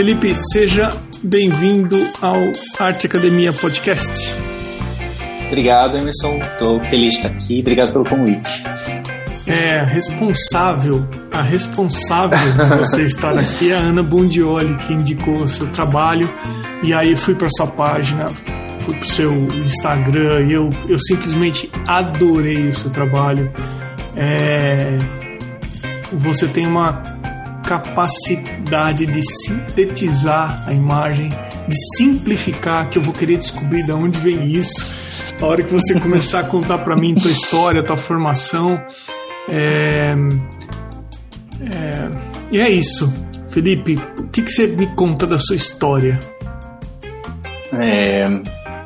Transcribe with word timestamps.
Felipe, 0.00 0.34
seja 0.50 0.88
bem-vindo 1.22 1.94
ao 2.22 2.34
Arte 2.78 3.06
Academia 3.06 3.52
Podcast. 3.52 4.32
Obrigado, 5.46 5.98
Emerson. 5.98 6.38
Estou 6.38 6.82
feliz 6.86 7.16
de 7.16 7.20
estar 7.20 7.28
aqui. 7.28 7.60
Obrigado 7.60 7.92
pelo 7.92 8.04
convite. 8.06 8.64
É, 9.46 9.82
responsável, 9.82 11.06
a 11.30 11.42
responsável 11.42 12.38
de 12.38 12.78
você 12.78 13.02
estar 13.04 13.38
aqui 13.38 13.72
é 13.72 13.74
a 13.74 13.78
Ana 13.80 14.02
Bondioli, 14.02 14.74
que 14.78 14.94
indicou 14.94 15.34
o 15.34 15.46
seu 15.46 15.66
trabalho. 15.66 16.26
E 16.82 16.94
aí 16.94 17.14
fui 17.14 17.34
para 17.34 17.50
sua 17.50 17.66
página, 17.66 18.24
fui 18.78 18.94
para 18.94 19.04
o 19.04 19.06
seu 19.06 19.34
Instagram 19.62 20.46
e 20.46 20.52
eu, 20.54 20.70
eu 20.88 20.98
simplesmente 20.98 21.70
adorei 21.86 22.68
o 22.68 22.74
seu 22.74 22.88
trabalho. 22.88 23.52
É, 24.16 24.96
você 26.10 26.48
tem 26.48 26.66
uma 26.66 27.09
capacidade 27.70 29.06
de 29.06 29.22
sintetizar 29.22 30.64
a 30.66 30.72
imagem, 30.72 31.28
de 31.68 31.96
simplificar, 31.96 32.90
que 32.90 32.98
eu 32.98 33.02
vou 33.02 33.14
querer 33.14 33.38
descobrir 33.38 33.84
de 33.84 33.92
onde 33.92 34.18
vem 34.18 34.44
isso. 34.50 34.84
A 35.40 35.46
hora 35.46 35.62
que 35.62 35.72
você 35.72 35.98
começar 36.00 36.40
a 36.40 36.42
contar 36.42 36.78
para 36.78 36.96
mim 36.96 37.14
tua 37.14 37.30
história, 37.30 37.84
tua 37.84 37.96
formação, 37.96 38.74
é, 39.48 40.16
é, 41.62 42.10
e 42.50 42.58
é 42.58 42.68
isso. 42.68 43.08
Felipe, 43.48 43.96
o 44.18 44.26
que, 44.26 44.42
que 44.42 44.50
você 44.50 44.66
me 44.66 44.88
conta 44.96 45.24
da 45.24 45.38
sua 45.38 45.54
história? 45.54 46.18
É, 47.72 48.24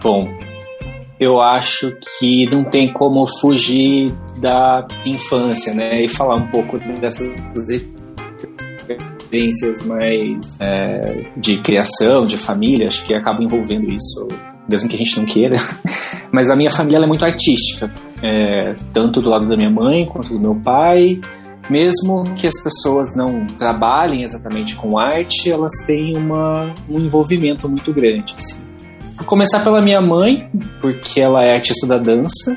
bom, 0.02 0.28
eu 1.18 1.40
acho 1.40 1.90
que 2.18 2.44
não 2.50 2.64
tem 2.64 2.92
como 2.92 3.26
fugir 3.40 4.12
da 4.36 4.86
infância, 5.06 5.72
né? 5.72 6.02
E 6.02 6.08
falar 6.08 6.36
um 6.36 6.48
pouco 6.48 6.78
dessas 7.00 7.34
experiências 9.34 9.84
mais 9.84 10.60
é, 10.60 11.26
de 11.36 11.58
criação, 11.58 12.24
de 12.24 12.38
família, 12.38 12.88
acho 12.88 13.04
que 13.04 13.14
acaba 13.14 13.42
envolvendo 13.42 13.88
isso, 13.92 14.28
mesmo 14.68 14.88
que 14.88 14.94
a 14.94 14.98
gente 14.98 15.18
não 15.18 15.26
queira. 15.26 15.56
Mas 16.30 16.50
a 16.50 16.56
minha 16.56 16.70
família 16.70 16.98
é 16.98 17.06
muito 17.06 17.24
artística 17.24 17.92
é, 18.22 18.74
tanto 18.92 19.20
do 19.20 19.28
lado 19.28 19.46
da 19.46 19.56
minha 19.56 19.70
mãe 19.70 20.04
quanto 20.06 20.32
do 20.32 20.40
meu 20.40 20.54
pai. 20.54 21.20
Mesmo 21.70 22.24
que 22.34 22.46
as 22.46 22.62
pessoas 22.62 23.16
não 23.16 23.46
trabalhem 23.58 24.22
exatamente 24.22 24.76
com 24.76 24.98
arte, 24.98 25.50
elas 25.50 25.72
têm 25.86 26.14
uma, 26.14 26.74
um 26.88 26.98
envolvimento 26.98 27.68
muito 27.68 27.92
grande. 27.92 28.34
Assim. 28.36 28.60
Vou 29.16 29.24
começar 29.24 29.64
pela 29.64 29.80
minha 29.80 30.00
mãe, 30.00 30.50
porque 30.80 31.20
ela 31.20 31.42
é 31.42 31.54
artista 31.54 31.86
da 31.86 31.96
dança 31.96 32.54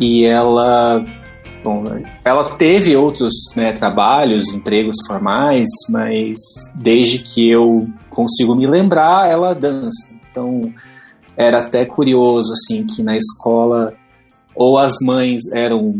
e 0.00 0.24
ela 0.24 1.00
Bom, 1.62 1.84
ela 2.24 2.56
teve 2.56 2.96
outros 2.96 3.34
né, 3.56 3.72
trabalhos, 3.72 4.48
empregos 4.48 4.96
formais, 5.06 5.68
mas 5.90 6.38
desde 6.74 7.18
que 7.18 7.50
eu 7.50 7.88
consigo 8.08 8.54
me 8.54 8.66
lembrar, 8.66 9.30
ela 9.30 9.54
dança. 9.54 10.16
Então, 10.30 10.72
era 11.36 11.64
até 11.64 11.84
curioso 11.84 12.52
assim 12.52 12.86
que 12.86 13.02
na 13.02 13.16
escola 13.16 13.94
ou 14.54 14.78
as 14.78 14.94
mães 15.02 15.42
eram 15.54 15.92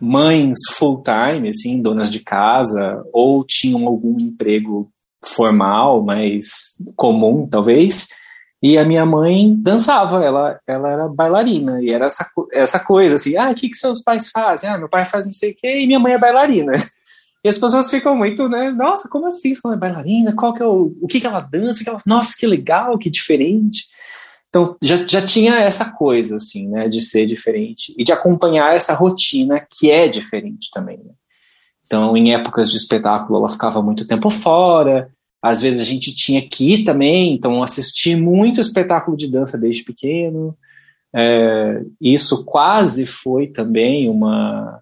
mães 0.00 0.58
full-time, 0.74 1.48
assim, 1.48 1.80
donas 1.80 2.10
de 2.10 2.20
casa, 2.20 3.02
ou 3.12 3.44
tinham 3.46 3.86
algum 3.86 4.18
emprego 4.20 4.88
formal, 5.24 6.02
mais 6.02 6.44
comum, 6.94 7.46
talvez. 7.46 8.08
E 8.62 8.78
a 8.78 8.84
minha 8.84 9.04
mãe 9.04 9.54
dançava, 9.54 10.24
ela, 10.24 10.58
ela 10.66 10.90
era 10.90 11.08
bailarina, 11.08 11.82
e 11.82 11.90
era 11.90 12.06
essa, 12.06 12.26
essa 12.52 12.80
coisa 12.80 13.16
assim: 13.16 13.36
ah, 13.36 13.50
o 13.50 13.54
que, 13.54 13.68
que 13.68 13.76
seus 13.76 14.02
pais 14.02 14.30
fazem? 14.30 14.68
Ah, 14.68 14.78
meu 14.78 14.88
pai 14.88 15.04
faz 15.04 15.26
não 15.26 15.32
sei 15.32 15.52
o 15.52 15.56
quê, 15.56 15.80
e 15.80 15.86
minha 15.86 15.98
mãe 15.98 16.14
é 16.14 16.18
bailarina. 16.18 16.72
E 17.44 17.48
as 17.48 17.58
pessoas 17.58 17.88
ficam 17.88 18.16
muito, 18.16 18.48
né? 18.48 18.72
Nossa, 18.72 19.08
como 19.08 19.28
assim? 19.28 19.52
Ela 19.64 19.74
é 19.74 19.78
bailarina? 19.78 20.34
Qual 20.34 20.52
que 20.52 20.60
é 20.60 20.66
o, 20.66 20.96
o 21.00 21.06
que, 21.06 21.20
que 21.20 21.28
ela 21.28 21.38
dança? 21.38 21.84
Que 21.84 21.88
ela, 21.88 22.00
nossa, 22.04 22.34
que 22.36 22.44
legal, 22.44 22.98
que 22.98 23.08
diferente. 23.08 23.84
Então 24.48 24.76
já, 24.82 25.06
já 25.06 25.24
tinha 25.24 25.54
essa 25.54 25.92
coisa, 25.92 26.36
assim, 26.36 26.68
né, 26.68 26.88
de 26.88 27.00
ser 27.00 27.24
diferente 27.24 27.94
e 27.96 28.02
de 28.02 28.10
acompanhar 28.10 28.74
essa 28.74 28.94
rotina 28.94 29.64
que 29.70 29.92
é 29.92 30.08
diferente 30.08 30.70
também. 30.72 30.98
Né? 30.98 31.12
Então, 31.84 32.16
em 32.16 32.34
épocas 32.34 32.68
de 32.68 32.76
espetáculo, 32.76 33.38
ela 33.38 33.48
ficava 33.48 33.80
muito 33.80 34.06
tempo 34.06 34.28
fora. 34.28 35.08
Às 35.48 35.62
vezes 35.62 35.80
a 35.80 35.84
gente 35.84 36.14
tinha 36.14 36.46
que 36.46 36.74
ir 36.74 36.84
também, 36.84 37.34
então 37.34 37.62
assisti 37.62 38.16
muito 38.16 38.60
espetáculo 38.60 39.16
de 39.16 39.28
dança 39.28 39.56
desde 39.56 39.84
pequeno. 39.84 40.56
É, 41.14 41.82
isso 42.00 42.44
quase 42.44 43.06
foi 43.06 43.46
também 43.46 44.08
uma, 44.08 44.80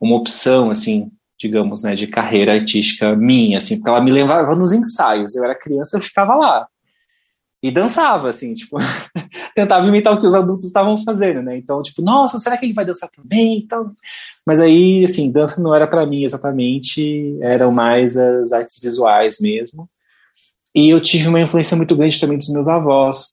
uma 0.00 0.16
opção, 0.16 0.70
assim, 0.70 1.10
digamos, 1.38 1.82
né, 1.82 1.94
de 1.94 2.06
carreira 2.06 2.54
artística 2.54 3.16
minha, 3.16 3.58
assim, 3.58 3.76
porque 3.76 3.90
ela 3.90 4.00
me 4.00 4.12
levava 4.12 4.54
nos 4.54 4.72
ensaios. 4.72 5.34
Eu 5.34 5.44
era 5.44 5.54
criança, 5.54 5.96
eu 5.96 6.00
ficava 6.00 6.34
lá 6.34 6.66
e 7.62 7.70
dançava, 7.70 8.28
assim, 8.28 8.52
tipo, 8.54 8.76
tentava 9.54 9.86
imitar 9.86 10.12
o 10.12 10.20
que 10.20 10.26
os 10.26 10.34
adultos 10.34 10.66
estavam 10.66 10.98
fazendo, 10.98 11.42
né? 11.42 11.56
Então, 11.56 11.80
tipo, 11.80 12.02
nossa, 12.02 12.38
será 12.38 12.56
que 12.56 12.66
ele 12.66 12.72
vai 12.72 12.84
dançar 12.84 13.08
também? 13.08 13.58
Então, 13.58 13.92
mas 14.44 14.58
aí, 14.58 15.04
assim, 15.04 15.30
dança 15.30 15.62
não 15.62 15.72
era 15.72 15.86
para 15.86 16.04
mim 16.04 16.24
exatamente, 16.24 17.38
eram 17.40 17.70
mais 17.70 18.16
as 18.16 18.52
artes 18.52 18.80
visuais 18.82 19.38
mesmo. 19.40 19.88
E 20.74 20.90
eu 20.90 21.00
tive 21.00 21.28
uma 21.28 21.40
influência 21.40 21.76
muito 21.76 21.94
grande 21.94 22.20
também 22.20 22.38
dos 22.38 22.48
meus 22.48 22.68
avós, 22.68 23.32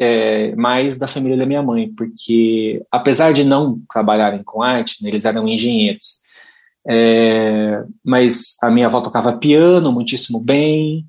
é, 0.00 0.54
mais 0.56 0.98
da 0.98 1.06
família 1.06 1.36
da 1.36 1.46
minha 1.46 1.62
mãe, 1.62 1.92
porque 1.94 2.82
apesar 2.90 3.32
de 3.32 3.44
não 3.44 3.80
trabalharem 3.92 4.42
com 4.42 4.62
arte, 4.62 5.02
né, 5.02 5.10
eles 5.10 5.24
eram 5.24 5.46
engenheiros. 5.46 6.22
É, 6.86 7.82
mas 8.04 8.56
a 8.62 8.70
minha 8.70 8.86
avó 8.86 9.00
tocava 9.00 9.38
piano 9.38 9.92
muitíssimo 9.92 10.38
bem, 10.38 11.06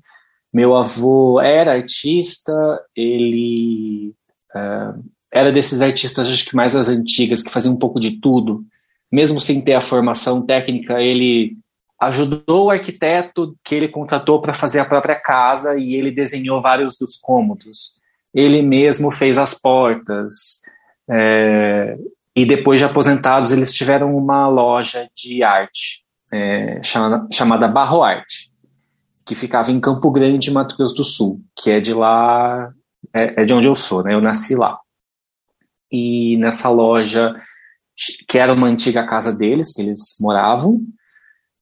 meu 0.56 0.74
avô 0.74 1.38
era 1.38 1.74
artista, 1.74 2.80
ele 2.96 4.14
uh, 4.54 5.04
era 5.30 5.52
desses 5.52 5.82
artistas, 5.82 6.28
acho 6.28 6.46
que 6.46 6.56
mais 6.56 6.74
as 6.74 6.88
antigas, 6.88 7.42
que 7.42 7.50
faziam 7.50 7.74
um 7.74 7.78
pouco 7.78 8.00
de 8.00 8.20
tudo. 8.20 8.64
Mesmo 9.12 9.38
sem 9.38 9.60
ter 9.60 9.74
a 9.74 9.82
formação 9.82 10.46
técnica, 10.46 11.02
ele 11.02 11.58
ajudou 12.00 12.66
o 12.66 12.70
arquiteto 12.70 13.56
que 13.64 13.74
ele 13.74 13.88
contratou 13.88 14.40
para 14.40 14.54
fazer 14.54 14.80
a 14.80 14.84
própria 14.84 15.18
casa 15.18 15.76
e 15.76 15.94
ele 15.94 16.10
desenhou 16.10 16.60
vários 16.60 16.96
dos 16.96 17.16
cômodos. 17.16 18.00
Ele 18.34 18.60
mesmo 18.62 19.10
fez 19.10 19.38
as 19.38 19.54
portas. 19.54 20.60
É, 21.08 21.96
e 22.34 22.44
depois 22.44 22.80
de 22.80 22.84
aposentados, 22.84 23.52
eles 23.52 23.72
tiveram 23.72 24.14
uma 24.16 24.46
loja 24.46 25.08
de 25.14 25.42
arte 25.42 26.04
é, 26.30 26.80
chamada, 26.82 27.26
chamada 27.32 27.68
Barro 27.68 28.02
Arte 28.02 28.46
que 29.26 29.34
ficava 29.34 29.72
em 29.72 29.80
Campo 29.80 30.08
Grande, 30.12 30.52
Mato 30.52 30.76
Grosso 30.76 30.94
do 30.94 31.04
Sul, 31.04 31.40
que 31.56 31.68
é 31.68 31.80
de 31.80 31.92
lá, 31.92 32.72
é, 33.12 33.42
é 33.42 33.44
de 33.44 33.52
onde 33.52 33.66
eu 33.66 33.74
sou, 33.74 34.04
né? 34.04 34.14
Eu 34.14 34.20
nasci 34.20 34.54
lá. 34.54 34.78
E 35.90 36.36
nessa 36.36 36.70
loja, 36.70 37.34
que 38.28 38.38
era 38.38 38.52
uma 38.52 38.68
antiga 38.68 39.04
casa 39.04 39.34
deles, 39.34 39.74
que 39.74 39.82
eles 39.82 40.16
moravam, 40.20 40.80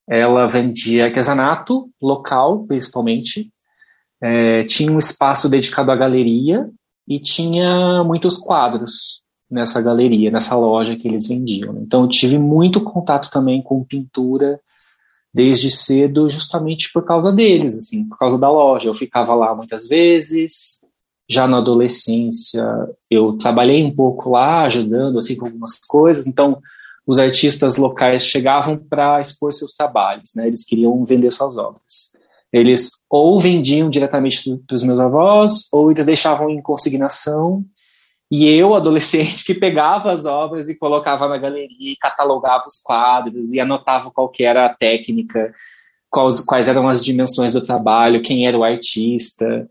ela 0.09 0.47
vendia 0.47 1.07
artesanato 1.07 1.91
local, 2.01 2.65
principalmente. 2.67 3.51
É, 4.23 4.65
tinha 4.65 4.91
um 4.91 4.99
espaço 4.99 5.49
dedicado 5.49 5.91
à 5.91 5.97
galeria 5.97 6.69
e 7.07 7.21
tinha 7.21 8.03
muitos 8.05 8.39
quadros 8.39 9.23
nessa 9.51 9.81
galeria, 9.83 10.31
nessa 10.31 10.57
loja 10.57 10.97
que 10.97 11.07
eles 11.07 11.29
vendiam. 11.29 11.79
Então, 11.83 12.03
eu 12.03 12.09
tive 12.09 12.39
muito 12.39 12.81
contato 12.81 13.31
também 13.31 13.63
com 13.63 13.85
pintura 13.85 14.59
desde 15.33 15.69
cedo 15.69 16.31
justamente 16.31 16.93
por 16.93 17.05
causa 17.05 17.33
deles, 17.33 17.77
assim, 17.77 18.09
por 18.09 18.17
causa 18.17 18.39
da 18.39 18.49
loja. 18.49 18.89
Eu 18.89 18.95
ficava 18.95 19.35
lá 19.35 19.55
muitas 19.55 19.89
vezes. 19.89 20.85
Já 21.29 21.49
na 21.49 21.59
adolescência, 21.59 22.65
eu 23.11 23.33
trabalhei 23.33 23.83
um 23.83 23.95
pouco 23.95 24.31
lá, 24.31 24.65
ajudando 24.65 25.19
assim 25.19 25.35
com 25.35 25.47
algumas 25.47 25.79
coisas. 25.89 26.27
Então, 26.27 26.61
os 27.06 27.19
artistas 27.19 27.77
locais 27.77 28.27
chegavam 28.27 28.77
para 28.77 29.21
expor 29.21 29.53
seus 29.53 29.73
trabalhos, 29.73 30.31
né? 30.35 30.47
Eles 30.47 30.65
queriam 30.65 31.05
vender 31.05 31.31
suas 31.31 31.56
obras. 31.59 32.12
Eles 32.53 32.91
ou 33.11 33.39
vendiam 33.39 33.91
diretamente 33.91 34.43
para 34.67 34.77
os 34.77 34.85
meus 34.85 35.01
avós, 35.01 35.69
ou 35.73 35.91
eles 35.91 36.06
deixavam 36.06 36.49
em 36.49 36.62
consignação 36.62 37.65
e 38.31 38.49
eu, 38.49 38.75
adolescente, 38.75 39.45
que 39.45 39.55
pegava 39.55 40.11
as 40.11 40.25
obras 40.25 40.69
e 40.69 40.77
colocava 40.79 41.29
na 41.29 41.39
galeria 41.39 41.93
e 41.93 41.97
catalogava 41.97 42.65
os 42.67 42.81
quadros 42.83 43.53
e 43.53 43.61
anotava 43.61 44.11
qual 44.11 44.29
que 44.29 44.43
era 44.43 44.67
a 44.67 44.75
técnica, 44.75 45.55
quais, 46.11 46.41
quais 46.41 46.69
eram 46.69 46.89
as 46.89 47.05
dimensões 47.05 47.53
do 47.53 47.62
trabalho, 47.62 48.23
quem 48.23 48.47
era 48.47 48.59
o 48.59 48.65
artista. 48.65 49.69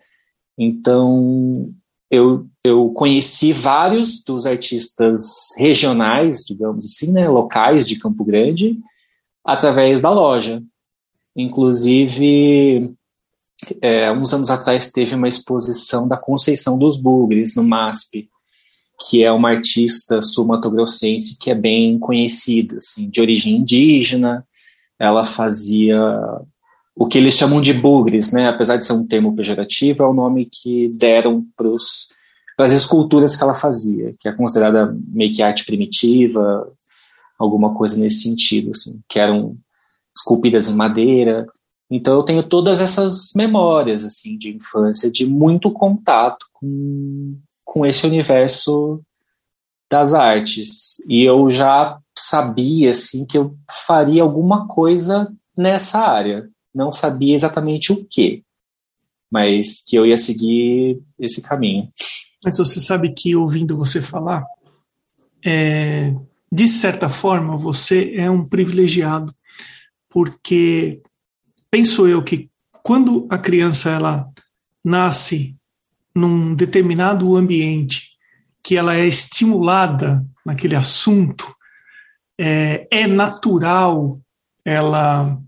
Então, 0.57 1.74
eu, 2.13 2.45
eu 2.63 2.92
conheci 2.92 3.51
vários 3.51 4.24
dos 4.24 4.45
artistas 4.45 5.56
regionais, 5.57 6.45
digamos 6.45 6.86
assim, 6.86 7.12
né, 7.12 7.27
locais 7.27 7.88
de 7.88 7.98
Campo 7.98 8.24
Grande, 8.24 8.77
através 9.44 10.04
da 10.04 10.12
loja. 10.12 10.62
Inclusive, 11.36 12.94
é, 13.81 14.12
uns 14.12 14.31
anos 14.31 14.51
atrás 14.51 14.92
teve 14.92 15.15
uma 15.15 15.27
exposição 15.27 16.07
da 16.07 16.15
Conceição 16.15 16.77
dos 16.77 17.01
Bugres, 17.01 17.56
no 17.56 17.63
MASP, 17.63 18.30
que 19.10 19.24
é 19.24 19.31
uma 19.31 19.50
artista 19.50 20.21
sul-mato-grossense 20.21 21.39
que 21.39 21.50
é 21.50 21.56
bem 21.56 21.98
conhecida, 21.98 22.77
assim, 22.77 23.10
de 23.10 23.21
origem 23.21 23.56
indígena. 23.56 24.45
Ela 25.00 25.25
fazia 25.25 26.00
o 26.95 27.07
que 27.07 27.17
eles 27.17 27.35
chamam 27.35 27.59
de 27.59 27.73
bugres, 27.73 28.31
né? 28.31 28.47
Apesar 28.47 28.77
de 28.77 28.85
ser 28.85 28.93
um 28.93 29.05
termo 29.05 29.35
pejorativo, 29.35 30.03
é 30.03 30.07
o 30.07 30.13
nome 30.13 30.47
que 30.51 30.91
deram 30.95 31.43
para 31.55 32.65
as 32.65 32.71
esculturas 32.71 33.35
que 33.35 33.43
ela 33.43 33.55
fazia, 33.55 34.13
que 34.19 34.27
é 34.27 34.31
considerada 34.31 34.95
meio 35.07 35.33
que 35.33 35.41
arte 35.41 35.65
primitiva, 35.65 36.71
alguma 37.37 37.73
coisa 37.73 37.99
nesse 37.99 38.21
sentido, 38.21 38.71
assim, 38.71 39.01
que 39.09 39.19
eram 39.19 39.57
esculpidas 40.15 40.69
em 40.69 40.75
madeira. 40.75 41.47
Então 41.89 42.15
eu 42.15 42.23
tenho 42.23 42.43
todas 42.43 42.79
essas 42.79 43.31
memórias 43.35 44.03
assim 44.03 44.37
de 44.37 44.55
infância, 44.55 45.11
de 45.11 45.25
muito 45.25 45.71
contato 45.71 46.45
com, 46.53 47.37
com 47.65 47.85
esse 47.85 48.05
universo 48.05 49.01
das 49.91 50.13
artes. 50.13 50.97
E 51.07 51.23
eu 51.23 51.49
já 51.49 51.97
sabia 52.17 52.91
assim 52.91 53.25
que 53.25 53.37
eu 53.37 53.55
faria 53.85 54.21
alguma 54.21 54.67
coisa 54.67 55.31
nessa 55.57 55.99
área 55.99 56.52
não 56.73 56.91
sabia 56.91 57.35
exatamente 57.35 57.91
o 57.91 58.05
que, 58.05 58.43
mas 59.31 59.83
que 59.83 59.95
eu 59.95 60.05
ia 60.05 60.17
seguir 60.17 61.01
esse 61.19 61.41
caminho. 61.41 61.91
Mas 62.43 62.57
você 62.57 62.81
sabe 62.81 63.13
que 63.13 63.35
ouvindo 63.35 63.77
você 63.77 64.01
falar, 64.01 64.45
é, 65.45 66.13
de 66.51 66.67
certa 66.67 67.09
forma 67.09 67.57
você 67.57 68.13
é 68.15 68.29
um 68.29 68.47
privilegiado, 68.47 69.33
porque 70.09 71.01
penso 71.71 72.07
eu 72.07 72.23
que 72.23 72.49
quando 72.83 73.25
a 73.29 73.37
criança 73.37 73.89
ela 73.89 74.29
nasce 74.83 75.55
num 76.13 76.53
determinado 76.53 77.35
ambiente 77.35 78.11
que 78.61 78.77
ela 78.77 78.95
é 78.95 79.05
estimulada 79.05 80.25
naquele 80.45 80.75
assunto, 80.75 81.53
é, 82.39 82.87
é 82.91 83.07
natural 83.07 84.19
ela 84.65 85.41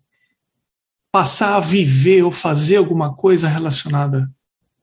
passar 1.16 1.56
a 1.56 1.62
viver 1.62 2.24
ou 2.24 2.32
fazer 2.34 2.76
alguma 2.76 3.16
coisa 3.16 3.48
relacionada 3.48 4.30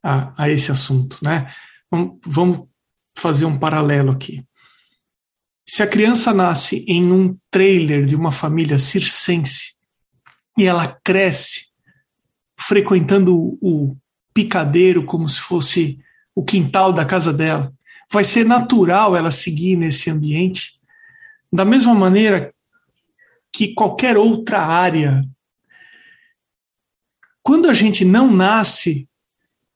a, 0.02 0.32
a 0.44 0.48
esse 0.48 0.72
assunto, 0.72 1.18
né? 1.20 1.52
Vamos 2.24 2.62
fazer 3.14 3.44
um 3.44 3.58
paralelo 3.58 4.12
aqui. 4.12 4.42
Se 5.68 5.82
a 5.82 5.86
criança 5.86 6.32
nasce 6.32 6.86
em 6.88 7.12
um 7.12 7.36
trailer 7.50 8.06
de 8.06 8.16
uma 8.16 8.32
família 8.32 8.78
circense 8.78 9.74
e 10.56 10.64
ela 10.64 10.98
cresce 11.04 11.66
frequentando 12.58 13.36
o, 13.36 13.58
o 13.60 13.96
picadeiro 14.32 15.04
como 15.04 15.28
se 15.28 15.38
fosse 15.38 15.98
o 16.34 16.42
quintal 16.42 16.94
da 16.94 17.04
casa 17.04 17.30
dela, 17.30 17.70
vai 18.10 18.24
ser 18.24 18.46
natural 18.46 19.14
ela 19.14 19.30
seguir 19.30 19.76
nesse 19.76 20.08
ambiente. 20.08 20.80
Da 21.52 21.66
mesma 21.66 21.94
maneira 21.94 22.54
que 23.52 23.74
qualquer 23.74 24.16
outra 24.16 24.62
área 24.62 25.22
quando 27.42 27.68
a 27.68 27.74
gente 27.74 28.04
não 28.04 28.30
nasce 28.30 29.08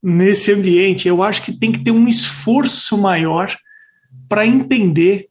nesse 0.01 0.51
ambiente, 0.51 1.07
eu 1.07 1.21
acho 1.21 1.43
que 1.43 1.51
tem 1.51 1.71
que 1.71 1.83
ter 1.83 1.91
um 1.91 2.07
esforço 2.07 2.97
maior 2.97 3.55
para 4.29 4.45
entender 4.45 5.27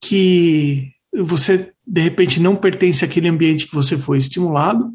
que 0.00 0.92
você 1.12 1.72
de 1.86 2.00
repente 2.00 2.40
não 2.40 2.56
pertence 2.56 3.04
àquele 3.04 3.28
ambiente 3.28 3.66
que 3.66 3.74
você 3.74 3.96
foi 3.96 4.18
estimulado, 4.18 4.92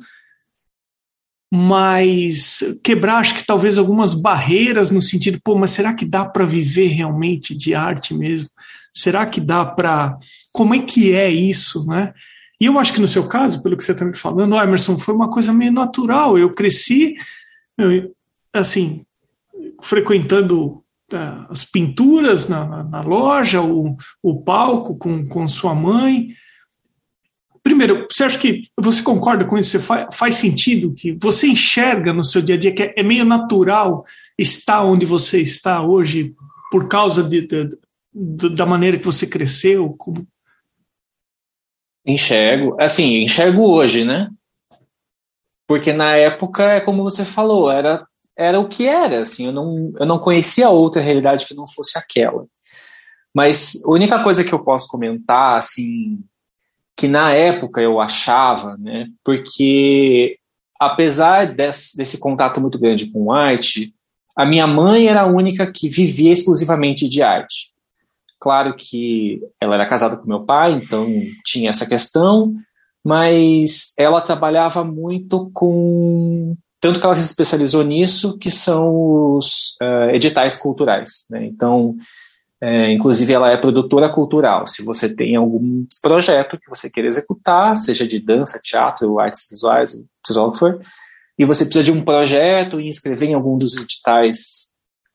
mas 1.51 2.63
quebrar 2.83 3.17
acho 3.17 3.35
que 3.35 3.45
talvez 3.45 3.77
algumas 3.77 4.13
barreiras 4.13 4.91
no 4.91 5.01
sentido, 5.01 5.39
pô, 5.43 5.55
mas 5.57 5.71
será 5.71 5.93
que 5.93 6.05
dá 6.05 6.25
para 6.25 6.45
viver 6.45 6.87
realmente 6.87 7.55
de 7.55 7.73
arte 7.73 8.13
mesmo? 8.13 8.49
Será 8.93 9.25
que 9.25 9.41
dá 9.41 9.65
para 9.65 10.17
como 10.51 10.75
é 10.75 10.79
que 10.79 11.13
é 11.13 11.29
isso, 11.29 11.85
né? 11.85 12.13
E 12.59 12.65
eu 12.65 12.77
acho 12.77 12.93
que 12.93 13.01
no 13.01 13.07
seu 13.07 13.27
caso, 13.27 13.63
pelo 13.63 13.77
que 13.77 13.83
você 13.83 13.93
está 13.93 14.03
me 14.03 14.15
falando, 14.15 14.55
Emerson, 14.55 14.97
foi 14.97 15.15
uma 15.15 15.29
coisa 15.29 15.53
meio 15.53 15.71
natural. 15.71 16.37
Eu 16.37 16.53
cresci, 16.53 17.15
assim, 18.53 19.05
frequentando 19.81 20.83
uh, 21.13 21.45
as 21.49 21.63
pinturas 21.63 22.47
na, 22.47 22.65
na, 22.65 22.83
na 22.83 23.01
loja, 23.01 23.61
o, 23.61 23.95
o, 24.21 24.41
palco 24.41 24.97
com, 24.97 25.25
com 25.27 25.47
sua 25.47 25.73
mãe. 25.73 26.29
Primeiro, 27.63 28.07
você 28.09 28.23
acha 28.23 28.39
que 28.39 28.63
você 28.77 29.01
concorda 29.01 29.45
com 29.45 29.57
isso? 29.57 29.71
Você 29.71 29.79
faz, 29.79 30.05
faz 30.13 30.35
sentido 30.35 30.93
que 30.93 31.13
você 31.13 31.47
enxerga 31.47 32.11
no 32.13 32.23
seu 32.23 32.41
dia 32.41 32.55
a 32.55 32.57
dia 32.57 32.73
que 32.73 32.83
é, 32.83 32.93
é 32.97 33.03
meio 33.03 33.25
natural 33.25 34.05
estar 34.37 34.83
onde 34.83 35.05
você 35.05 35.41
está 35.41 35.81
hoje 35.81 36.33
por 36.71 36.87
causa 36.87 37.23
de, 37.23 37.47
de, 37.47 37.77
de, 38.13 38.49
da 38.49 38.65
maneira 38.65 38.97
que 38.97 39.05
você 39.05 39.27
cresceu? 39.27 39.93
Como, 39.97 40.27
Enxergo. 42.09 42.75
Assim, 42.79 43.23
enxergo 43.23 43.63
hoje, 43.69 44.03
né? 44.03 44.29
Porque 45.67 45.93
na 45.93 46.15
época, 46.15 46.63
é 46.63 46.81
como 46.81 47.03
você 47.03 47.23
falou, 47.23 47.69
era, 47.69 48.05
era 48.35 48.59
o 48.59 48.67
que 48.67 48.87
era, 48.87 49.21
assim, 49.21 49.45
eu 49.45 49.51
não, 49.51 49.93
eu 49.99 50.05
não 50.05 50.17
conhecia 50.17 50.69
outra 50.69 51.01
realidade 51.01 51.45
que 51.45 51.53
não 51.53 51.67
fosse 51.67 51.97
aquela. 51.97 52.47
Mas 53.33 53.83
a 53.85 53.91
única 53.91 54.23
coisa 54.23 54.43
que 54.43 54.51
eu 54.51 54.63
posso 54.63 54.87
comentar, 54.87 55.59
assim, 55.59 56.19
que 56.97 57.07
na 57.07 57.33
época 57.33 57.79
eu 57.79 57.99
achava, 57.99 58.75
né, 58.77 59.07
porque 59.23 60.39
apesar 60.79 61.53
desse, 61.53 61.95
desse 61.95 62.17
contato 62.17 62.59
muito 62.59 62.79
grande 62.79 63.11
com 63.11 63.31
arte, 63.31 63.93
a 64.35 64.45
minha 64.45 64.65
mãe 64.65 65.07
era 65.07 65.21
a 65.21 65.27
única 65.27 65.71
que 65.71 65.87
vivia 65.87 66.31
exclusivamente 66.31 67.07
de 67.07 67.21
arte. 67.21 67.73
Claro 68.39 68.75
que 68.75 69.41
ela 69.59 69.75
era 69.75 69.85
casada 69.85 70.15
com 70.15 70.27
meu 70.27 70.45
pai, 70.45 70.73
então 70.73 71.05
tinha 71.45 71.69
essa 71.69 71.85
questão, 71.85 72.53
mas 73.03 73.93
ela 73.97 74.21
trabalhava 74.21 74.83
muito 74.83 75.49
com. 75.53 76.55
Tanto 76.79 76.99
que 76.99 77.05
ela 77.05 77.15
se 77.15 77.25
especializou 77.25 77.83
nisso, 77.83 78.37
que 78.37 78.49
são 78.49 79.35
os 79.35 79.75
uh, 79.81 80.09
editais 80.13 80.55
culturais. 80.55 81.25
Né? 81.29 81.45
Então, 81.45 81.97
é, 82.61 82.91
inclusive, 82.93 83.33
ela 83.33 83.51
é 83.51 83.57
produtora 83.57 84.09
cultural. 84.09 84.65
Se 84.65 84.83
você 84.83 85.13
tem 85.13 85.35
algum 85.35 85.85
projeto 86.01 86.57
que 86.57 86.69
você 86.69 86.89
queira 86.89 87.07
executar, 87.07 87.75
seja 87.75 88.07
de 88.07 88.19
dança, 88.19 88.59
teatro, 88.63 89.19
artes 89.19 89.47
visuais, 89.49 89.95
seja 90.25 90.41
o 90.41 90.51
que 90.51 90.59
for, 90.59 90.81
e 91.37 91.45
você 91.45 91.63
precisa 91.63 91.85
de 91.85 91.91
um 91.91 92.01
projeto 92.01 92.79
e 92.79 92.87
inscrever 92.87 93.29
em 93.29 93.33
algum 93.33 93.57
dos 93.57 93.77
editais 93.77 94.69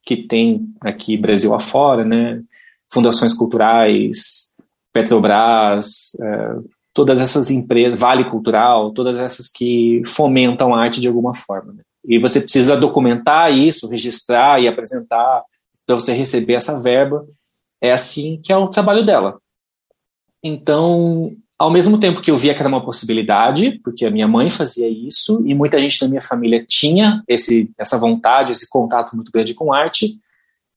que 0.07 0.17
tem 0.17 0.69
aqui 0.81 1.17
Brasil 1.17 1.55
afora, 1.55 2.05
né? 2.05 2.43
Fundações 2.95 3.35
culturais, 3.35 4.53
Petrobras, 4.93 6.17
é, 6.23 6.57
todas 6.95 7.21
essas 7.21 7.51
empresas, 7.51 7.99
Vale 7.99 8.31
Cultural, 8.31 8.93
todas 8.93 9.19
essas 9.19 9.49
que 9.49 10.01
fomentam 10.07 10.73
a 10.73 10.81
arte 10.81 11.01
de 11.01 11.09
alguma 11.09 11.35
forma. 11.35 11.73
Né? 11.73 11.83
E 12.07 12.19
você 12.19 12.41
precisa 12.41 12.77
documentar 12.77 13.53
isso, 13.53 13.89
registrar 13.89 14.63
e 14.63 14.69
apresentar 14.69 15.43
para 15.85 15.97
você 15.97 16.13
receber 16.13 16.55
essa 16.55 16.81
verba. 16.81 17.27
É 17.83 17.93
assim 17.93 18.41
que 18.43 18.53
é 18.53 18.57
o 18.57 18.69
trabalho 18.69 19.05
dela. 19.05 19.39
Então, 20.43 21.33
ao 21.59 21.71
mesmo 21.71 21.99
tempo 21.99 22.21
que 22.21 22.31
eu 22.31 22.37
via 22.37 22.55
que 22.55 22.61
era 22.61 22.69
uma 22.69 22.85
possibilidade, 22.85 23.81
porque 23.83 24.05
a 24.05 24.11
minha 24.11 24.29
mãe 24.29 24.49
fazia 24.49 24.89
isso 24.89 25.43
e 25.45 25.55
muita 25.55 25.81
gente 25.81 26.01
da 26.01 26.09
minha 26.09 26.23
família 26.23 26.65
tinha 26.67 27.23
esse, 27.27 27.71
essa 27.77 27.99
vontade, 27.99 28.53
esse 28.53 28.69
contato 28.69 29.17
muito 29.17 29.33
grande 29.33 29.55
com 29.55 29.73
arte, 29.73 30.19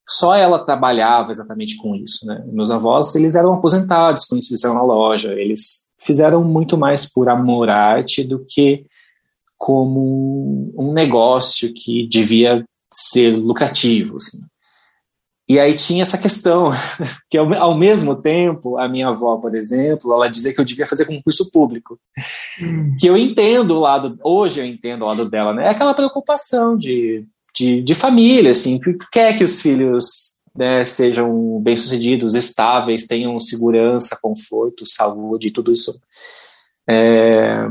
só 0.07 0.35
ela 0.35 0.63
trabalhava 0.63 1.31
exatamente 1.31 1.75
com 1.77 1.93
isso, 1.93 2.25
né? 2.25 2.41
Meus 2.47 2.71
avós, 2.71 3.13
eles 3.15 3.35
eram 3.35 3.53
aposentados, 3.53 4.25
conheciam 4.25 4.73
na 4.73 4.81
loja, 4.81 5.33
eles 5.33 5.87
fizeram 5.99 6.43
muito 6.43 6.77
mais 6.77 7.11
por 7.11 7.27
amor 7.27 7.69
à 7.69 7.75
arte 7.75 8.23
do 8.23 8.45
que 8.47 8.85
como 9.57 10.71
um 10.77 10.93
negócio 10.93 11.73
que 11.73 12.07
devia 12.07 12.63
ser 12.93 13.31
lucrativo, 13.31 14.17
assim. 14.17 14.39
E 15.49 15.59
aí 15.59 15.75
tinha 15.75 16.01
essa 16.01 16.17
questão, 16.17 16.71
que 17.29 17.37
ao, 17.37 17.77
mesmo 17.77 18.15
tempo, 18.15 18.77
a 18.77 18.87
minha 18.87 19.07
avó, 19.09 19.37
por 19.37 19.55
exemplo, 19.55 20.13
ela 20.13 20.29
dizia 20.29 20.53
que 20.53 20.59
eu 20.59 20.65
devia 20.65 20.87
fazer 20.87 21.05
concurso 21.05 21.49
público. 21.51 21.97
Hum. 22.61 22.95
Que 22.99 23.07
eu 23.07 23.17
entendo 23.17 23.71
o 23.71 23.79
lado, 23.79 24.19
hoje 24.23 24.59
eu 24.59 24.65
entendo 24.65 25.03
o 25.03 25.05
lado 25.05 25.29
dela, 25.29 25.53
né? 25.53 25.65
É 25.65 25.69
aquela 25.69 25.93
preocupação 25.93 26.77
de 26.77 27.25
de, 27.57 27.81
de 27.81 27.95
família, 27.95 28.51
assim, 28.51 28.79
que 28.79 28.95
quer 29.11 29.37
que 29.37 29.43
os 29.43 29.61
filhos 29.61 30.37
né, 30.55 30.83
sejam 30.85 31.59
bem-sucedidos, 31.61 32.35
estáveis, 32.35 33.05
tenham 33.05 33.39
segurança, 33.39 34.17
conforto, 34.21 34.87
saúde, 34.87 35.51
tudo 35.51 35.71
isso. 35.71 35.99
É, 36.89 37.67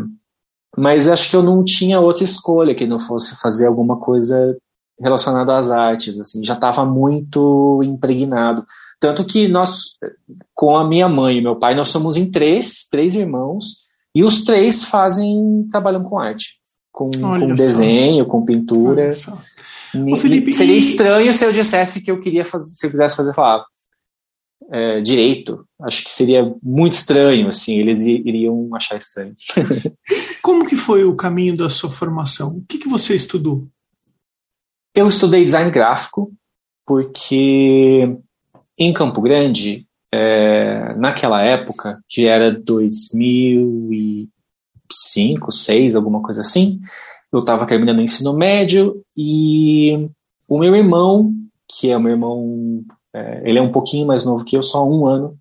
mas 0.77 1.09
acho 1.09 1.31
que 1.31 1.37
eu 1.37 1.43
não 1.43 1.65
tinha 1.65 2.01
outra 2.01 2.25
escolha 2.25 2.75
que 2.75 2.87
não 2.87 2.99
fosse 2.99 3.41
fazer 3.41 3.67
alguma 3.67 3.99
coisa 3.99 4.57
relacionada 5.01 5.57
às 5.57 5.71
artes, 5.71 6.19
assim, 6.19 6.45
já 6.45 6.55
estava 6.55 6.85
muito 6.85 7.81
impregnado. 7.83 8.65
Tanto 8.99 9.27
que 9.27 9.47
nós, 9.47 9.99
com 10.55 10.77
a 10.77 10.87
minha 10.87 11.09
mãe 11.09 11.39
e 11.39 11.43
meu 11.43 11.57
pai, 11.57 11.75
nós 11.75 11.89
somos 11.89 12.17
em 12.17 12.31
três, 12.31 12.87
três 12.91 13.15
irmãos, 13.15 13.87
e 14.15 14.25
os 14.25 14.45
três 14.45 14.85
fazem, 14.85 15.67
trabalham 15.71 16.03
com 16.03 16.19
arte, 16.19 16.59
com, 16.91 17.11
com 17.11 17.55
desenho, 17.55 18.25
com 18.25 18.45
pintura. 18.45 19.11
Ô, 20.13 20.17
Felipe, 20.17 20.53
Seria 20.53 20.75
e... 20.75 20.79
estranho 20.79 21.33
se 21.33 21.45
eu 21.45 21.53
dissesse 21.53 22.03
que 22.03 22.11
eu 22.11 22.21
queria 22.21 22.45
fazer, 22.45 22.71
se 22.71 22.87
eu 22.87 22.91
quisesse 22.91 23.17
fazer 23.17 23.35
falar. 23.35 23.65
é, 24.71 25.01
direito. 25.01 25.67
Acho 25.83 26.05
que 26.05 26.11
seria 26.11 26.55
muito 26.63 26.95
estranho, 26.95 27.49
assim, 27.49 27.79
eles 27.79 28.05
iriam 28.05 28.75
achar 28.75 28.97
estranho. 28.97 29.35
Como 30.43 30.67
que 30.67 30.77
foi 30.77 31.05
o 31.05 31.15
caminho 31.15 31.57
da 31.57 31.69
sua 31.69 31.91
formação? 31.91 32.57
O 32.57 32.65
que, 32.67 32.79
que 32.79 32.89
você 32.89 33.15
estudou? 33.15 33.69
Eu 34.95 35.09
estudei 35.09 35.45
design 35.45 35.71
gráfico 35.71 36.33
porque 36.87 38.17
em 38.79 38.93
Campo 38.93 39.21
Grande, 39.21 39.87
é, 40.13 40.95
naquela 40.95 41.43
época, 41.43 42.01
que 42.09 42.27
era 42.27 42.53
2005, 42.53 44.31
2006, 44.89 45.97
alguma 45.97 46.23
coisa 46.23 46.41
assim, 46.43 46.81
eu 47.37 47.41
estava 47.41 47.67
terminando 47.67 47.99
o 47.99 48.03
ensino 48.03 48.33
médio 48.33 49.03
e 49.17 50.09
o 50.49 50.59
meu 50.59 50.75
irmão, 50.75 51.33
que 51.69 51.91
é 51.91 51.97
o 51.97 52.01
meu 52.01 52.13
irmão, 52.13 52.85
é, 53.15 53.43
ele 53.45 53.59
é 53.59 53.63
um 53.63 53.73
pouquinho 53.73 54.07
mais 54.07 54.25
novo 54.25 54.45
que 54.45 54.57
eu, 54.57 54.63
só 54.63 54.87
um 54.87 55.07
ano, 55.07 55.37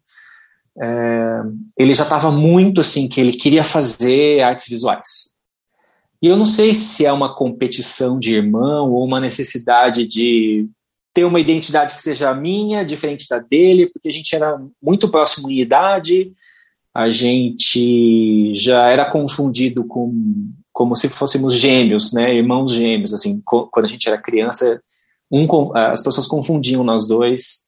é, 0.77 1.41
ele 1.77 1.93
já 1.93 2.03
estava 2.03 2.31
muito 2.31 2.81
assim, 2.81 3.07
que 3.07 3.19
ele 3.19 3.33
queria 3.33 3.63
fazer 3.63 4.41
artes 4.41 4.67
visuais. 4.67 5.35
E 6.21 6.27
eu 6.27 6.37
não 6.37 6.45
sei 6.45 6.73
se 6.73 7.05
é 7.05 7.11
uma 7.11 7.35
competição 7.35 8.17
de 8.17 8.33
irmão 8.33 8.91
ou 8.91 9.03
uma 9.03 9.19
necessidade 9.19 10.07
de 10.07 10.67
ter 11.13 11.23
uma 11.23 11.39
identidade 11.39 11.95
que 11.95 12.01
seja 12.01 12.33
minha, 12.33 12.83
diferente 12.83 13.27
da 13.29 13.39
dele, 13.39 13.87
porque 13.87 14.09
a 14.09 14.11
gente 14.11 14.35
era 14.35 14.59
muito 14.81 15.09
próximo 15.09 15.49
em 15.49 15.59
idade, 15.59 16.33
a 16.93 17.09
gente 17.09 18.53
já 18.55 18.89
era 18.89 19.09
confundido 19.09 19.85
com 19.85 20.51
como 20.75 20.94
se 20.94 21.08
fôssemos 21.08 21.53
gêmeos, 21.53 22.12
né, 22.12 22.36
irmãos 22.36 22.74
gêmeos, 22.74 23.13
assim, 23.13 23.41
quando 23.46 23.86
a 23.86 23.88
gente 23.88 24.10
era 24.10 24.22
criança, 24.22 24.82
um, 25.32 25.48
as 25.74 26.03
pessoas 26.03 26.27
confundiam 26.27 26.84
nós 26.84 27.08
dois. 27.08 27.63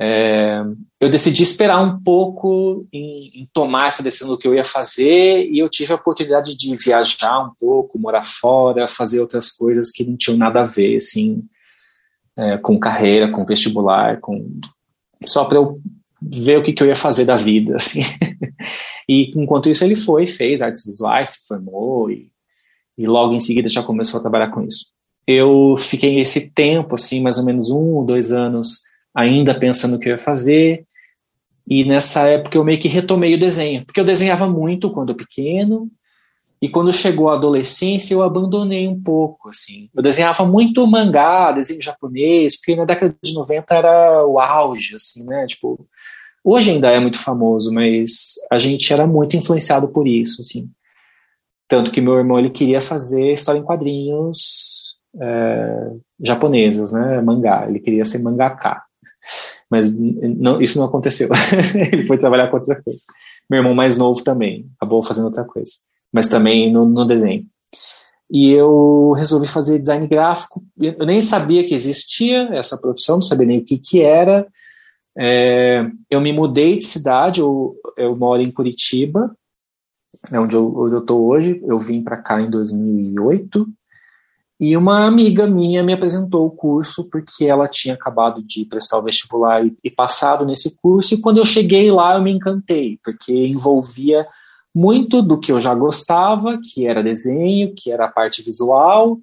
É, 0.00 0.62
eu 0.98 1.10
decidi 1.10 1.42
esperar 1.42 1.78
um 1.82 2.02
pouco 2.02 2.86
em, 2.90 3.42
em, 3.42 3.48
tomar 3.52 3.88
essa 3.88 4.02
decisão 4.02 4.30
do 4.30 4.38
que 4.38 4.48
eu 4.48 4.54
ia 4.54 4.64
fazer 4.64 5.46
e 5.46 5.58
eu 5.58 5.68
tive 5.68 5.92
a 5.92 5.96
oportunidade 5.96 6.56
de 6.56 6.74
viajar 6.76 7.38
um 7.38 7.52
pouco, 7.58 7.98
morar 7.98 8.24
fora, 8.24 8.88
fazer 8.88 9.20
outras 9.20 9.52
coisas 9.52 9.90
que 9.90 10.02
não 10.02 10.16
tinham 10.16 10.38
nada 10.38 10.62
a 10.62 10.66
ver, 10.66 10.96
assim, 10.96 11.42
é, 12.34 12.56
com 12.56 12.78
carreira, 12.78 13.30
com 13.30 13.44
vestibular, 13.44 14.20
com 14.20 14.58
só 15.26 15.44
para 15.44 15.58
eu 15.58 15.82
ver 16.22 16.60
o 16.60 16.62
que, 16.62 16.72
que 16.72 16.82
eu 16.82 16.86
ia 16.86 16.96
fazer 16.96 17.26
da 17.26 17.36
vida, 17.36 17.76
assim. 17.76 18.00
e 19.06 19.38
enquanto 19.38 19.68
isso 19.68 19.84
ele 19.84 19.94
foi, 19.94 20.26
fez 20.26 20.62
artes 20.62 20.86
visuais, 20.86 21.30
se 21.30 21.46
formou 21.46 22.10
e, 22.10 22.30
e 22.98 23.06
logo 23.06 23.32
em 23.32 23.40
seguida 23.40 23.68
já 23.68 23.82
começou 23.82 24.18
a 24.18 24.20
trabalhar 24.20 24.50
com 24.50 24.62
isso. 24.62 24.86
Eu 25.26 25.76
fiquei 25.78 26.20
esse 26.20 26.52
tempo, 26.52 26.96
assim, 26.96 27.22
mais 27.22 27.38
ou 27.38 27.44
menos 27.44 27.70
um 27.70 27.94
ou 27.94 28.04
dois 28.04 28.32
anos, 28.32 28.82
ainda 29.14 29.58
pensando 29.58 29.96
o 29.96 29.98
que 29.98 30.08
eu 30.08 30.12
ia 30.12 30.18
fazer. 30.18 30.84
E 31.66 31.84
nessa 31.84 32.28
época 32.28 32.58
eu 32.58 32.64
meio 32.64 32.80
que 32.80 32.88
retomei 32.88 33.34
o 33.34 33.40
desenho, 33.40 33.84
porque 33.84 34.00
eu 34.00 34.04
desenhava 34.04 34.48
muito 34.48 34.90
quando 34.90 35.14
pequeno, 35.14 35.88
e 36.60 36.68
quando 36.68 36.92
chegou 36.92 37.28
a 37.28 37.34
adolescência, 37.34 38.14
eu 38.14 38.22
abandonei 38.22 38.88
um 38.88 39.00
pouco, 39.00 39.48
assim. 39.48 39.88
Eu 39.94 40.02
desenhava 40.02 40.44
muito 40.44 40.84
mangá, 40.86 41.52
desenho 41.52 41.80
japonês, 41.80 42.56
porque 42.56 42.74
na 42.74 42.84
década 42.84 43.14
de 43.22 43.32
90 43.32 43.74
era 43.74 44.26
o 44.26 44.40
auge, 44.40 44.96
assim, 44.96 45.22
né? 45.24 45.46
Tipo, 45.46 45.86
hoje 46.42 46.72
ainda 46.72 46.90
é 46.90 46.98
muito 46.98 47.18
famoso, 47.18 47.72
mas 47.72 48.34
a 48.50 48.58
gente 48.58 48.92
era 48.92 49.06
muito 49.06 49.36
influenciado 49.36 49.86
por 49.88 50.08
isso, 50.08 50.40
assim. 50.40 50.68
Tanto 51.68 51.92
que 51.92 52.00
meu 52.00 52.14
irmão, 52.14 52.38
ele 52.38 52.50
queria 52.50 52.80
fazer 52.80 53.34
história 53.34 53.58
em 53.58 53.64
quadrinhos 53.64 54.98
é, 55.20 55.92
japonesas, 56.20 56.92
né? 56.92 57.20
Mangá. 57.20 57.66
Ele 57.68 57.78
queria 57.78 58.04
ser 58.04 58.22
mangaka. 58.22 58.82
Mas 59.70 59.94
não, 59.98 60.60
isso 60.62 60.78
não 60.78 60.86
aconteceu. 60.86 61.28
ele 61.92 62.06
foi 62.06 62.16
trabalhar 62.16 62.48
com 62.48 62.56
outra 62.56 62.82
coisa. 62.82 63.00
Meu 63.50 63.58
irmão 63.58 63.74
mais 63.74 63.98
novo 63.98 64.24
também 64.24 64.66
acabou 64.78 65.02
fazendo 65.02 65.26
outra 65.26 65.44
coisa 65.44 65.72
mas 66.12 66.28
também 66.28 66.72
no, 66.72 66.86
no 66.86 67.04
desenho. 67.04 67.46
E 68.30 68.50
eu 68.50 69.12
resolvi 69.12 69.48
fazer 69.48 69.78
design 69.78 70.06
gráfico. 70.06 70.62
Eu 70.78 71.06
nem 71.06 71.20
sabia 71.22 71.66
que 71.66 71.74
existia 71.74 72.48
essa 72.52 72.76
profissão, 72.76 73.16
não 73.16 73.22
sabia 73.22 73.46
nem 73.46 73.58
o 73.58 73.64
que, 73.64 73.78
que 73.78 74.02
era. 74.02 74.46
É, 75.16 75.86
eu 76.10 76.20
me 76.20 76.32
mudei 76.32 76.76
de 76.76 76.84
cidade, 76.84 77.40
eu, 77.40 77.74
eu 77.96 78.14
moro 78.14 78.42
em 78.42 78.50
Curitiba, 78.50 79.34
é 80.30 80.38
onde 80.38 80.56
eu 80.56 80.98
estou 80.98 81.26
hoje. 81.26 81.60
Eu 81.64 81.78
vim 81.78 82.02
para 82.02 82.16
cá 82.16 82.40
em 82.40 82.50
2008 82.50 83.66
e 84.60 84.76
uma 84.76 85.06
amiga 85.06 85.46
minha 85.46 85.84
me 85.84 85.92
apresentou 85.92 86.46
o 86.46 86.50
curso 86.50 87.08
porque 87.08 87.44
ela 87.44 87.68
tinha 87.68 87.94
acabado 87.94 88.42
de 88.42 88.64
prestar 88.64 88.98
o 88.98 89.02
vestibular 89.02 89.64
e, 89.64 89.76
e 89.84 89.90
passado 89.90 90.44
nesse 90.44 90.76
curso. 90.82 91.14
E 91.14 91.20
quando 91.20 91.38
eu 91.38 91.44
cheguei 91.44 91.90
lá, 91.92 92.16
eu 92.16 92.22
me 92.22 92.32
encantei, 92.32 92.98
porque 93.04 93.32
envolvia 93.46 94.26
muito 94.74 95.22
do 95.22 95.38
que 95.38 95.52
eu 95.52 95.60
já 95.60 95.74
gostava, 95.74 96.58
que 96.62 96.86
era 96.86 97.02
desenho, 97.02 97.72
que 97.74 97.90
era 97.90 98.06
a 98.06 98.10
parte 98.10 98.42
visual, 98.42 99.18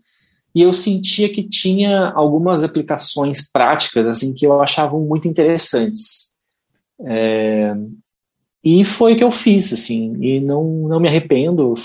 e 0.54 0.62
eu 0.62 0.72
sentia 0.72 1.28
que 1.28 1.44
tinha 1.44 2.12
algumas 2.12 2.64
aplicações 2.64 3.52
práticas 3.52 4.08
assim 4.08 4.34
que 4.34 4.48
eu 4.48 4.62
achava 4.62 4.98
muito 4.98 5.28
interessantes. 5.28 6.34
É, 7.02 7.76
e 8.66 8.84
foi 8.84 9.14
o 9.14 9.18
que 9.18 9.24
eu 9.24 9.30
fiz, 9.30 9.72
assim, 9.72 10.18
e 10.20 10.40
não, 10.40 10.64
não 10.88 11.00
me 11.00 11.08
arrependo, 11.08 11.76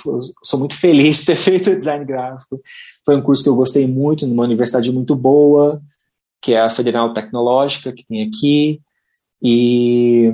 sou 0.43 0.59
muito 0.59 0.75
feliz 0.75 1.21
de 1.21 1.27
ter 1.27 1.37
feito 1.37 1.77
design 1.77 2.07
gráfico. 2.07 2.59
Foi 3.05 3.15
um 3.15 3.21
curso 3.21 3.43
que 3.43 3.51
eu 3.51 3.55
gostei 3.55 3.87
muito, 3.87 4.27
numa 4.27 4.45
universidade 4.45 4.91
muito 4.91 5.15
boa, 5.15 5.83
que 6.41 6.55
é 6.55 6.61
a 6.63 6.71
Federal 6.71 7.13
Tecnológica, 7.13 7.93
que 7.93 8.07
tem 8.07 8.27
aqui, 8.27 8.81
e 9.43 10.33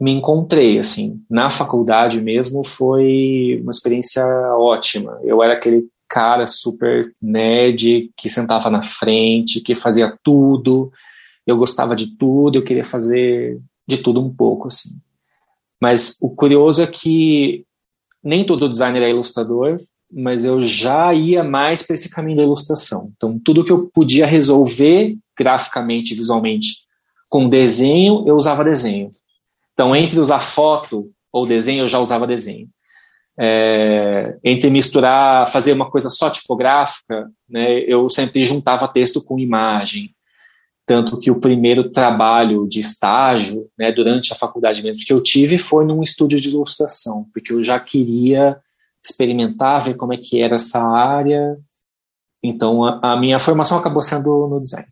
me 0.00 0.12
encontrei, 0.12 0.80
assim, 0.80 1.22
na 1.30 1.48
faculdade 1.48 2.20
mesmo 2.20 2.64
foi 2.64 3.60
uma 3.62 3.70
experiência 3.70 4.26
ótima. 4.56 5.20
Eu 5.22 5.44
era 5.44 5.52
aquele 5.52 5.86
cara 6.08 6.48
super 6.48 7.14
nerd 7.22 8.10
que 8.16 8.28
sentava 8.28 8.68
na 8.68 8.82
frente, 8.82 9.60
que 9.60 9.76
fazia 9.76 10.12
tudo. 10.24 10.90
Eu 11.46 11.56
gostava 11.56 11.94
de 11.94 12.16
tudo, 12.16 12.58
eu 12.58 12.64
queria 12.64 12.84
fazer 12.84 13.60
de 13.86 13.98
tudo 13.98 14.20
um 14.20 14.34
pouco, 14.34 14.66
assim. 14.66 14.90
Mas 15.80 16.16
o 16.20 16.30
curioso 16.30 16.82
é 16.82 16.86
que 16.86 17.64
nem 18.22 18.44
todo 18.44 18.68
designer 18.68 19.02
é 19.02 19.10
ilustrador, 19.10 19.80
mas 20.10 20.44
eu 20.44 20.62
já 20.62 21.12
ia 21.12 21.44
mais 21.44 21.82
para 21.82 21.94
esse 21.94 22.10
caminho 22.10 22.38
da 22.38 22.42
ilustração. 22.42 23.12
Então, 23.16 23.38
tudo 23.38 23.64
que 23.64 23.72
eu 23.72 23.90
podia 23.92 24.26
resolver 24.26 25.16
graficamente, 25.36 26.14
visualmente, 26.14 26.86
com 27.28 27.48
desenho, 27.48 28.24
eu 28.26 28.34
usava 28.34 28.64
desenho. 28.64 29.14
Então, 29.74 29.94
entre 29.94 30.18
usar 30.18 30.40
foto 30.40 31.10
ou 31.30 31.46
desenho, 31.46 31.82
eu 31.82 31.88
já 31.88 31.98
usava 31.98 32.26
desenho. 32.26 32.68
É, 33.38 34.38
entre 34.42 34.70
misturar, 34.70 35.48
fazer 35.50 35.72
uma 35.72 35.90
coisa 35.90 36.08
só 36.08 36.30
tipográfica, 36.30 37.30
né, 37.48 37.80
eu 37.80 38.08
sempre 38.08 38.42
juntava 38.42 38.88
texto 38.88 39.22
com 39.22 39.38
imagem. 39.38 40.15
Tanto 40.86 41.18
que 41.18 41.32
o 41.32 41.40
primeiro 41.40 41.90
trabalho 41.90 42.66
de 42.68 42.78
estágio, 42.78 43.68
né, 43.76 43.90
durante 43.90 44.32
a 44.32 44.36
faculdade 44.36 44.82
mesmo, 44.84 45.04
que 45.04 45.12
eu 45.12 45.20
tive 45.20 45.58
foi 45.58 45.84
num 45.84 46.00
estúdio 46.00 46.40
de 46.40 46.48
ilustração, 46.48 47.26
porque 47.34 47.52
eu 47.52 47.64
já 47.64 47.80
queria 47.80 48.56
experimentar, 49.04 49.82
ver 49.82 49.94
como 49.94 50.12
é 50.12 50.16
que 50.16 50.40
era 50.40 50.54
essa 50.54 50.80
área. 50.80 51.58
Então, 52.42 52.84
a, 52.84 53.14
a 53.14 53.16
minha 53.18 53.40
formação 53.40 53.78
acabou 53.78 54.00
sendo 54.00 54.46
no 54.48 54.60
design. 54.60 54.86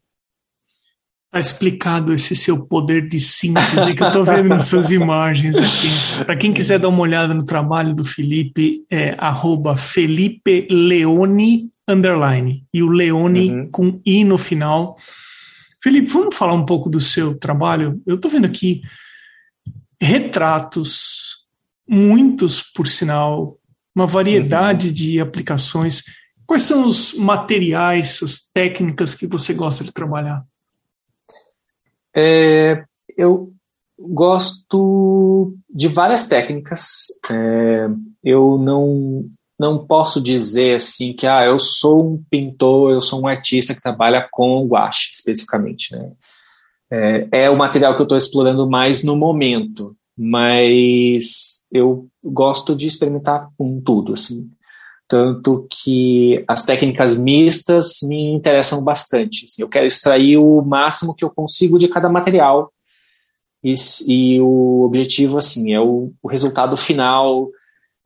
Tá 1.30 1.40
explicado 1.40 2.12
esse 2.12 2.36
seu 2.36 2.64
poder 2.64 3.08
de 3.08 3.18
síntese 3.18 3.94
que 3.96 4.02
eu 4.02 4.12
tô 4.12 4.22
vendo 4.22 4.50
nessas 4.50 4.90
imagens 4.92 5.56
aqui. 5.56 6.24
Para 6.24 6.36
quem 6.36 6.52
quiser 6.52 6.78
dar 6.78 6.88
uma 6.88 7.00
olhada 7.00 7.34
no 7.34 7.44
trabalho 7.44 7.92
do 7.92 8.04
Felipe, 8.04 8.84
é 8.90 9.16
arroba 9.18 9.76
Felipe 9.76 10.68
Leone 10.70 11.70
underline 11.88 12.64
e 12.72 12.82
o 12.82 12.88
Leone 12.88 13.50
uhum. 13.50 13.68
com 13.70 14.00
i 14.06 14.24
no 14.24 14.38
final. 14.38 14.96
Felipe, 15.84 16.08
vamos 16.08 16.34
falar 16.34 16.54
um 16.54 16.64
pouco 16.64 16.88
do 16.88 16.98
seu 16.98 17.36
trabalho? 17.36 18.00
Eu 18.06 18.18
tô 18.18 18.26
vendo 18.30 18.46
aqui 18.46 18.80
retratos, 20.00 21.46
muitos 21.86 22.62
por 22.62 22.86
sinal, 22.86 23.58
uma 23.94 24.06
variedade 24.06 24.86
uhum. 24.86 24.92
de 24.94 25.20
aplicações. 25.20 26.02
Quais 26.46 26.62
são 26.62 26.88
os 26.88 27.12
materiais, 27.12 28.22
as 28.22 28.50
técnicas 28.50 29.14
que 29.14 29.26
você 29.26 29.52
gosta 29.52 29.84
de 29.84 29.92
trabalhar? 29.92 30.42
É, 32.16 32.82
eu 33.14 33.52
gosto 33.98 35.54
de 35.68 35.88
várias 35.88 36.26
técnicas. 36.28 37.08
É, 37.30 37.88
eu 38.24 38.56
não 38.56 39.28
não 39.58 39.86
posso 39.86 40.20
dizer 40.20 40.76
assim 40.76 41.12
que 41.12 41.26
ah, 41.26 41.44
eu 41.44 41.58
sou 41.58 42.14
um 42.14 42.24
pintor, 42.30 42.92
eu 42.92 43.00
sou 43.00 43.22
um 43.22 43.26
artista 43.26 43.74
que 43.74 43.82
trabalha 43.82 44.26
com 44.30 44.66
guache 44.66 45.10
especificamente, 45.12 45.94
né? 45.94 46.12
É, 46.90 47.28
é 47.44 47.50
o 47.50 47.56
material 47.56 47.94
que 47.94 48.00
eu 48.00 48.04
estou 48.04 48.18
explorando 48.18 48.68
mais 48.68 49.02
no 49.02 49.16
momento, 49.16 49.96
mas 50.16 51.64
eu 51.72 52.08
gosto 52.22 52.74
de 52.74 52.86
experimentar 52.86 53.48
com 53.56 53.80
tudo, 53.80 54.12
assim. 54.12 54.50
Tanto 55.08 55.66
que 55.70 56.44
as 56.48 56.64
técnicas 56.64 57.18
mistas 57.18 57.98
me 58.02 58.32
interessam 58.32 58.82
bastante. 58.82 59.44
Assim, 59.44 59.62
eu 59.62 59.68
quero 59.68 59.86
extrair 59.86 60.38
o 60.38 60.62
máximo 60.62 61.14
que 61.14 61.24
eu 61.24 61.30
consigo 61.30 61.78
de 61.78 61.88
cada 61.88 62.08
material. 62.08 62.72
e, 63.62 63.74
e 64.08 64.40
o 64.40 64.82
objetivo 64.84 65.38
assim 65.38 65.72
é 65.72 65.80
o, 65.80 66.12
o 66.22 66.28
resultado 66.28 66.76
final 66.76 67.48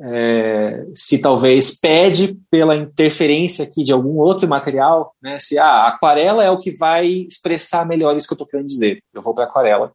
é, 0.01 0.87
se 0.95 1.21
talvez 1.21 1.79
pede 1.79 2.39
pela 2.51 2.77
interferência 2.77 3.65
aqui 3.65 3.83
de 3.83 3.93
algum 3.93 4.19
outro 4.19 4.49
material, 4.49 5.15
né? 5.21 5.39
Se 5.41 5.59
ah, 5.59 5.89
aquarela 5.89 6.45
é 6.45 6.51
o 6.51 6.61
que 6.61 6.71
vai 6.71 7.07
expressar 7.07 7.87
melhor 7.87 8.17
isso 8.17 8.27
que 8.27 8.33
eu 8.33 8.37
estou 8.37 8.47
querendo 8.47 8.69
dizer, 8.69 9.03
eu 9.13 9.23
vou 9.23 9.35
para 9.35 9.45
aquarela. 9.45 9.93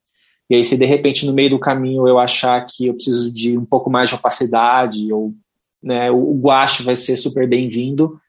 E 0.49 0.55
aí, 0.55 0.65
se 0.65 0.77
de 0.77 0.85
repente 0.85 1.25
no 1.25 1.33
meio 1.33 1.51
do 1.51 1.59
caminho 1.59 2.07
eu 2.07 2.19
achar 2.19 2.65
que 2.69 2.87
eu 2.87 2.93
preciso 2.93 3.33
de 3.33 3.57
um 3.57 3.65
pouco 3.65 3.89
mais 3.89 4.09
de 4.09 4.15
opacidade 4.15 5.11
ou 5.11 5.33
né, 5.81 6.11
o 6.11 6.33
guache 6.33 6.83
vai 6.83 6.95
ser 6.95 7.15
super 7.17 7.47
bem-vindo, 7.47 8.19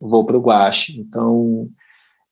vou 0.00 0.24
para 0.24 0.36
o 0.36 0.40
guache. 0.40 1.00
Então, 1.00 1.68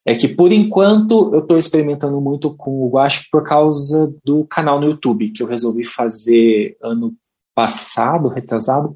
é 0.04 0.14
que 0.14 0.28
por 0.28 0.52
enquanto 0.52 1.33
eu 1.33 1.40
estou 1.40 1.59
experimentando 1.59 2.21
muito 2.21 2.54
com 2.54 2.83
o 2.83 2.90
guache 2.90 3.28
por 3.30 3.45
causa 3.45 4.14
do 4.25 4.45
canal 4.45 4.80
no 4.80 4.87
YouTube 4.87 5.30
que 5.30 5.42
eu 5.42 5.47
resolvi 5.47 5.85
fazer 5.85 6.76
ano 6.83 7.14
passado, 7.61 8.29
retrasado, 8.29 8.95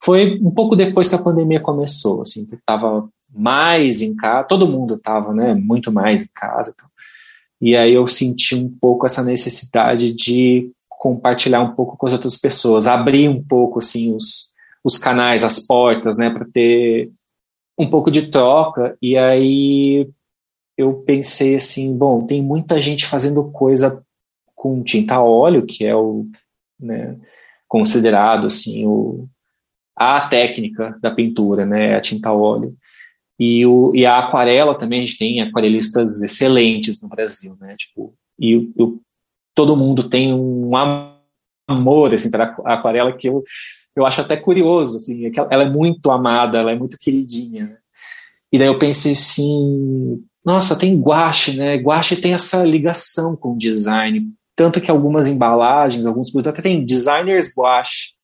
foi 0.00 0.38
um 0.40 0.50
pouco 0.50 0.76
depois 0.76 1.08
que 1.08 1.16
a 1.16 1.22
pandemia 1.22 1.60
começou, 1.60 2.22
assim, 2.22 2.46
que 2.46 2.54
estava 2.54 3.08
mais 3.28 4.02
em 4.02 4.14
casa, 4.14 4.46
todo 4.46 4.68
mundo 4.68 4.94
estava, 4.94 5.34
né, 5.34 5.52
muito 5.54 5.90
mais 5.90 6.24
em 6.24 6.28
casa, 6.32 6.72
então. 6.72 6.88
e 7.60 7.74
aí 7.74 7.92
eu 7.92 8.06
senti 8.06 8.54
um 8.54 8.70
pouco 8.80 9.04
essa 9.04 9.24
necessidade 9.24 10.12
de 10.12 10.70
compartilhar 10.88 11.60
um 11.60 11.74
pouco 11.74 11.96
com 11.96 12.06
as 12.06 12.12
outras 12.12 12.36
pessoas, 12.36 12.86
abrir 12.86 13.28
um 13.28 13.42
pouco, 13.42 13.80
assim, 13.80 14.14
os, 14.14 14.52
os 14.84 14.96
canais, 14.96 15.42
as 15.42 15.66
portas, 15.66 16.16
né, 16.16 16.30
para 16.30 16.46
ter 16.46 17.10
um 17.76 17.90
pouco 17.90 18.12
de 18.12 18.28
troca, 18.28 18.96
e 19.02 19.16
aí 19.16 20.08
eu 20.78 21.02
pensei 21.04 21.56
assim, 21.56 21.92
bom, 21.96 22.24
tem 22.24 22.40
muita 22.40 22.80
gente 22.80 23.06
fazendo 23.06 23.50
coisa 23.50 24.00
com 24.54 24.84
tinta 24.84 25.20
óleo, 25.20 25.66
que 25.66 25.84
é 25.84 25.96
o, 25.96 26.26
né, 26.78 27.18
considerado 27.74 28.46
assim 28.46 28.86
o, 28.86 29.28
a 29.96 30.28
técnica 30.28 30.96
da 31.02 31.10
pintura, 31.10 31.66
né, 31.66 31.96
a 31.96 32.00
tinta 32.00 32.30
óleo. 32.30 32.72
E, 33.36 33.66
o, 33.66 33.90
e 33.96 34.06
a 34.06 34.16
aquarela 34.16 34.78
também, 34.78 35.00
a 35.00 35.04
gente 35.04 35.18
tem 35.18 35.40
aquarelistas 35.40 36.22
excelentes 36.22 37.02
no 37.02 37.08
Brasil, 37.08 37.56
né, 37.60 37.74
tipo, 37.76 38.14
e 38.38 38.70
todo 39.56 39.76
mundo 39.76 40.08
tem 40.08 40.32
um 40.32 40.70
amor, 41.66 42.14
assim, 42.14 42.30
para 42.30 42.54
aquarela 42.64 43.12
que 43.12 43.28
eu, 43.28 43.42
eu 43.96 44.06
acho 44.06 44.20
até 44.20 44.36
curioso, 44.36 44.98
assim, 44.98 45.26
é 45.26 45.32
ela 45.50 45.64
é 45.64 45.68
muito 45.68 46.12
amada, 46.12 46.58
ela 46.58 46.70
é 46.70 46.76
muito 46.76 46.96
queridinha, 46.96 47.64
né? 47.64 47.78
E 48.52 48.58
daí 48.58 48.68
eu 48.68 48.78
pensei 48.78 49.14
assim, 49.14 50.24
nossa, 50.44 50.78
tem 50.78 50.96
guache, 51.00 51.56
né, 51.56 51.76
guache 51.76 52.14
tem 52.20 52.34
essa 52.34 52.62
ligação 52.62 53.34
com 53.34 53.54
o 53.54 53.58
design, 53.58 54.32
tanto 54.56 54.80
que 54.80 54.90
algumas 54.90 55.26
embalagens, 55.26 56.06
alguns 56.06 56.30
produtos 56.30 56.52
até 56.52 56.62
tem 56.62 56.84
designers 56.84 57.52
gouache. 57.54 58.14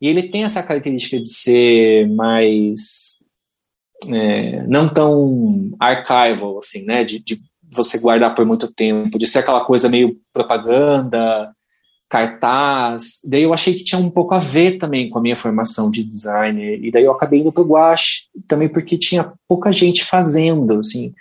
E 0.00 0.08
ele 0.08 0.28
tem 0.28 0.44
essa 0.44 0.62
característica 0.62 1.20
de 1.20 1.28
ser 1.28 2.08
mais. 2.10 3.22
É, 4.06 4.62
não 4.66 4.88
tão 4.88 5.48
archival, 5.80 6.58
assim, 6.58 6.84
né? 6.84 7.04
De, 7.04 7.18
de, 7.18 7.40
você 7.72 7.98
guardar 7.98 8.34
por 8.34 8.46
muito 8.46 8.72
tempo, 8.72 9.18
de 9.18 9.26
ser 9.26 9.40
aquela 9.40 9.64
coisa 9.64 9.88
meio 9.88 10.16
propaganda, 10.32 11.52
cartaz. 12.08 13.20
Daí 13.28 13.42
eu 13.42 13.52
achei 13.52 13.74
que 13.74 13.82
tinha 13.82 14.00
um 14.00 14.10
pouco 14.10 14.34
a 14.34 14.38
ver 14.38 14.78
também 14.78 15.10
com 15.10 15.18
a 15.18 15.22
minha 15.22 15.34
formação 15.34 15.90
de 15.90 16.04
designer. 16.04 16.78
E 16.84 16.90
daí 16.90 17.04
eu 17.04 17.12
acabei 17.12 17.40
indo 17.40 17.50
pro 17.50 17.64
gouache, 17.64 18.28
também 18.46 18.68
porque 18.68 18.96
tinha 18.96 19.32
pouca 19.48 19.72
gente 19.72 20.04
fazendo, 20.04 20.78
assim. 20.78 21.12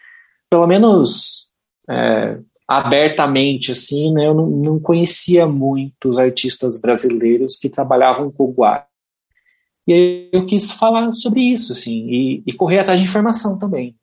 Pelo 0.49 0.67
menos. 0.67 1.49
É, 1.89 2.37
abertamente 2.67 3.71
assim, 3.71 4.11
né? 4.13 4.27
Eu 4.27 4.33
não, 4.33 4.47
não 4.47 4.79
conhecia 4.79 5.45
muitos 5.45 6.17
artistas 6.17 6.79
brasileiros 6.81 7.57
que 7.57 7.69
trabalhavam 7.69 8.31
com 8.31 8.45
o 8.45 8.53
guache. 8.53 8.85
E 9.85 9.93
aí 9.93 10.29
eu 10.31 10.45
quis 10.45 10.71
falar 10.71 11.11
sobre 11.13 11.41
isso, 11.41 11.73
assim, 11.73 12.07
e, 12.09 12.43
e 12.45 12.53
correr 12.53 12.79
atrás 12.79 12.99
de 12.99 13.05
informação 13.05 13.59
também. 13.59 13.95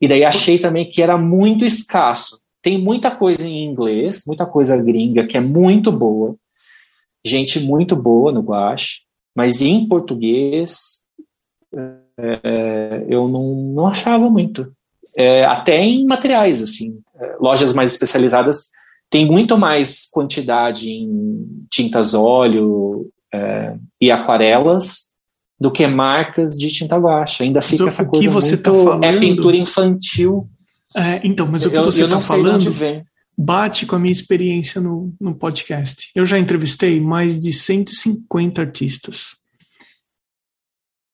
E 0.00 0.08
daí 0.08 0.24
achei 0.24 0.58
também 0.58 0.90
que 0.90 1.02
era 1.02 1.16
muito 1.16 1.64
escasso. 1.64 2.40
Tem 2.60 2.78
muita 2.78 3.10
coisa 3.10 3.46
em 3.46 3.64
inglês, 3.64 4.24
muita 4.26 4.44
coisa 4.44 4.76
gringa 4.76 5.26
que 5.26 5.36
é 5.36 5.40
muito 5.40 5.92
boa, 5.92 6.36
gente 7.24 7.60
muito 7.60 7.94
boa 7.94 8.32
no 8.32 8.40
guache, 8.40 9.02
mas 9.34 9.62
em 9.62 9.86
português 9.86 11.04
é, 11.72 13.06
eu 13.08 13.28
não, 13.28 13.54
não 13.54 13.86
achava 13.86 14.28
muito. 14.28 14.72
É, 15.18 15.44
até 15.44 15.82
em 15.82 16.06
materiais, 16.06 16.62
assim 16.62 17.02
lojas 17.40 17.74
mais 17.74 17.92
especializadas 17.92 18.70
têm 19.10 19.26
muito 19.26 19.56
mais 19.56 20.08
quantidade 20.10 20.90
em 20.90 21.66
tintas 21.70 22.14
óleo 22.14 23.10
é, 23.32 23.74
e 24.00 24.10
aquarelas 24.10 25.08
do 25.58 25.70
que 25.70 25.86
marcas 25.86 26.52
de 26.56 26.68
tinta 26.68 26.96
guache. 26.96 27.42
Ainda 27.42 27.62
fica 27.62 27.84
mas 27.84 27.94
essa 27.94 28.02
o 28.04 28.10
coisa 28.10 28.26
que 28.26 28.32
você 28.32 28.54
muito, 28.54 28.62
tá 28.62 28.72
falando... 28.72 29.04
é 29.04 29.18
pintura 29.18 29.56
infantil. 29.56 30.48
É, 30.96 31.20
então, 31.24 31.46
mas 31.50 31.66
o 31.66 31.70
que 31.70 31.76
eu, 31.76 31.84
você 31.84 32.04
está 32.04 32.20
falando 32.20 32.70
bate 33.36 33.86
com 33.86 33.94
a 33.94 33.98
minha 33.98 34.12
experiência 34.12 34.80
no, 34.80 35.14
no 35.20 35.34
podcast. 35.34 36.10
Eu 36.14 36.26
já 36.26 36.38
entrevistei 36.38 37.00
mais 37.00 37.38
de 37.38 37.52
150 37.52 38.60
artistas. 38.60 39.36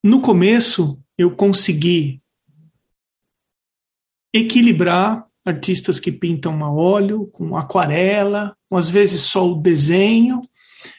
No 0.02 0.20
começo, 0.20 0.98
eu 1.18 1.30
consegui 1.30 2.20
equilibrar 4.34 5.24
artistas 5.46 6.00
que 6.00 6.10
pintam 6.10 6.64
a 6.64 6.72
óleo, 6.72 7.26
com 7.32 7.56
aquarela, 7.56 8.56
às 8.68 8.90
vezes 8.90 9.20
só 9.20 9.48
o 9.48 9.62
desenho, 9.62 10.40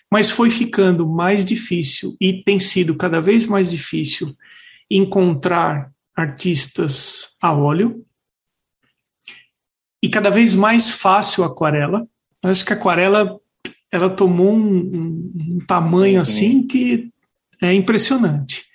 mas 0.10 0.30
foi 0.30 0.50
ficando 0.50 1.06
mais 1.06 1.44
difícil 1.44 2.16
e 2.22 2.42
tem 2.44 2.60
sido 2.60 2.96
cada 2.96 3.20
vez 3.20 3.46
mais 3.46 3.70
difícil 3.70 4.34
encontrar 4.90 5.92
artistas 6.16 7.36
a 7.42 7.52
óleo 7.52 8.06
e 10.02 10.08
cada 10.08 10.30
vez 10.30 10.56
mais 10.56 10.92
fácil 10.92 11.44
a 11.44 11.48
aquarela. 11.48 12.08
Acho 12.44 12.64
que 12.64 12.72
a 12.72 12.76
aquarela 12.78 13.38
ela 13.92 14.10
tomou 14.10 14.54
um, 14.56 14.78
um, 14.78 15.34
um 15.56 15.60
tamanho 15.66 16.22
assim 16.22 16.66
que 16.66 17.10
é 17.62 17.74
impressionante. 17.74 18.66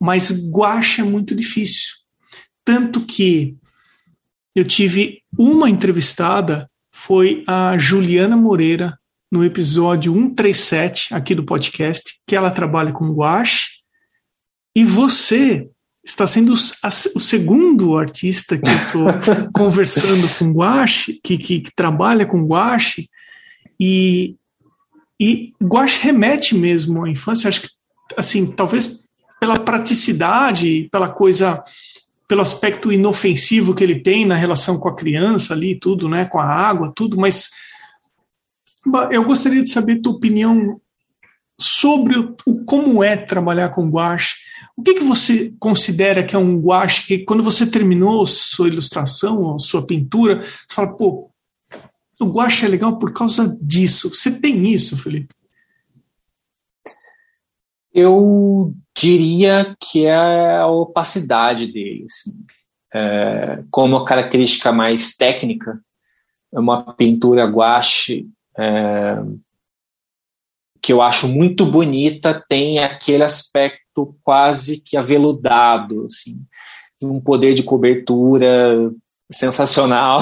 Mas 0.00 0.30
guache 0.50 1.00
é 1.00 1.04
muito 1.04 1.34
difícil. 1.34 1.96
Tanto 2.64 3.04
que 3.04 3.56
eu 4.58 4.64
tive 4.64 5.22
uma 5.38 5.70
entrevistada, 5.70 6.68
foi 6.92 7.44
a 7.46 7.78
Juliana 7.78 8.36
Moreira, 8.36 8.98
no 9.30 9.44
episódio 9.44 10.12
137 10.12 11.14
aqui 11.14 11.32
do 11.32 11.44
podcast, 11.44 12.14
que 12.26 12.34
ela 12.34 12.50
trabalha 12.50 12.92
com 12.92 13.12
guache, 13.12 13.68
e 14.74 14.84
você 14.84 15.68
está 16.04 16.26
sendo 16.26 16.54
o 16.54 17.20
segundo 17.20 17.96
artista 17.96 18.58
que 18.58 18.68
eu 18.68 18.76
estou 18.76 19.06
conversando 19.54 20.28
com 20.38 20.50
guache, 20.50 21.20
que, 21.22 21.38
que, 21.38 21.60
que, 21.60 21.72
trabalha 21.72 22.26
com 22.26 22.44
guache, 22.44 23.08
e, 23.78 24.34
e 25.20 25.52
guache 25.62 26.02
remete 26.02 26.56
mesmo 26.56 27.04
à 27.04 27.08
infância, 27.08 27.48
acho 27.48 27.62
que, 27.62 27.68
assim, 28.16 28.46
talvez 28.50 29.04
pela 29.38 29.58
praticidade, 29.60 30.88
pela 30.90 31.08
coisa 31.08 31.62
pelo 32.28 32.42
aspecto 32.42 32.92
inofensivo 32.92 33.74
que 33.74 33.82
ele 33.82 34.00
tem 34.00 34.26
na 34.26 34.34
relação 34.34 34.78
com 34.78 34.88
a 34.88 34.94
criança 34.94 35.54
ali, 35.54 35.74
tudo, 35.74 36.08
né, 36.08 36.26
com 36.26 36.38
a 36.38 36.44
água, 36.44 36.92
tudo, 36.94 37.16
mas 37.16 37.48
eu 39.10 39.24
gostaria 39.24 39.62
de 39.62 39.70
saber 39.70 40.00
tua 40.00 40.12
opinião 40.12 40.78
sobre 41.58 42.18
o, 42.18 42.36
o 42.46 42.64
como 42.64 43.02
é 43.02 43.16
trabalhar 43.16 43.70
com 43.70 43.88
guache. 43.88 44.36
O 44.76 44.82
que, 44.82 44.94
que 44.94 45.04
você 45.04 45.52
considera 45.58 46.22
que 46.22 46.36
é 46.36 46.38
um 46.38 46.60
guache 46.60 47.06
que 47.06 47.18
quando 47.20 47.42
você 47.42 47.66
terminou 47.66 48.24
sua 48.26 48.68
ilustração 48.68 49.58
sua 49.58 49.84
pintura, 49.84 50.42
você 50.42 50.74
fala, 50.74 50.96
pô, 50.96 51.30
o 52.20 52.26
guache 52.26 52.64
é 52.64 52.68
legal 52.68 52.98
por 52.98 53.12
causa 53.12 53.56
disso. 53.60 54.14
Você 54.14 54.30
tem 54.38 54.62
isso, 54.68 54.96
Felipe? 54.96 55.34
Eu 57.92 58.74
diria 58.96 59.76
que 59.80 60.06
é 60.06 60.56
a 60.56 60.66
opacidade 60.66 61.66
dele. 61.66 62.04
Assim. 62.04 62.32
É, 62.92 63.62
como 63.70 64.04
característica 64.04 64.72
mais 64.72 65.16
técnica, 65.16 65.80
é 66.52 66.58
uma 66.58 66.94
pintura 66.94 67.44
guache 67.44 68.26
é, 68.56 69.22
que 70.82 70.92
eu 70.92 71.02
acho 71.02 71.28
muito 71.28 71.66
bonita, 71.66 72.42
tem 72.48 72.78
aquele 72.78 73.22
aspecto 73.22 74.16
quase 74.22 74.80
que 74.80 74.96
aveludado, 74.96 76.06
assim, 76.06 76.40
um 77.02 77.20
poder 77.20 77.54
de 77.54 77.62
cobertura 77.62 78.90
sensacional, 79.30 80.20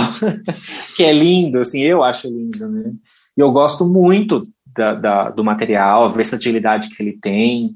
que 0.96 1.04
é 1.04 1.12
lindo, 1.12 1.60
assim, 1.60 1.82
eu 1.82 2.02
acho 2.02 2.28
lindo, 2.28 2.68
né? 2.68 2.92
E 3.36 3.40
eu 3.40 3.52
gosto 3.52 3.86
muito 3.86 4.42
da, 4.76 4.92
da, 4.92 5.30
do 5.30 5.42
material, 5.42 6.04
a 6.04 6.08
versatilidade 6.08 6.90
que 6.90 7.02
ele 7.02 7.18
tem. 7.20 7.74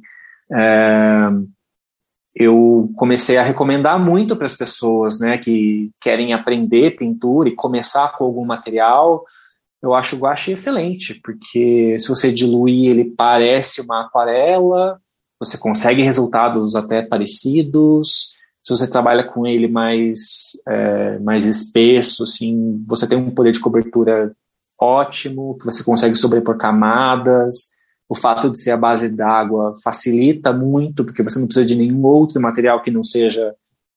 É, 0.52 1.30
eu 2.34 2.90
comecei 2.96 3.36
a 3.36 3.42
recomendar 3.42 3.98
muito 3.98 4.36
para 4.36 4.46
as 4.46 4.56
pessoas 4.56 5.18
né, 5.18 5.38
que 5.38 5.90
querem 6.00 6.32
aprender 6.32 6.96
pintura 6.96 7.48
e 7.48 7.56
começar 7.56 8.16
com 8.16 8.24
algum 8.24 8.44
material. 8.44 9.24
eu 9.82 9.94
acho 9.94 10.16
o 10.16 10.18
guache 10.20 10.52
excelente, 10.52 11.20
porque 11.22 11.96
se 11.98 12.08
você 12.08 12.32
diluir, 12.32 12.90
ele 12.90 13.04
parece 13.16 13.80
uma 13.80 14.02
aquarela, 14.02 15.00
você 15.38 15.58
consegue 15.58 16.02
resultados 16.02 16.76
até 16.76 17.02
parecidos. 17.02 18.34
Se 18.62 18.76
você 18.76 18.88
trabalha 18.88 19.24
com 19.24 19.46
ele 19.46 19.66
mais, 19.66 20.52
é, 20.68 21.18
mais 21.18 21.46
espesso, 21.46 22.24
assim, 22.24 22.84
você 22.86 23.08
tem 23.08 23.16
um 23.16 23.30
poder 23.30 23.52
de 23.52 23.60
cobertura 23.60 24.36
ótimo, 24.80 25.58
que 25.58 25.64
você 25.64 25.84
consegue 25.84 26.14
sobrepor 26.14 26.56
camadas. 26.56 27.70
O 28.08 28.14
fato 28.14 28.50
de 28.50 28.58
ser 28.58 28.72
a 28.72 28.76
base 28.76 29.08
d'água 29.08 29.74
facilita 29.84 30.52
muito, 30.52 31.04
porque 31.04 31.22
você 31.22 31.38
não 31.38 31.46
precisa 31.46 31.66
de 31.66 31.76
nenhum 31.76 32.04
outro 32.04 32.40
material 32.40 32.82
que 32.82 32.90
não 32.90 33.04
seja 33.04 33.54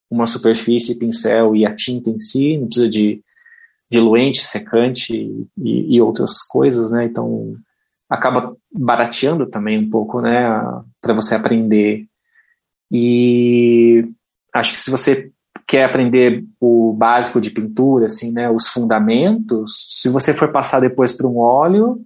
uma 0.09 0.27
superfície, 0.27 0.99
pincel 0.99 1.55
e 1.55 1.65
a 1.65 1.73
tinta 1.73 2.09
em 2.09 2.19
si, 2.19 2.57
não 2.57 2.67
precisa 2.67 2.89
de 2.89 3.23
diluente, 3.89 4.39
secante 4.39 5.15
e, 5.57 5.95
e 5.95 6.01
outras 6.01 6.43
coisas, 6.43 6.91
né? 6.91 7.05
Então 7.05 7.55
acaba 8.09 8.55
barateando 8.71 9.47
também 9.47 9.79
um 9.79 9.89
pouco, 9.89 10.21
né, 10.21 10.47
para 11.01 11.13
você 11.13 11.33
aprender. 11.33 12.05
E 12.91 14.07
acho 14.53 14.73
que 14.73 14.79
se 14.79 14.91
você 14.91 15.31
quer 15.73 15.85
aprender 15.85 16.45
o 16.61 16.93
básico 16.93 17.41
de 17.41 17.49
pintura, 17.49 18.05
assim, 18.05 18.31
né, 18.31 18.47
os 18.47 18.67
fundamentos, 18.67 19.87
se 19.89 20.07
você 20.07 20.31
for 20.31 20.51
passar 20.51 20.79
depois 20.79 21.13
para 21.13 21.25
um 21.25 21.39
óleo, 21.39 21.99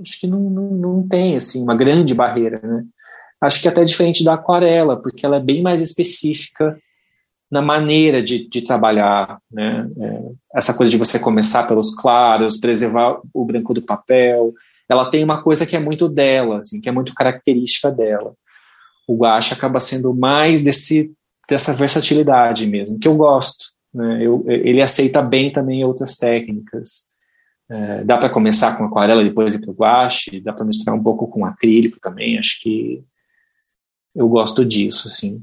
acho 0.00 0.20
que 0.20 0.28
não, 0.28 0.38
não, 0.38 0.70
não 0.70 1.08
tem, 1.08 1.34
assim, 1.34 1.60
uma 1.60 1.74
grande 1.74 2.14
barreira, 2.14 2.60
né. 2.62 2.84
Acho 3.40 3.60
que 3.60 3.66
é 3.66 3.72
até 3.72 3.82
diferente 3.82 4.22
da 4.22 4.34
aquarela, 4.34 4.96
porque 4.96 5.26
ela 5.26 5.38
é 5.38 5.40
bem 5.40 5.62
mais 5.62 5.80
específica 5.80 6.78
na 7.50 7.60
maneira 7.60 8.22
de, 8.22 8.48
de 8.48 8.62
trabalhar, 8.62 9.40
né? 9.50 9.88
É, 9.98 10.22
essa 10.54 10.72
coisa 10.74 10.90
de 10.90 10.98
você 10.98 11.18
começar 11.18 11.64
pelos 11.64 11.96
claros, 11.96 12.58
preservar 12.58 13.20
o 13.34 13.44
branco 13.44 13.74
do 13.74 13.82
papel, 13.82 14.52
ela 14.88 15.10
tem 15.10 15.24
uma 15.24 15.42
coisa 15.42 15.66
que 15.66 15.74
é 15.74 15.80
muito 15.80 16.08
dela, 16.08 16.58
assim, 16.58 16.80
que 16.80 16.88
é 16.88 16.92
muito 16.92 17.14
característica 17.14 17.90
dela. 17.90 18.32
O 19.08 19.16
guache 19.16 19.54
acaba 19.54 19.80
sendo 19.80 20.14
mais 20.14 20.60
desse 20.60 21.12
dessa 21.48 21.72
versatilidade 21.72 22.66
mesmo, 22.66 22.98
que 22.98 23.08
eu 23.08 23.16
gosto. 23.16 23.66
Né? 23.92 24.22
Eu, 24.22 24.44
ele 24.46 24.82
aceita 24.82 25.22
bem 25.22 25.50
também 25.50 25.84
outras 25.84 26.16
técnicas. 26.16 27.08
É, 27.70 28.04
dá 28.04 28.16
para 28.16 28.30
começar 28.30 28.76
com 28.76 28.84
aquarela, 28.84 29.24
depois 29.24 29.54
ir 29.54 29.60
para 29.60 29.70
o 29.70 29.74
guache, 29.74 30.40
dá 30.40 30.52
para 30.52 30.64
misturar 30.64 30.98
um 30.98 31.02
pouco 31.02 31.26
com 31.26 31.44
acrílico 31.44 31.98
também. 32.00 32.38
Acho 32.38 32.60
que 32.60 33.02
eu 34.14 34.28
gosto 34.28 34.64
disso, 34.64 35.08
assim. 35.08 35.42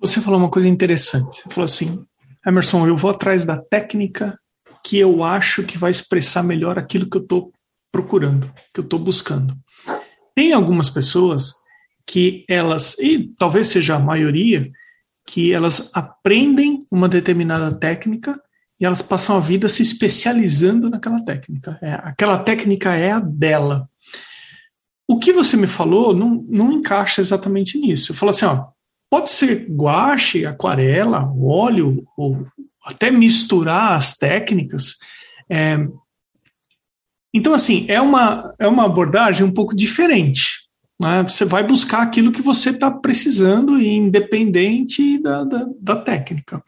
Você 0.00 0.20
falou 0.20 0.38
uma 0.38 0.50
coisa 0.50 0.68
interessante. 0.68 1.42
Você 1.42 1.54
falou 1.54 1.64
assim, 1.64 2.04
Emerson, 2.46 2.86
eu 2.86 2.96
vou 2.96 3.10
atrás 3.10 3.44
da 3.44 3.56
técnica 3.56 4.38
que 4.84 4.98
eu 4.98 5.24
acho 5.24 5.62
que 5.62 5.78
vai 5.78 5.90
expressar 5.90 6.42
melhor 6.42 6.78
aquilo 6.78 7.08
que 7.08 7.16
eu 7.16 7.22
estou 7.22 7.52
procurando, 7.90 8.52
que 8.72 8.80
eu 8.80 8.84
estou 8.84 8.98
buscando. 8.98 9.56
Tem 10.34 10.52
algumas 10.52 10.90
pessoas 10.90 11.54
que 12.06 12.44
elas, 12.48 12.98
e 12.98 13.32
talvez 13.38 13.68
seja 13.68 13.96
a 13.96 14.00
maioria, 14.00 14.70
que 15.26 15.52
elas 15.52 15.90
aprendem 15.92 16.86
uma 16.90 17.08
determinada 17.08 17.74
técnica 17.74 18.40
e 18.80 18.84
elas 18.84 19.02
passam 19.02 19.36
a 19.36 19.40
vida 19.40 19.68
se 19.68 19.82
especializando 19.82 20.90
naquela 20.90 21.24
técnica. 21.24 21.78
É, 21.80 21.92
aquela 21.94 22.38
técnica 22.38 22.94
é 22.94 23.12
a 23.12 23.20
dela. 23.20 23.88
O 25.08 25.18
que 25.18 25.32
você 25.32 25.56
me 25.56 25.66
falou 25.66 26.14
não, 26.14 26.44
não 26.48 26.72
encaixa 26.72 27.20
exatamente 27.20 27.78
nisso. 27.78 28.12
Eu 28.12 28.16
falo 28.16 28.30
assim, 28.30 28.46
ó, 28.46 28.66
pode 29.10 29.30
ser 29.30 29.66
guache, 29.70 30.44
aquarela, 30.44 31.30
óleo, 31.36 32.06
ou 32.16 32.46
até 32.84 33.10
misturar 33.10 33.92
as 33.92 34.16
técnicas. 34.16 34.96
É, 35.48 35.78
então, 37.32 37.52
assim, 37.52 37.84
é 37.88 38.00
uma, 38.00 38.54
é 38.58 38.68
uma 38.68 38.86
abordagem 38.86 39.44
um 39.44 39.52
pouco 39.52 39.74
diferente. 39.74 40.63
Né? 41.00 41.22
Você 41.22 41.44
vai 41.44 41.66
buscar 41.66 42.02
aquilo 42.02 42.32
que 42.32 42.42
você 42.42 42.70
está 42.70 42.90
precisando, 42.90 43.80
independente 43.80 45.18
da, 45.20 45.44
da, 45.44 45.66
da, 45.80 45.96
técnica. 45.96 46.62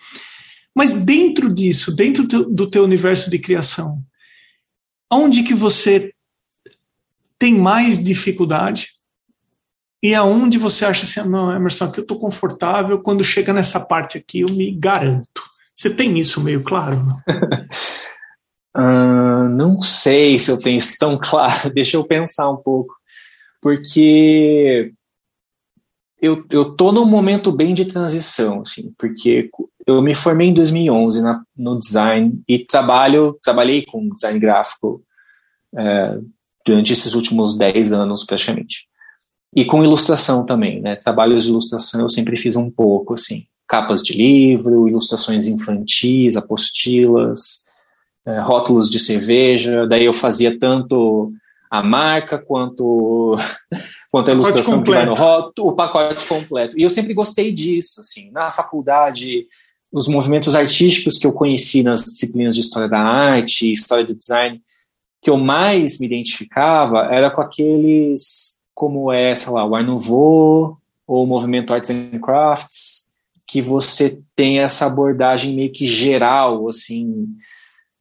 Mas 0.75 0.93
dentro 0.93 1.53
disso, 1.53 1.95
dentro 1.95 2.27
do 2.27 2.69
teu 2.69 2.85
universo 2.85 3.31
de 3.31 3.39
criação, 3.39 4.03
onde 5.11 5.43
que 5.43 5.55
você 5.55 6.13
tem 7.39 7.55
mais 7.55 8.03
dificuldade? 8.03 8.89
E 10.03 10.15
aonde 10.15 10.59
você 10.59 10.85
acha 10.85 11.05
assim, 11.05 11.29
não, 11.29 11.55
Emerson, 11.55 11.85
aqui 11.85 12.01
eu 12.01 12.03
estou 12.03 12.19
confortável, 12.19 13.01
quando 13.01 13.25
chega 13.25 13.53
nessa 13.53 13.81
parte 13.81 14.19
aqui 14.19 14.41
eu 14.41 14.55
me 14.55 14.71
garanto. 14.71 15.43
Você 15.75 15.91
tem 15.91 16.19
isso 16.19 16.41
meio 16.41 16.63
claro? 16.63 17.03
Não? 17.03 17.23
uh, 18.77 19.49
não 19.55 19.83
sei 19.83 20.39
se 20.39 20.51
eu 20.51 20.59
tenho 20.59 20.79
isso 20.79 20.95
tão 20.99 21.19
claro, 21.19 21.71
deixa 21.75 21.97
eu 21.97 22.05
pensar 22.05 22.51
um 22.51 22.57
pouco 22.57 22.95
porque 23.61 24.93
eu, 26.21 26.45
eu 26.51 26.75
tô 26.75 26.93
num 26.93 27.05
momento 27.05 27.53
bem 27.53 27.75
de 27.75 27.85
transição, 27.85 28.63
assim, 28.63 28.93
porque 28.99 29.51
eu 29.87 30.01
me 30.03 30.15
formei 30.15 30.49
em 30.49 30.55
2011 30.55 31.21
na, 31.21 31.43
no 31.57 31.79
design 31.79 32.43
e 32.49 32.59
trabalho, 32.59 33.39
trabalhei 33.43 33.85
com 33.85 34.09
design 34.09 34.39
gráfico 34.39 35.03
é, 35.77 36.19
durante 36.65 36.93
esses 36.93 37.15
últimos 37.15 37.57
10 37.57 37.93
anos, 37.93 38.25
praticamente. 38.25 38.89
E 39.55 39.65
com 39.65 39.85
ilustração 39.85 40.45
também, 40.45 40.81
né? 40.81 40.97
Trabalhos 40.97 41.45
de 41.45 41.51
ilustração 41.51 42.01
eu 42.01 42.09
sempre 42.09 42.37
fiz 42.37 42.57
um 42.57 42.71
pouco, 42.71 43.15
assim, 43.15 43.47
capas 43.69 44.03
de 44.03 44.15
livro, 44.15 44.89
ilustrações 44.89 45.47
infantis, 45.47 46.37
apostilas, 46.37 47.65
é, 48.27 48.41
rótulos 48.41 48.91
de 48.91 48.99
cerveja, 48.99 49.87
daí 49.87 50.05
eu 50.05 50.13
fazia 50.13 50.59
tanto 50.59 51.33
a 51.71 51.83
marca 51.83 52.39
quanto, 52.39 53.37
quanto 54.11 54.31
a 54.31 54.35
ilustração 54.35 54.83
que 54.83 54.91
vai 54.91 55.07
no 55.07 55.15
rótulo, 55.15 55.71
o 55.71 55.77
pacote 55.77 56.27
completo. 56.27 56.79
E 56.79 56.83
eu 56.83 56.91
sempre 56.91 57.15
gostei 57.15 57.53
disso, 57.53 58.01
assim, 58.01 58.31
na 58.31 58.51
faculdade, 58.51 59.47
os 59.93 60.09
movimentos 60.09 60.55
artísticos 60.55 61.19
que 61.19 61.27
eu 61.27 61.33
conheci 61.33 61.83
nas 61.83 62.05
disciplinas 62.05 62.55
de 62.55 62.61
história 62.61 62.89
da 62.89 62.99
arte, 62.99 63.73
história 63.73 64.05
do 64.05 64.15
design, 64.15 64.61
que 65.23 65.31
eu 65.31 65.37
mais 65.37 65.99
me 65.99 66.07
identificava 66.07 67.09
era 67.13 67.31
com 67.31 67.41
aqueles 67.41 68.57
como 68.75 69.11
é, 69.11 69.35
sei 69.35 69.53
lá, 69.53 69.65
o 69.65 69.75
Art 69.75 69.87
Nouveau 69.87 70.79
ou 71.07 71.25
o 71.25 71.27
movimento 71.27 71.73
Arts 71.73 71.91
and 71.91 72.21
Crafts, 72.21 73.11
que 73.49 73.63
você 73.63 74.21
tem 74.35 74.59
essa 74.59 74.87
abordagem 74.87 75.55
meio 75.55 75.73
que 75.73 75.87
geral, 75.87 76.69
assim, 76.69 77.27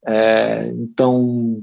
é, 0.05 0.71
então, 0.75 1.61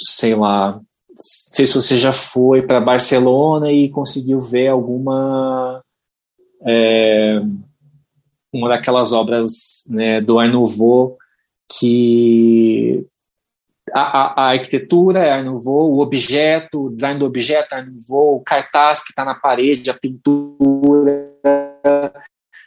sei 0.00 0.34
lá, 0.34 0.80
sei 1.16 1.66
se 1.66 1.74
você 1.74 1.98
já 1.98 2.12
foi 2.12 2.62
para 2.62 2.80
Barcelona 2.80 3.70
e 3.70 3.88
conseguiu 3.88 4.40
ver 4.40 4.68
alguma 4.68 5.82
é, 6.64 7.40
uma 8.52 8.68
daquelas 8.68 9.12
obras 9.12 9.84
né, 9.88 10.20
do 10.20 10.38
Art 10.38 10.52
Nouveau 10.52 11.16
que 11.78 13.04
a, 13.92 14.00
a, 14.00 14.42
a, 14.42 14.50
arquitetura 14.50 15.20
é 15.20 15.30
Art 15.30 15.44
Nouveau, 15.44 15.92
o 15.92 16.00
objeto, 16.00 16.86
o 16.86 16.90
design 16.90 17.18
do 17.18 17.26
objeto 17.26 17.74
é 17.74 17.78
Art 17.78 17.88
Nouveau, 17.88 18.36
o 18.36 18.40
cartaz 18.42 19.02
que 19.02 19.10
está 19.10 19.24
na 19.24 19.34
parede, 19.34 19.90
a 19.90 19.94
pintura, 19.94 21.30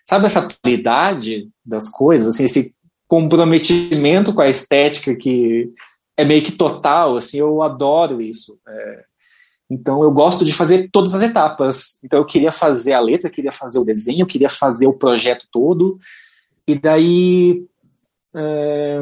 sabe 0.07 0.25
essa 0.25 0.47
qualidade 0.47 1.49
das 1.63 1.89
coisas, 1.89 2.27
assim, 2.27 2.45
esse 2.45 2.73
comprometimento 3.07 4.33
com 4.33 4.41
a 4.41 4.49
estética 4.49 5.15
que 5.15 5.71
é 6.17 6.23
meio 6.23 6.43
que 6.43 6.51
total, 6.51 7.17
assim, 7.17 7.37
eu 7.37 7.61
adoro 7.61 8.21
isso. 8.21 8.59
É, 8.67 9.05
então 9.69 10.03
eu 10.03 10.11
gosto 10.11 10.45
de 10.45 10.53
fazer 10.53 10.89
todas 10.91 11.13
as 11.13 11.23
etapas. 11.23 11.99
Então 12.03 12.19
eu 12.19 12.25
queria 12.25 12.51
fazer 12.51 12.93
a 12.93 12.99
letra, 12.99 13.29
queria 13.29 13.51
fazer 13.51 13.79
o 13.79 13.85
desenho, 13.85 14.21
eu 14.21 14.27
queria 14.27 14.49
fazer 14.49 14.87
o 14.87 14.93
projeto 14.93 15.47
todo. 15.51 15.97
E 16.67 16.77
daí 16.77 17.65
é, 18.35 19.01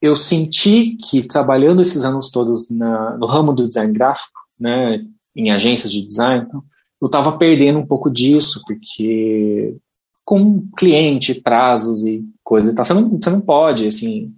eu 0.00 0.14
senti 0.14 0.96
que 0.96 1.22
trabalhando 1.22 1.82
esses 1.82 2.04
anos 2.04 2.30
todos 2.30 2.70
na, 2.70 3.16
no 3.16 3.26
ramo 3.26 3.52
do 3.52 3.66
design 3.66 3.92
gráfico, 3.92 4.38
né, 4.58 5.04
em 5.34 5.50
agências 5.50 5.90
de 5.90 6.06
design, 6.06 6.46
eu 7.00 7.06
estava 7.06 7.36
perdendo 7.36 7.78
um 7.78 7.86
pouco 7.86 8.10
disso, 8.10 8.62
porque 8.66 9.76
com 10.24 10.66
cliente, 10.76 11.34
prazos 11.34 12.04
e 12.04 12.24
coisas, 12.42 12.74
você 12.74 12.94
não, 12.94 13.10
você 13.10 13.30
não 13.30 13.40
pode, 13.40 13.86
assim, 13.86 14.32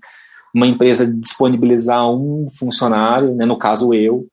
uma 0.57 0.67
empresa 0.67 1.07
disponibilizar 1.07 2.11
um 2.11 2.47
funcionário, 2.59 3.35
né, 3.35 3.45
no 3.45 3.59
caso 3.59 3.93
eu, 3.93 4.27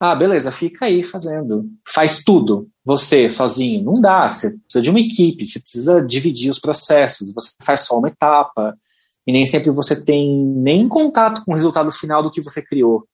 ah, 0.00 0.14
beleza, 0.14 0.50
fica 0.50 0.86
aí 0.86 1.02
fazendo. 1.02 1.68
Faz 1.86 2.22
tudo, 2.22 2.68
você, 2.84 3.28
sozinho. 3.28 3.82
Não 3.82 4.00
dá, 4.00 4.30
você 4.30 4.56
precisa 4.56 4.80
de 4.80 4.90
uma 4.90 5.00
equipe, 5.00 5.44
você 5.44 5.58
precisa 5.58 6.00
dividir 6.00 6.50
os 6.50 6.60
processos, 6.60 7.34
você 7.34 7.50
faz 7.60 7.82
só 7.82 7.98
uma 7.98 8.08
etapa. 8.08 8.78
E 9.26 9.32
nem 9.32 9.44
sempre 9.44 9.70
você 9.70 10.00
tem 10.00 10.42
nem 10.42 10.88
contato 10.88 11.44
com 11.44 11.50
o 11.50 11.54
resultado 11.54 11.90
final 11.90 12.22
do 12.22 12.30
que 12.30 12.40
você 12.40 12.62
criou. 12.62 13.04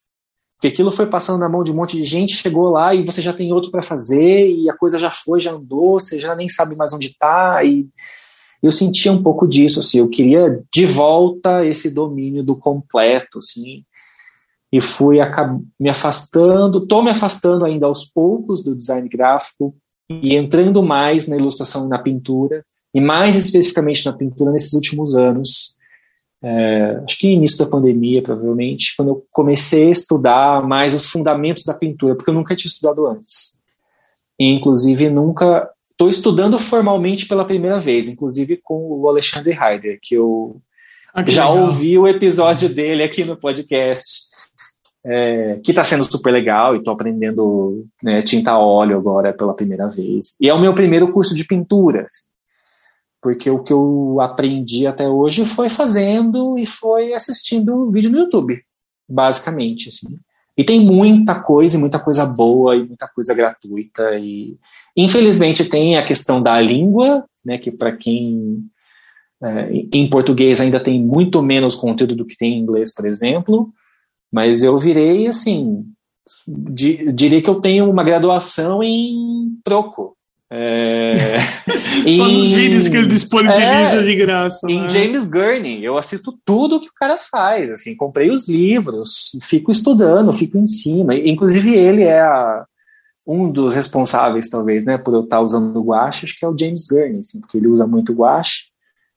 Porque 0.57 0.69
aquilo 0.69 0.93
foi 0.93 1.07
passando 1.07 1.41
na 1.41 1.49
mão 1.49 1.65
de 1.65 1.73
um 1.73 1.75
monte 1.75 1.97
de 1.97 2.05
gente, 2.05 2.37
chegou 2.37 2.71
lá 2.71 2.95
e 2.95 3.03
você 3.03 3.23
já 3.23 3.33
tem 3.33 3.53
outro 3.53 3.71
para 3.71 3.83
fazer, 3.83 4.49
e 4.51 4.69
a 4.69 4.77
coisa 4.77 4.99
já 4.99 5.11
foi, 5.11 5.41
já 5.41 5.53
andou, 5.53 5.99
você 5.99 6.21
já 6.21 6.35
nem 6.37 6.49
sabe 6.49 6.77
mais 6.77 6.93
onde 6.93 7.09
está, 7.09 7.65
e 7.65 7.89
eu 8.65 8.73
sentia 8.73 9.13
um 9.13 9.23
pouco 9.23 9.47
disso, 9.47 9.81
assim, 9.81 9.99
eu 9.99 10.09
queria 10.09 10.63
de 10.73 10.87
volta 10.87 11.65
esse 11.65 11.93
domínio 11.93 12.43
do 12.43 12.57
completo, 12.57 13.39
assim, 13.39 13.85
e 14.73 14.81
fui 14.81 15.19
me 15.79 15.89
afastando, 15.89 16.79
estou 16.79 17.03
me 17.03 17.11
afastando 17.11 17.65
ainda 17.65 17.87
aos 17.87 18.05
poucos 18.05 18.63
do 18.63 18.75
design 18.75 19.09
gráfico 19.09 19.75
e 20.09 20.35
entrando 20.35 20.83
mais 20.83 21.29
na 21.29 21.37
ilustração 21.37 21.87
e 21.87 21.89
na 21.89 21.99
pintura, 21.99 22.65
e 22.93 23.01
mais 23.01 23.37
especificamente 23.37 24.05
na 24.07 24.13
pintura 24.13 24.51
nesses 24.51 24.73
últimos 24.73 25.15
anos. 25.15 25.75
É, 26.43 27.03
acho 27.05 27.19
que 27.19 27.29
início 27.29 27.59
da 27.59 27.71
pandemia, 27.71 28.23
provavelmente, 28.23 28.95
quando 28.97 29.09
eu 29.09 29.27
comecei 29.31 29.89
a 29.89 29.91
estudar 29.91 30.67
mais 30.67 30.95
os 30.95 31.07
fundamentos 31.07 31.65
da 31.65 31.75
pintura, 31.75 32.15
porque 32.15 32.31
eu 32.31 32.35
nunca 32.35 32.55
tinha 32.55 32.69
estudado 32.69 33.07
antes. 33.07 33.59
E, 34.39 34.51
inclusive, 34.53 35.09
nunca. 35.11 35.71
Estou 35.95 36.11
estudando 36.11 36.59
formalmente 36.59 37.27
pela 37.27 37.45
primeira 37.45 37.81
vez, 37.81 38.09
inclusive 38.09 38.61
com 38.63 39.01
o 39.01 39.09
Alexandre 39.09 39.57
Heider, 39.57 39.99
que 40.03 40.17
eu 40.17 40.61
ah, 41.15 41.23
que 41.23 41.31
já 41.31 41.49
legal. 41.49 41.67
ouvi 41.67 41.97
o 41.97 42.09
episódio 42.09 42.69
dele 42.69 43.05
aqui 43.05 43.25
no 43.25 43.37
podcast 43.37 44.25
é, 45.07 45.61
que 45.63 45.71
está 45.71 45.85
sendo 45.85 46.05
super 46.05 46.33
legal 46.33 46.75
e 46.75 46.79
estou 46.79 46.95
aprendendo 46.95 47.87
né, 48.03 48.23
tinta 48.23 48.59
óleo 48.59 48.97
agora 48.97 49.33
pela 49.33 49.55
primeira 49.55 49.87
vez. 49.87 50.35
E 50.41 50.49
é 50.49 50.55
o 50.55 50.61
meu 50.61 50.75
primeiro 50.75 51.13
curso 51.13 51.35
de 51.35 51.45
pintura, 51.45 52.07
porque 53.23 53.49
o 53.49 53.63
que 53.63 53.73
eu 53.73 54.19
aprendi 54.21 54.87
até 54.87 55.09
hoje 55.09 55.45
foi 55.45 55.69
fazendo 55.69 56.59
e 56.59 56.67
foi 56.67 57.13
assistindo 57.13 57.91
vídeo 57.91 58.11
no 58.11 58.19
YouTube, 58.19 58.61
basicamente. 59.09 59.91
Assim. 59.91 60.09
E 60.57 60.65
tem 60.65 60.81
muita 60.81 61.41
coisa, 61.41 61.79
muita 61.79 61.99
coisa 61.99 62.25
boa 62.25 62.75
e 62.75 62.85
muita 62.85 63.07
coisa 63.07 63.35
gratuita. 63.35 64.19
E 64.19 64.59
infelizmente 64.97 65.65
tem 65.65 65.97
a 65.97 66.05
questão 66.05 66.43
da 66.43 66.61
língua, 66.61 67.25
né, 67.45 67.59
que 67.59 67.71
para 67.71 67.93
quem 67.93 68.65
é, 69.43 69.69
em 69.93 70.09
português 70.09 70.61
ainda 70.61 70.81
tem 70.81 71.01
muito 71.01 71.43
menos 71.43 71.75
conteúdo 71.75 72.15
do 72.15 72.25
que 72.25 72.37
tem 72.37 72.55
em 72.55 72.61
inglês, 72.61 72.95
por 72.95 73.07
exemplo. 73.07 73.73
Mas 74.33 74.63
eu 74.63 74.77
virei, 74.79 75.27
assim, 75.27 75.85
di, 76.47 77.13
diria 77.13 77.43
que 77.43 77.51
eu 77.51 77.61
tenho 77.61 77.89
uma 77.89 78.03
graduação 78.03 78.83
em 78.83 79.59
troco. 79.63 80.17
É, 80.51 81.39
Só 82.17 82.29
nos 82.29 82.53
vídeos 82.53 82.89
que 82.89 82.97
ele 82.97 83.09
disponibiliza 83.09 83.99
é, 83.99 84.03
de 84.03 84.15
graça. 84.15 84.71
Em 84.71 84.83
né? 84.83 84.91
James 84.91 85.27
Gurney, 85.27 85.85
eu 85.85 85.99
assisto 85.99 86.39
tudo 86.45 86.81
que 86.81 86.89
o 86.89 86.95
cara 86.95 87.19
faz. 87.19 87.71
Assim, 87.71 87.95
comprei 87.97 88.31
os 88.31 88.49
livros, 88.49 89.39
fico 89.43 89.71
estudando, 89.71 90.33
fico 90.33 90.59
em 90.59 90.67
cima. 90.67 91.15
Inclusive, 91.15 91.75
ele 91.75 92.03
é 92.03 92.21
a, 92.21 92.65
um 93.27 93.51
dos 93.51 93.75
responsáveis, 93.75 94.51
talvez, 94.51 94.85
né, 94.85 94.99
por 94.99 95.15
eu 95.15 95.25
estar 95.25 95.41
usando 95.41 95.83
guache, 95.83 96.27
acho 96.27 96.39
que 96.39 96.45
é 96.45 96.49
o 96.49 96.57
James 96.57 96.87
Gurney, 96.87 97.21
assim, 97.21 97.41
porque 97.41 97.57
ele 97.57 97.69
usa 97.69 97.87
muito 97.87 98.13
guache. 98.13 98.67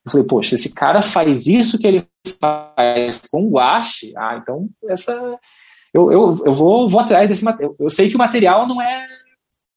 Eu 0.06 0.12
falei, 0.12 0.26
poxa, 0.26 0.56
esse 0.56 0.74
cara 0.74 1.02
faz 1.02 1.48
isso 1.48 1.78
que 1.78 1.86
ele 1.86 2.08
faz 2.40 3.22
com 3.30 3.50
guache, 3.50 4.14
ah, 4.16 4.40
então 4.42 4.70
essa. 4.88 5.14
Eu, 5.94 6.12
eu, 6.12 6.44
eu 6.46 6.54
vou, 6.54 6.88
vou 6.88 7.02
atrás 7.02 7.30
desse 7.30 7.44
material. 7.44 7.76
Eu 7.80 7.90
sei 7.90 8.08
que 8.08 8.16
o 8.16 8.20
material 8.20 8.68
não 8.68 8.82
é. 8.82 9.06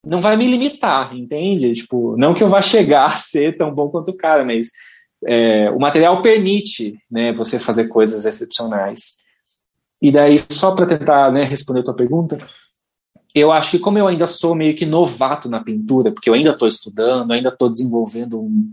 Não 0.06 0.20
vai 0.20 0.36
me 0.36 0.46
limitar, 0.46 1.14
entende? 1.14 1.72
Tipo, 1.72 2.16
não 2.16 2.32
que 2.32 2.42
eu 2.42 2.48
vá 2.48 2.62
chegar 2.62 3.06
a 3.12 3.16
ser 3.16 3.56
tão 3.56 3.74
bom 3.74 3.88
quanto 3.90 4.12
o 4.12 4.16
cara, 4.16 4.44
mas 4.44 4.68
é, 5.26 5.70
o 5.70 5.78
material 5.78 6.22
permite 6.22 6.98
né, 7.10 7.32
você 7.32 7.58
fazer 7.58 7.88
coisas 7.88 8.24
excepcionais. 8.24 9.18
E 10.00 10.10
daí, 10.10 10.36
só 10.50 10.74
para 10.74 10.86
tentar 10.86 11.30
né, 11.30 11.44
responder 11.44 11.80
a 11.80 11.84
tua 11.84 11.96
pergunta, 11.96 12.38
eu 13.34 13.52
acho 13.52 13.72
que 13.72 13.78
como 13.78 13.98
eu 13.98 14.08
ainda 14.08 14.26
sou 14.26 14.54
meio 14.54 14.74
que 14.76 14.84
novato 14.84 15.48
na 15.48 15.62
pintura, 15.62 16.10
porque 16.10 16.28
eu 16.28 16.34
ainda 16.34 16.50
estou 16.50 16.66
estudando, 16.66 17.32
ainda 17.32 17.48
estou 17.48 17.70
desenvolvendo 17.70 18.40
um, 18.40 18.70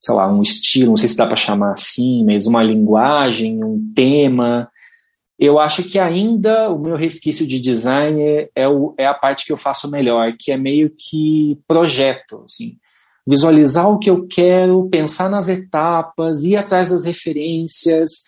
sei 0.00 0.14
lá, 0.14 0.30
um 0.30 0.42
estilo, 0.42 0.90
não 0.90 0.96
sei 0.96 1.08
se 1.08 1.16
dá 1.16 1.26
para 1.26 1.36
chamar 1.36 1.72
assim, 1.72 2.24
mas 2.24 2.46
uma 2.46 2.62
linguagem, 2.62 3.62
um 3.62 3.92
tema. 3.94 4.68
Eu 5.38 5.58
acho 5.58 5.84
que 5.84 5.98
ainda 5.98 6.70
o 6.70 6.78
meu 6.78 6.96
resquício 6.96 7.46
de 7.46 7.60
design 7.60 8.48
é, 8.54 8.68
o, 8.68 8.94
é 8.98 9.06
a 9.06 9.14
parte 9.14 9.46
que 9.46 9.52
eu 9.52 9.56
faço 9.56 9.90
melhor, 9.90 10.34
que 10.38 10.52
é 10.52 10.56
meio 10.56 10.90
que 10.90 11.58
projeto, 11.66 12.42
assim. 12.44 12.76
Visualizar 13.26 13.88
o 13.88 13.98
que 13.98 14.10
eu 14.10 14.26
quero, 14.26 14.88
pensar 14.90 15.30
nas 15.30 15.48
etapas, 15.48 16.44
ir 16.44 16.56
atrás 16.56 16.90
das 16.90 17.06
referências, 17.06 18.24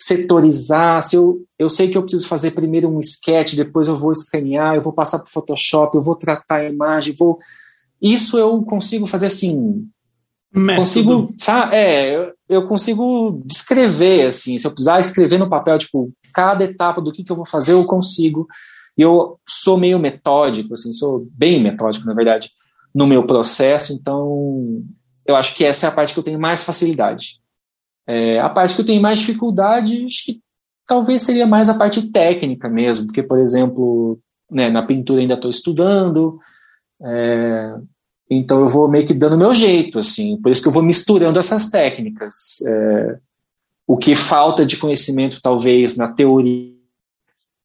setorizar. 0.00 1.02
Se 1.02 1.16
eu, 1.16 1.44
eu 1.58 1.68
sei 1.68 1.88
que 1.88 1.98
eu 1.98 2.02
preciso 2.02 2.26
fazer 2.26 2.52
primeiro 2.52 2.88
um 2.88 3.00
sketch, 3.00 3.54
depois 3.54 3.86
eu 3.86 3.96
vou 3.96 4.12
escanear, 4.12 4.74
eu 4.74 4.82
vou 4.82 4.92
passar 4.92 5.18
para 5.18 5.28
o 5.28 5.32
Photoshop, 5.32 5.94
eu 5.94 6.02
vou 6.02 6.16
tratar 6.16 6.56
a 6.56 6.68
imagem, 6.68 7.14
vou. 7.16 7.38
Isso 8.00 8.38
eu 8.38 8.62
consigo 8.62 9.06
fazer 9.06 9.26
assim, 9.26 9.86
Método. 10.52 10.80
Consigo, 10.80 11.34
sabe, 11.38 11.76
é, 11.76 12.32
eu, 12.48 12.66
consigo 12.66 13.40
descrever, 13.44 14.26
assim, 14.26 14.58
se 14.58 14.66
eu 14.66 14.70
precisar 14.72 14.98
escrever 14.98 15.38
no 15.38 15.48
papel, 15.48 15.78
tipo, 15.78 16.12
cada 16.34 16.64
etapa 16.64 17.00
do 17.00 17.12
que, 17.12 17.22
que 17.22 17.30
eu 17.30 17.36
vou 17.36 17.46
fazer, 17.46 17.72
eu 17.72 17.84
consigo. 17.84 18.48
E 18.98 19.02
eu 19.02 19.38
sou 19.48 19.76
meio 19.76 19.98
metódico, 19.98 20.74
assim, 20.74 20.92
sou 20.92 21.28
bem 21.32 21.62
metódico, 21.62 22.04
na 22.04 22.14
verdade, 22.14 22.50
no 22.92 23.06
meu 23.06 23.24
processo, 23.24 23.92
então 23.92 24.82
eu 25.24 25.36
acho 25.36 25.54
que 25.54 25.64
essa 25.64 25.86
é 25.86 25.88
a 25.88 25.92
parte 25.92 26.12
que 26.12 26.18
eu 26.18 26.24
tenho 26.24 26.40
mais 26.40 26.64
facilidade. 26.64 27.39
É, 28.06 28.40
a 28.40 28.48
parte 28.48 28.74
que 28.74 28.80
eu 28.80 28.86
tenho 28.86 29.02
mais 29.02 29.18
dificuldade, 29.18 30.04
acho 30.04 30.24
que 30.24 30.40
talvez 30.86 31.22
seria 31.22 31.46
mais 31.46 31.68
a 31.68 31.78
parte 31.78 32.10
técnica 32.10 32.68
mesmo, 32.68 33.06
porque, 33.06 33.22
por 33.22 33.38
exemplo, 33.38 34.18
né, 34.50 34.68
na 34.68 34.82
pintura 34.84 35.20
ainda 35.20 35.34
estou 35.34 35.50
estudando, 35.50 36.38
é, 37.02 37.74
então 38.28 38.60
eu 38.60 38.68
vou 38.68 38.88
meio 38.88 39.06
que 39.06 39.14
dando 39.14 39.38
meu 39.38 39.52
jeito, 39.52 39.98
assim. 39.98 40.36
Por 40.40 40.52
isso 40.52 40.62
que 40.62 40.68
eu 40.68 40.72
vou 40.72 40.82
misturando 40.82 41.38
essas 41.38 41.68
técnicas. 41.68 42.60
É, 42.66 43.18
o 43.86 43.96
que 43.96 44.14
falta 44.14 44.64
de 44.64 44.76
conhecimento, 44.76 45.40
talvez, 45.42 45.96
na 45.96 46.12
teoria, 46.12 46.72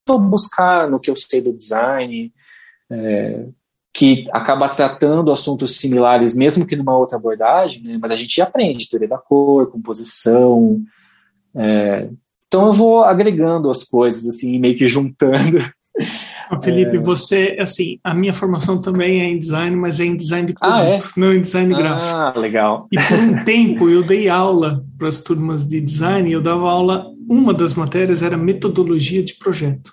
vou 0.07 0.19
buscar 0.19 0.89
no 0.89 0.99
que 0.99 1.09
eu 1.09 1.15
sei 1.15 1.41
do 1.41 1.53
design, 1.53 2.33
é, 2.89 3.45
que 3.95 4.27
acaba 4.31 4.67
tratando 4.67 5.31
assuntos 5.31 5.77
similares, 5.77 6.35
mesmo 6.35 6.67
que 6.67 6.75
numa 6.75 6.97
outra 6.97 7.17
abordagem, 7.17 7.81
né? 7.81 7.97
mas 7.99 8.11
a 8.11 8.15
gente 8.15 8.41
aprende 8.41 8.89
teoria 8.89 9.07
da 9.07 9.17
cor, 9.17 9.71
composição. 9.71 10.81
É, 11.55 12.09
então 12.47 12.67
eu 12.67 12.73
vou 12.73 13.03
agregando 13.03 13.69
as 13.69 13.83
coisas, 13.83 14.27
assim, 14.27 14.59
meio 14.59 14.77
que 14.77 14.85
juntando 14.85 15.59
Felipe, 16.61 16.97
é... 16.97 16.99
você, 16.99 17.57
assim, 17.59 17.99
a 18.03 18.13
minha 18.13 18.33
formação 18.33 18.79
também 18.79 19.21
é 19.21 19.25
em 19.25 19.37
design, 19.37 19.75
mas 19.75 19.99
é 19.99 20.05
em 20.05 20.15
design 20.15 20.47
de 20.47 20.53
produto, 20.53 20.77
ah, 20.77 20.85
é? 20.85 20.97
não 21.17 21.33
em 21.33 21.41
design 21.41 21.73
ah, 21.73 21.77
gráfico. 21.77 22.15
Ah, 22.15 22.33
legal. 22.35 22.87
E 22.91 22.97
por 22.97 23.19
um 23.19 23.43
tempo 23.43 23.89
eu 23.89 24.03
dei 24.03 24.29
aula 24.29 24.83
para 24.97 25.07
as 25.07 25.19
turmas 25.19 25.65
de 25.65 25.81
design, 25.81 26.31
eu 26.31 26.41
dava 26.41 26.69
aula, 26.69 27.07
uma 27.27 27.53
das 27.53 27.73
matérias 27.73 28.21
era 28.21 28.37
metodologia 28.37 29.23
de 29.23 29.35
projeto. 29.35 29.91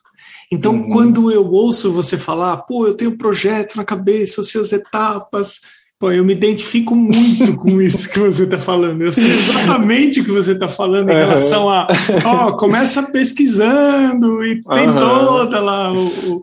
Então, 0.52 0.74
uhum. 0.74 0.90
quando 0.90 1.30
eu 1.32 1.46
ouço 1.46 1.90
você 1.90 2.18
falar, 2.18 2.58
pô, 2.58 2.86
eu 2.86 2.94
tenho 2.94 3.16
projeto 3.16 3.76
na 3.76 3.84
cabeça, 3.84 4.42
as 4.42 4.50
suas 4.50 4.72
etapas, 4.72 5.60
Pô, 6.02 6.10
eu 6.10 6.24
me 6.24 6.32
identifico 6.32 6.96
muito 6.96 7.54
com 7.54 7.80
isso 7.80 8.10
que 8.10 8.18
você 8.18 8.42
está 8.42 8.58
falando. 8.58 9.02
Eu 9.02 9.12
sei 9.12 9.24
exatamente 9.24 10.20
o 10.20 10.24
que 10.24 10.32
você 10.32 10.50
está 10.50 10.66
falando 10.66 11.08
em 11.10 11.12
uhum. 11.12 11.18
relação 11.18 11.70
a, 11.70 11.86
ó, 12.24 12.56
começa 12.56 13.04
pesquisando 13.04 14.44
e 14.44 14.60
tem 14.64 14.88
uhum. 14.88 14.98
toda 14.98 15.60
lá 15.60 15.92
o, 15.92 16.42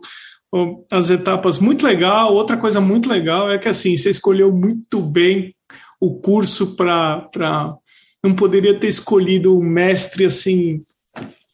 o, 0.50 0.86
as 0.90 1.10
etapas. 1.10 1.58
Muito 1.58 1.86
legal. 1.86 2.32
Outra 2.32 2.56
coisa 2.56 2.80
muito 2.80 3.10
legal 3.10 3.50
é 3.50 3.58
que 3.58 3.68
assim 3.68 3.98
você 3.98 4.08
escolheu 4.08 4.50
muito 4.50 4.98
bem 4.98 5.54
o 6.00 6.14
curso 6.14 6.74
para 6.74 7.28
não 8.24 8.32
poderia 8.32 8.72
ter 8.80 8.88
escolhido 8.88 9.58
o 9.58 9.62
mestre 9.62 10.24
assim 10.24 10.80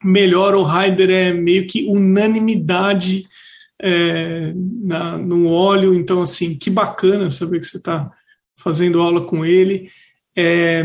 melhor. 0.07 0.55
O 0.55 0.67
Heider 0.67 1.11
é 1.11 1.33
meio 1.33 1.67
que 1.67 1.87
unanimidade 1.87 3.27
é, 3.81 4.53
na, 4.55 5.19
no 5.19 5.49
óleo. 5.49 5.95
Então, 5.95 6.23
assim, 6.23 6.57
que 6.57 6.71
bacana 6.71 7.31
saber 7.31 7.61
que 7.61 7.67
você 7.67 7.77
está 7.77 8.11
fazendo 8.57 9.01
aula 9.01 9.27
com 9.27 9.45
ele. 9.45 9.91
É, 10.37 10.85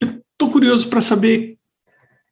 estou 0.00 0.50
curioso 0.50 0.88
para 0.88 1.00
saber 1.00 1.56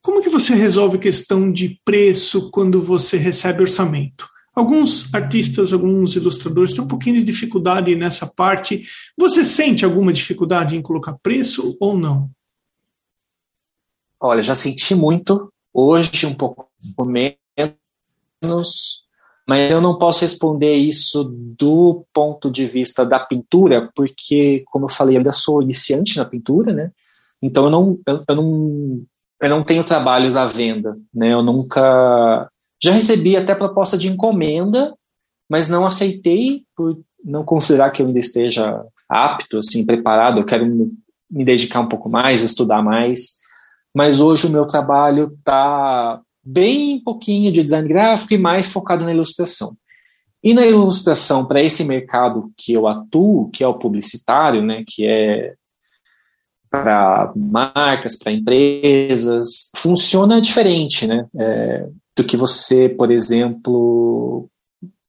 como 0.01 0.21
que 0.21 0.29
você 0.29 0.55
resolve 0.55 0.97
questão 0.97 1.51
de 1.51 1.81
preço 1.83 2.49
quando 2.51 2.81
você 2.81 3.17
recebe 3.17 3.61
orçamento. 3.61 4.27
Alguns 4.55 5.13
artistas, 5.13 5.71
alguns 5.71 6.15
ilustradores 6.15 6.73
têm 6.73 6.83
um 6.83 6.87
pouquinho 6.87 7.17
de 7.17 7.23
dificuldade 7.23 7.95
nessa 7.95 8.25
parte. 8.25 8.85
Você 9.15 9.43
sente 9.43 9.85
alguma 9.85 10.11
dificuldade 10.11 10.75
em 10.75 10.81
colocar 10.81 11.13
preço 11.21 11.77
ou 11.79 11.95
não? 11.95 12.31
Olha, 14.19 14.43
já 14.43 14.55
senti 14.55 14.95
muito. 14.95 15.51
Hoje 15.73 16.25
um 16.25 16.33
pouco 16.33 16.69
menos 17.05 17.37
mas 19.47 19.71
eu 19.71 19.79
não 19.79 19.97
posso 19.97 20.21
responder 20.21 20.75
isso 20.75 21.23
do 21.57 22.05
ponto 22.13 22.51
de 22.51 22.67
vista 22.67 23.05
da 23.05 23.17
pintura, 23.17 23.89
porque, 23.95 24.63
como 24.65 24.85
eu 24.85 24.89
falei, 24.89 25.15
eu 25.15 25.19
ainda 25.19 25.31
sou 25.31 25.61
iniciante 25.61 26.17
na 26.17 26.25
pintura, 26.25 26.73
né? 26.73 26.91
Então 27.41 27.63
eu 27.63 27.69
não, 27.69 27.97
eu, 28.05 28.23
eu 28.27 28.35
não, 28.35 29.01
eu 29.41 29.49
não 29.49 29.63
tenho 29.63 29.85
trabalhos 29.85 30.35
à 30.35 30.47
venda, 30.47 30.97
né? 31.13 31.31
Eu 31.31 31.41
nunca 31.41 32.45
já 32.83 32.91
recebi 32.91 33.37
até 33.37 33.55
proposta 33.55 33.97
de 33.97 34.09
encomenda, 34.09 34.93
mas 35.49 35.69
não 35.69 35.85
aceitei 35.85 36.63
por 36.75 36.99
não 37.23 37.45
considerar 37.45 37.91
que 37.91 38.01
eu 38.01 38.07
ainda 38.07 38.19
esteja 38.19 38.83
apto, 39.07 39.59
assim, 39.59 39.85
preparado. 39.85 40.41
Eu 40.41 40.45
quero 40.45 40.65
me, 40.65 40.91
me 41.31 41.45
dedicar 41.45 41.79
um 41.79 41.87
pouco 41.87 42.09
mais, 42.09 42.43
estudar 42.43 42.83
mais. 42.83 43.37
Mas 43.97 44.21
hoje 44.21 44.45
o 44.45 44.51
meu 44.51 44.67
trabalho 44.67 45.33
está 45.39 46.21
bem 46.45 47.01
pouquinho 47.03 47.51
de 47.51 47.63
design 47.63 47.89
gráfico 47.89 48.31
e 48.31 48.37
mais 48.37 48.71
focado 48.71 49.03
na 49.03 49.11
ilustração. 49.11 49.75
E 50.43 50.53
na 50.53 50.67
ilustração, 50.67 51.43
para 51.43 51.63
esse 51.63 51.83
mercado 51.83 52.51
que 52.55 52.73
eu 52.73 52.87
atuo, 52.87 53.49
que 53.49 53.63
é 53.63 53.67
o 53.67 53.79
publicitário, 53.79 54.61
né, 54.61 54.83
que 54.87 55.03
é 55.03 55.55
para 56.69 57.33
marcas, 57.35 58.15
para 58.15 58.31
empresas, 58.31 59.71
funciona 59.75 60.39
diferente, 60.39 61.07
né, 61.07 61.25
é, 61.35 61.87
do 62.15 62.23
que 62.23 62.37
você, 62.37 62.87
por 62.87 63.09
exemplo, 63.09 64.47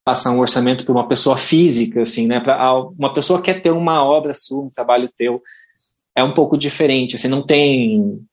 passar 0.03 0.31
um 0.31 0.41
orçamento 0.41 0.87
para 0.87 0.95
uma 0.95 1.07
pessoa 1.07 1.37
física, 1.37 2.01
assim, 2.01 2.27
né, 2.27 2.41
para 2.41 2.75
uma 2.99 3.13
pessoa 3.13 3.43
quer 3.43 3.61
ter 3.61 3.71
uma 3.71 4.03
obra 4.03 4.33
sua, 4.33 4.65
um 4.65 4.71
trabalho 4.71 5.11
teu, 5.15 5.43
é 6.17 6.25
um 6.25 6.33
pouco 6.33 6.57
diferente, 6.57 7.17
assim, 7.17 7.29
não 7.29 7.43
tem, 7.43 8.27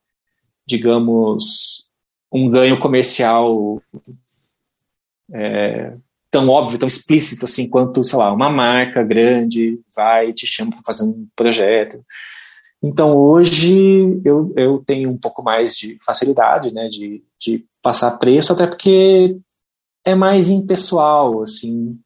digamos, 0.67 1.85
um 2.31 2.49
ganho 2.49 2.79
comercial 2.79 3.81
é, 5.33 5.93
tão 6.29 6.49
óbvio, 6.49 6.77
tão 6.77 6.87
explícito 6.87 7.45
assim 7.45 7.69
quanto, 7.69 8.03
sei 8.03 8.19
lá, 8.19 8.33
uma 8.33 8.49
marca 8.49 9.03
grande 9.03 9.79
vai 9.95 10.33
te 10.33 10.45
chama 10.45 10.71
para 10.71 10.81
fazer 10.85 11.05
um 11.05 11.27
projeto. 11.35 12.03
Então 12.83 13.15
hoje 13.15 14.21
eu, 14.23 14.53
eu 14.55 14.83
tenho 14.85 15.09
um 15.09 15.17
pouco 15.17 15.41
mais 15.41 15.75
de 15.75 15.97
facilidade, 16.05 16.73
né, 16.73 16.87
de, 16.87 17.23
de 17.39 17.65
passar 17.81 18.17
preço, 18.17 18.53
até 18.53 18.67
porque 18.67 19.37
é 20.05 20.13
mais 20.13 20.49
impessoal, 20.49 21.41
assim. 21.41 21.97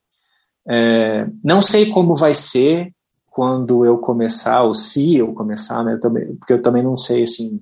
É, 0.68 1.28
não 1.44 1.62
sei 1.62 1.90
como 1.90 2.16
vai 2.16 2.34
ser 2.34 2.92
quando 3.32 3.84
eu 3.84 3.98
começar, 3.98 4.64
ou 4.64 4.76
se 4.76 5.18
eu 5.18 5.34
começar, 5.34 5.84
né, 5.84 5.94
eu 5.94 6.00
também, 6.00 6.36
porque 6.36 6.54
eu 6.54 6.62
também 6.62 6.84
não 6.84 6.96
sei, 6.96 7.24
assim, 7.24 7.60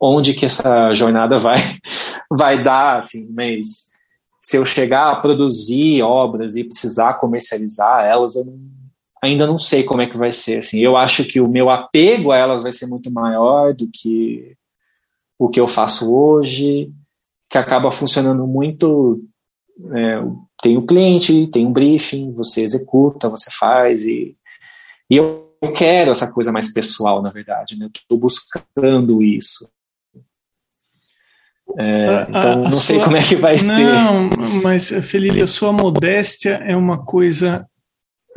onde 0.00 0.34
que 0.34 0.46
essa 0.46 0.92
jornada 0.92 1.38
vai, 1.38 1.56
vai 2.30 2.62
dar, 2.62 2.98
assim, 2.98 3.28
mas 3.32 3.96
se 4.42 4.56
eu 4.56 4.64
chegar 4.64 5.10
a 5.10 5.16
produzir 5.16 6.02
obras 6.02 6.54
e 6.56 6.62
precisar 6.62 7.14
comercializar 7.14 8.04
elas, 8.04 8.36
eu 8.36 8.44
não, 8.44 8.60
ainda 9.20 9.46
não 9.46 9.58
sei 9.58 9.82
como 9.82 10.02
é 10.02 10.06
que 10.06 10.16
vai 10.16 10.30
ser. 10.30 10.58
Assim, 10.58 10.78
eu 10.78 10.96
acho 10.96 11.24
que 11.24 11.40
o 11.40 11.48
meu 11.48 11.68
apego 11.68 12.30
a 12.30 12.36
elas 12.36 12.62
vai 12.62 12.70
ser 12.70 12.86
muito 12.86 13.10
maior 13.10 13.74
do 13.74 13.88
que 13.92 14.56
o 15.38 15.48
que 15.48 15.58
eu 15.58 15.66
faço 15.66 16.14
hoje, 16.14 16.92
que 17.50 17.58
acaba 17.58 17.90
funcionando 17.90 18.46
muito. 18.46 19.20
É, 19.92 20.22
tem 20.62 20.78
o 20.78 20.86
cliente, 20.86 21.48
tem 21.48 21.66
um 21.66 21.72
briefing, 21.72 22.32
você 22.32 22.62
executa, 22.62 23.28
você 23.28 23.50
faz 23.50 24.06
e, 24.06 24.36
e 25.10 25.16
eu 25.16 25.44
quero 25.74 26.12
essa 26.12 26.32
coisa 26.32 26.52
mais 26.52 26.72
pessoal, 26.72 27.20
na 27.20 27.30
verdade, 27.30 27.76
né? 27.76 27.90
Estou 27.94 28.16
buscando 28.16 29.22
isso. 29.22 29.68
É, 31.78 32.26
então, 32.28 32.40
a, 32.40 32.52
a 32.52 32.56
não 32.56 32.72
sua... 32.72 32.80
sei 32.80 33.00
como 33.00 33.16
é 33.16 33.22
que 33.22 33.36
vai 33.36 33.54
não, 33.54 33.60
ser. 33.60 33.84
Não, 33.84 34.62
mas, 34.62 34.90
Felipe, 35.02 35.42
a 35.42 35.46
sua 35.46 35.72
modéstia 35.72 36.62
é 36.66 36.76
uma 36.76 37.04
coisa 37.04 37.66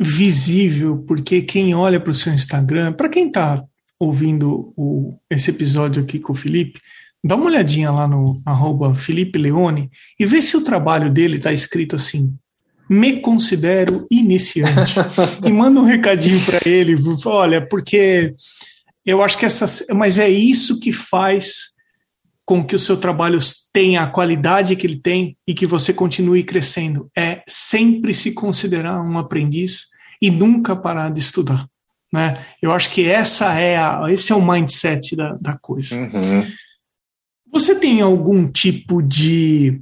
visível, 0.00 0.98
porque 1.06 1.42
quem 1.42 1.74
olha 1.74 2.00
para 2.00 2.10
o 2.10 2.14
seu 2.14 2.32
Instagram, 2.32 2.92
para 2.92 3.08
quem 3.08 3.26
está 3.28 3.62
ouvindo 3.98 4.72
o, 4.76 5.14
esse 5.28 5.50
episódio 5.50 6.02
aqui 6.02 6.18
com 6.18 6.32
o 6.32 6.36
Felipe, 6.36 6.80
dá 7.22 7.34
uma 7.34 7.46
olhadinha 7.46 7.90
lá 7.90 8.08
no 8.08 8.40
arroba 8.46 8.94
Felipe 8.94 9.38
Leone 9.38 9.90
e 10.18 10.24
vê 10.24 10.40
se 10.40 10.56
o 10.56 10.64
trabalho 10.64 11.12
dele 11.12 11.36
está 11.36 11.52
escrito 11.52 11.96
assim, 11.96 12.34
me 12.88 13.20
considero 13.20 14.06
iniciante. 14.10 14.94
e 15.44 15.52
manda 15.52 15.80
um 15.80 15.84
recadinho 15.84 16.40
para 16.46 16.60
ele, 16.68 16.96
olha, 17.26 17.66
porque 17.66 18.34
eu 19.04 19.22
acho 19.22 19.38
que 19.38 19.44
essa, 19.44 19.94
mas 19.94 20.18
é 20.18 20.28
isso 20.28 20.80
que 20.80 20.92
faz 20.92 21.74
com 22.50 22.64
que 22.64 22.74
o 22.74 22.80
seu 22.80 22.96
trabalho 22.96 23.38
tenha 23.72 24.02
a 24.02 24.08
qualidade 24.08 24.74
que 24.74 24.84
ele 24.84 24.98
tem 24.98 25.36
e 25.46 25.54
que 25.54 25.64
você 25.64 25.92
continue 25.92 26.42
crescendo. 26.42 27.08
É 27.16 27.44
sempre 27.46 28.12
se 28.12 28.32
considerar 28.32 29.00
um 29.00 29.16
aprendiz 29.18 29.86
e 30.20 30.32
nunca 30.32 30.74
parar 30.74 31.12
de 31.12 31.20
estudar. 31.20 31.68
Né? 32.12 32.34
Eu 32.60 32.72
acho 32.72 32.90
que 32.90 33.06
essa 33.06 33.54
é 33.54 33.76
a, 33.76 34.04
esse 34.08 34.32
é 34.32 34.34
o 34.34 34.44
mindset 34.44 35.14
da, 35.14 35.38
da 35.40 35.56
coisa. 35.58 35.94
Uhum. 35.94 36.44
Você 37.52 37.76
tem 37.76 38.00
algum 38.00 38.50
tipo 38.50 39.00
de 39.00 39.80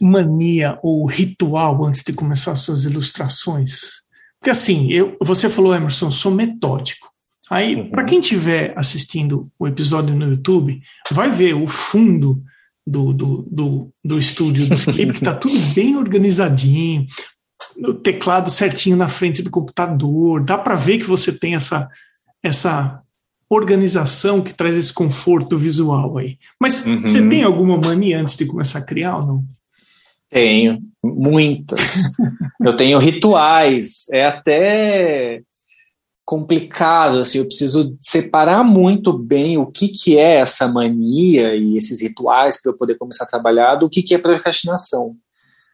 mania 0.00 0.78
ou 0.82 1.04
ritual 1.04 1.84
antes 1.84 2.02
de 2.02 2.14
começar 2.14 2.56
suas 2.56 2.84
ilustrações? 2.84 4.06
Porque 4.40 4.48
assim, 4.48 4.90
eu, 4.90 5.14
você 5.22 5.50
falou, 5.50 5.74
Emerson, 5.74 6.10
sou 6.10 6.32
metódico. 6.32 7.12
Aí, 7.50 7.76
uhum. 7.76 7.90
para 7.90 8.04
quem 8.04 8.20
estiver 8.20 8.72
assistindo 8.76 9.50
o 9.58 9.66
episódio 9.66 10.14
no 10.14 10.30
YouTube, 10.30 10.82
vai 11.10 11.30
ver 11.30 11.54
o 11.54 11.68
fundo 11.68 12.42
do, 12.86 13.12
do, 13.12 13.48
do, 13.50 13.90
do 14.04 14.18
estúdio 14.18 14.68
do 14.68 14.76
Felipe, 14.78 15.12
que 15.12 15.18
está 15.18 15.34
tudo 15.34 15.58
bem 15.74 15.96
organizadinho, 15.96 17.06
o 17.76 17.94
teclado 17.94 18.50
certinho 18.50 18.96
na 18.96 19.08
frente 19.08 19.42
do 19.42 19.50
computador. 19.50 20.44
Dá 20.44 20.58
para 20.58 20.74
ver 20.74 20.98
que 20.98 21.06
você 21.06 21.32
tem 21.32 21.54
essa, 21.54 21.88
essa 22.42 23.00
organização 23.48 24.42
que 24.42 24.52
traz 24.52 24.76
esse 24.76 24.92
conforto 24.92 25.56
visual 25.56 26.18
aí. 26.18 26.38
Mas 26.60 26.84
uhum. 26.84 27.00
você 27.00 27.26
tem 27.28 27.42
alguma 27.42 27.78
mania 27.78 28.20
antes 28.20 28.36
de 28.36 28.46
começar 28.46 28.80
a 28.80 28.84
criar 28.84 29.18
ou 29.18 29.26
não? 29.26 29.44
Tenho, 30.28 30.80
muitas. 31.02 32.10
Eu 32.60 32.74
tenho 32.74 32.98
rituais. 32.98 34.06
É 34.12 34.26
até 34.26 35.42
complicado, 36.26 37.20
assim, 37.20 37.38
eu 37.38 37.46
preciso 37.46 37.96
separar 38.00 38.64
muito 38.64 39.12
bem 39.12 39.56
o 39.56 39.64
que, 39.64 39.86
que 39.86 40.18
é 40.18 40.40
essa 40.40 40.66
mania 40.66 41.54
e 41.54 41.76
esses 41.76 42.02
rituais 42.02 42.60
para 42.60 42.72
eu 42.72 42.76
poder 42.76 42.96
começar 42.96 43.22
a 43.22 43.28
trabalhar 43.28 43.76
do 43.76 43.88
que, 43.88 44.02
que 44.02 44.12
é 44.12 44.18
procrastinação. 44.18 45.14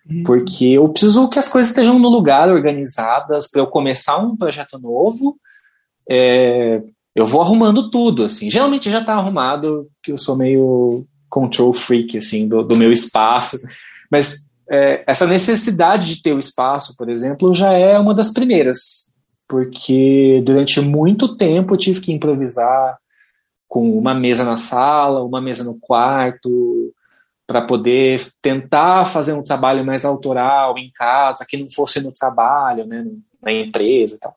Uhum. 0.09 0.23
Porque 0.25 0.67
eu 0.67 0.87
preciso 0.91 1.27
que 1.31 1.39
as 1.39 1.49
coisas 1.49 1.71
estejam 1.71 1.99
no 1.99 2.11
lugar, 2.11 2.51
organizadas, 2.51 3.51
para 3.51 3.63
eu 3.63 3.67
começar 3.67 4.19
um 4.19 4.37
projeto 4.37 4.79
novo, 4.79 5.39
é, 6.07 6.83
eu 7.17 7.27
vou 7.27 7.41
arrumando 7.41 7.91
tudo, 7.91 8.23
assim. 8.23 8.51
Geralmente 8.51 8.91
já 8.91 9.01
está 9.01 9.15
arrumado, 9.15 9.89
que 10.03 10.13
eu 10.13 10.19
sou 10.19 10.37
meio 10.37 11.07
control 11.31 11.73
freak, 11.73 12.19
assim, 12.19 12.47
do, 12.47 12.63
do 12.63 12.77
meu 12.77 12.93
espaço, 12.93 13.57
mas 14.11 14.47
é, 14.71 15.03
essa 15.07 15.27
necessidade 15.27 16.15
de 16.15 16.23
ter 16.23 16.35
o 16.35 16.39
espaço, 16.39 16.95
por 16.95 17.09
exemplo, 17.09 17.55
já 17.55 17.73
é 17.73 17.99
uma 17.99 18.13
das 18.13 18.35
primeiras 18.35 19.12
porque 19.53 20.41
durante 20.47 20.81
muito 20.81 21.37
tempo 21.37 21.75
eu 21.75 21.79
tive 21.79 22.01
que 22.01 22.11
improvisar 22.11 22.97
com 23.69 23.99
uma 23.99 24.15
mesa 24.15 24.47
na 24.47 24.57
sala, 24.57 25.23
uma 25.23 25.43
mesa 25.43 25.63
no 25.63 25.79
quarto, 25.79 26.91
para 27.47 27.61
poder 27.61 28.19
tentar 28.41 29.05
fazer 29.05 29.35
um 29.35 29.43
trabalho 29.43 29.85
mais 29.85 30.07
autoral 30.07 30.79
em 30.79 30.91
casa, 30.91 31.45
que 31.47 31.59
não 31.59 31.69
fosse 31.71 32.03
no 32.03 32.11
trabalho, 32.11 32.87
né, 32.87 33.05
na 33.43 33.53
empresa 33.53 34.17
e 34.17 34.19
tal. 34.19 34.35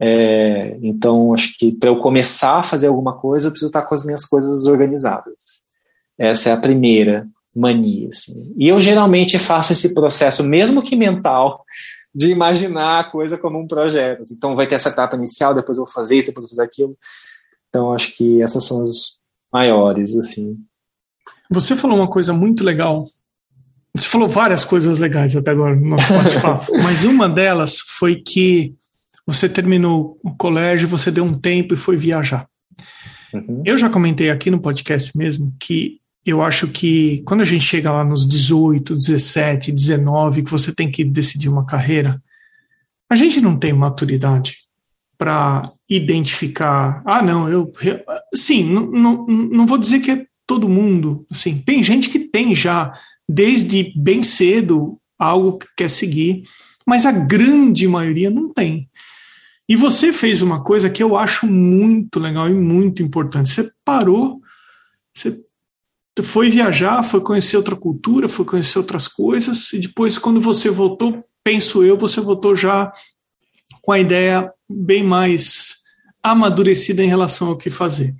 É, 0.00 0.78
então, 0.80 1.34
acho 1.34 1.54
que 1.58 1.70
para 1.72 1.90
eu 1.90 1.98
começar 1.98 2.60
a 2.60 2.64
fazer 2.64 2.86
alguma 2.86 3.18
coisa, 3.18 3.48
eu 3.48 3.50
preciso 3.50 3.68
estar 3.68 3.82
com 3.82 3.94
as 3.94 4.06
minhas 4.06 4.24
coisas 4.24 4.64
organizadas. 4.64 5.60
Essa 6.16 6.48
é 6.48 6.52
a 6.54 6.60
primeira 6.60 7.28
mania. 7.54 8.08
Assim. 8.08 8.54
E 8.56 8.66
eu 8.66 8.80
geralmente 8.80 9.38
faço 9.38 9.74
esse 9.74 9.92
processo, 9.92 10.42
mesmo 10.42 10.82
que 10.82 10.96
mental, 10.96 11.66
de 12.18 12.32
imaginar 12.32 12.98
a 12.98 13.04
coisa 13.04 13.38
como 13.38 13.60
um 13.60 13.66
projeto. 13.68 14.22
Então 14.32 14.56
vai 14.56 14.66
ter 14.66 14.74
essa 14.74 14.88
etapa 14.88 15.14
inicial, 15.14 15.54
depois 15.54 15.78
eu 15.78 15.84
vou 15.84 15.92
fazer 15.92 16.18
isso, 16.18 16.26
depois 16.26 16.42
eu 16.42 16.48
vou 16.48 16.56
fazer 16.56 16.68
aquilo. 16.68 16.98
Então 17.68 17.92
acho 17.92 18.16
que 18.16 18.42
essas 18.42 18.64
são 18.64 18.82
as 18.82 19.18
maiores, 19.52 20.16
assim. 20.16 20.58
Você 21.48 21.76
falou 21.76 21.96
uma 21.96 22.10
coisa 22.10 22.32
muito 22.32 22.64
legal. 22.64 23.04
Você 23.94 24.08
falou 24.08 24.28
várias 24.28 24.64
coisas 24.64 24.98
legais 24.98 25.36
até 25.36 25.52
agora 25.52 25.76
no 25.76 25.90
nosso 25.90 26.12
bate-papo, 26.12 26.72
mas 26.82 27.04
uma 27.04 27.28
delas 27.28 27.78
foi 27.78 28.16
que 28.16 28.74
você 29.24 29.48
terminou 29.48 30.18
o 30.24 30.34
colégio, 30.34 30.88
você 30.88 31.12
deu 31.12 31.22
um 31.22 31.38
tempo 31.38 31.72
e 31.72 31.76
foi 31.76 31.96
viajar. 31.96 32.48
Uhum. 33.32 33.62
Eu 33.64 33.76
já 33.76 33.88
comentei 33.88 34.28
aqui 34.28 34.50
no 34.50 34.60
podcast 34.60 35.16
mesmo 35.16 35.54
que 35.60 36.00
eu 36.28 36.42
acho 36.42 36.68
que 36.68 37.22
quando 37.24 37.40
a 37.40 37.44
gente 37.44 37.64
chega 37.64 37.90
lá 37.90 38.04
nos 38.04 38.26
18, 38.26 38.94
17, 38.94 39.72
19, 39.72 40.42
que 40.42 40.50
você 40.50 40.74
tem 40.74 40.90
que 40.90 41.04
decidir 41.04 41.48
uma 41.48 41.64
carreira, 41.64 42.22
a 43.08 43.14
gente 43.14 43.40
não 43.40 43.56
tem 43.56 43.72
maturidade 43.72 44.58
para 45.16 45.72
identificar. 45.88 47.02
Ah, 47.04 47.22
não, 47.22 47.48
eu. 47.48 47.72
Sim, 48.34 48.70
não, 48.70 48.86
não, 48.90 49.26
não 49.26 49.66
vou 49.66 49.78
dizer 49.78 50.00
que 50.00 50.10
é 50.10 50.26
todo 50.46 50.68
mundo. 50.68 51.26
Assim, 51.30 51.58
tem 51.58 51.82
gente 51.82 52.10
que 52.10 52.20
tem 52.20 52.54
já, 52.54 52.92
desde 53.28 53.92
bem 53.96 54.22
cedo, 54.22 55.00
algo 55.18 55.58
que 55.58 55.66
quer 55.76 55.90
seguir, 55.90 56.42
mas 56.86 57.06
a 57.06 57.12
grande 57.12 57.88
maioria 57.88 58.30
não 58.30 58.52
tem. 58.52 58.88
E 59.68 59.76
você 59.76 60.12
fez 60.12 60.40
uma 60.40 60.62
coisa 60.62 60.88
que 60.88 61.02
eu 61.02 61.16
acho 61.16 61.46
muito 61.46 62.20
legal 62.20 62.48
e 62.48 62.54
muito 62.54 63.02
importante. 63.02 63.50
Você 63.50 63.70
parou, 63.84 64.40
você 65.12 65.38
foi 66.22 66.50
viajar, 66.50 67.02
foi 67.02 67.20
conhecer 67.20 67.56
outra 67.56 67.76
cultura, 67.76 68.28
foi 68.28 68.44
conhecer 68.44 68.78
outras 68.78 69.06
coisas, 69.08 69.72
e 69.72 69.78
depois, 69.78 70.18
quando 70.18 70.40
você 70.40 70.70
voltou, 70.70 71.24
penso 71.42 71.82
eu, 71.82 71.96
você 71.96 72.20
voltou 72.20 72.54
já 72.54 72.92
com 73.82 73.92
a 73.92 73.98
ideia 73.98 74.52
bem 74.68 75.02
mais 75.02 75.78
amadurecida 76.22 77.02
em 77.02 77.08
relação 77.08 77.48
ao 77.48 77.56
que 77.56 77.70
fazer. 77.70 78.14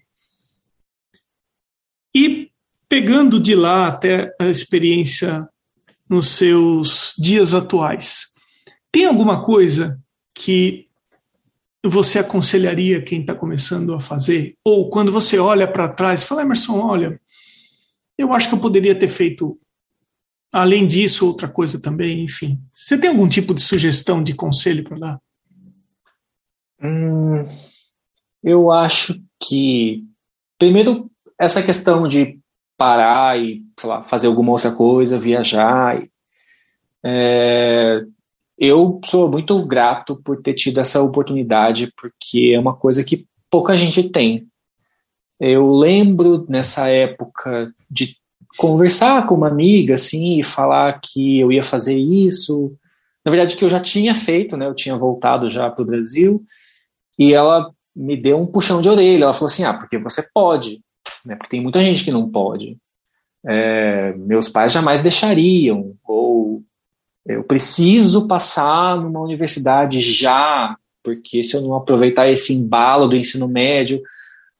E 2.14 2.50
pegando 2.88 3.38
de 3.38 3.54
lá 3.54 3.86
até 3.86 4.34
a 4.40 4.46
experiência 4.46 5.46
nos 6.08 6.28
seus 6.28 7.14
dias 7.18 7.52
atuais, 7.52 8.32
tem 8.90 9.04
alguma 9.04 9.42
coisa 9.42 10.00
que 10.34 10.88
você 11.84 12.18
aconselharia 12.18 13.02
quem 13.02 13.20
está 13.20 13.34
começando 13.34 13.94
a 13.94 14.00
fazer? 14.00 14.56
Ou 14.64 14.88
quando 14.90 15.12
você 15.12 15.38
olha 15.38 15.66
para 15.66 15.88
trás, 15.88 16.22
fala, 16.24 16.42
Emerson, 16.42 16.78
olha, 16.80 17.20
eu 18.18 18.34
acho 18.34 18.48
que 18.48 18.54
eu 18.56 18.60
poderia 18.60 18.98
ter 18.98 19.08
feito 19.08 19.58
além 20.52 20.86
disso 20.86 21.26
outra 21.26 21.48
coisa 21.48 21.80
também, 21.80 22.24
enfim. 22.24 22.60
Você 22.72 22.98
tem 22.98 23.10
algum 23.10 23.28
tipo 23.28 23.54
de 23.54 23.62
sugestão, 23.62 24.22
de 24.22 24.34
conselho 24.34 24.82
para 24.84 24.98
dar? 24.98 25.20
Hum, 26.82 27.44
eu 28.42 28.70
acho 28.70 29.14
que, 29.40 30.04
primeiro, 30.58 31.10
essa 31.38 31.62
questão 31.62 32.08
de 32.08 32.38
parar 32.76 33.38
e 33.38 33.62
lá, 33.84 34.02
fazer 34.02 34.26
alguma 34.28 34.52
outra 34.52 34.72
coisa, 34.72 35.18
viajar. 35.18 36.02
É, 37.04 38.04
eu 38.56 39.00
sou 39.04 39.30
muito 39.30 39.64
grato 39.64 40.16
por 40.22 40.40
ter 40.42 40.54
tido 40.54 40.80
essa 40.80 41.02
oportunidade, 41.02 41.92
porque 41.96 42.52
é 42.54 42.58
uma 42.58 42.74
coisa 42.74 43.04
que 43.04 43.26
pouca 43.50 43.76
gente 43.76 44.08
tem. 44.10 44.47
Eu 45.40 45.70
lembro 45.70 46.44
nessa 46.48 46.88
época 46.88 47.72
de 47.90 48.16
conversar 48.56 49.26
com 49.26 49.34
uma 49.34 49.48
amiga 49.48 49.94
assim 49.94 50.40
e 50.40 50.44
falar 50.44 51.00
que 51.00 51.38
eu 51.38 51.52
ia 51.52 51.62
fazer 51.62 51.96
isso. 51.96 52.72
Na 53.24 53.30
verdade, 53.30 53.56
que 53.56 53.64
eu 53.64 53.70
já 53.70 53.80
tinha 53.80 54.14
feito, 54.14 54.56
né? 54.56 54.66
Eu 54.66 54.74
tinha 54.74 54.96
voltado 54.96 55.48
já 55.48 55.70
para 55.70 55.82
o 55.82 55.86
Brasil 55.86 56.42
e 57.18 57.32
ela 57.32 57.70
me 57.94 58.16
deu 58.16 58.40
um 58.40 58.46
puxão 58.46 58.80
de 58.80 58.88
orelha. 58.88 59.24
Ela 59.24 59.34
falou 59.34 59.46
assim: 59.46 59.64
Ah, 59.64 59.74
porque 59.74 59.98
você 59.98 60.26
pode, 60.34 60.80
né? 61.24 61.36
Porque 61.36 61.50
tem 61.50 61.60
muita 61.60 61.82
gente 61.82 62.04
que 62.04 62.10
não 62.10 62.28
pode. 62.28 62.76
É, 63.46 64.14
meus 64.16 64.48
pais 64.48 64.72
jamais 64.72 65.00
deixariam 65.00 65.94
ou 66.04 66.62
eu 67.24 67.44
preciso 67.44 68.26
passar 68.26 68.96
numa 68.96 69.20
universidade 69.20 70.00
já, 70.00 70.76
porque 71.04 71.44
se 71.44 71.56
eu 71.56 71.60
não 71.60 71.74
aproveitar 71.74 72.28
esse 72.28 72.54
embalo 72.54 73.06
do 73.06 73.16
ensino 73.16 73.46
médio, 73.46 74.02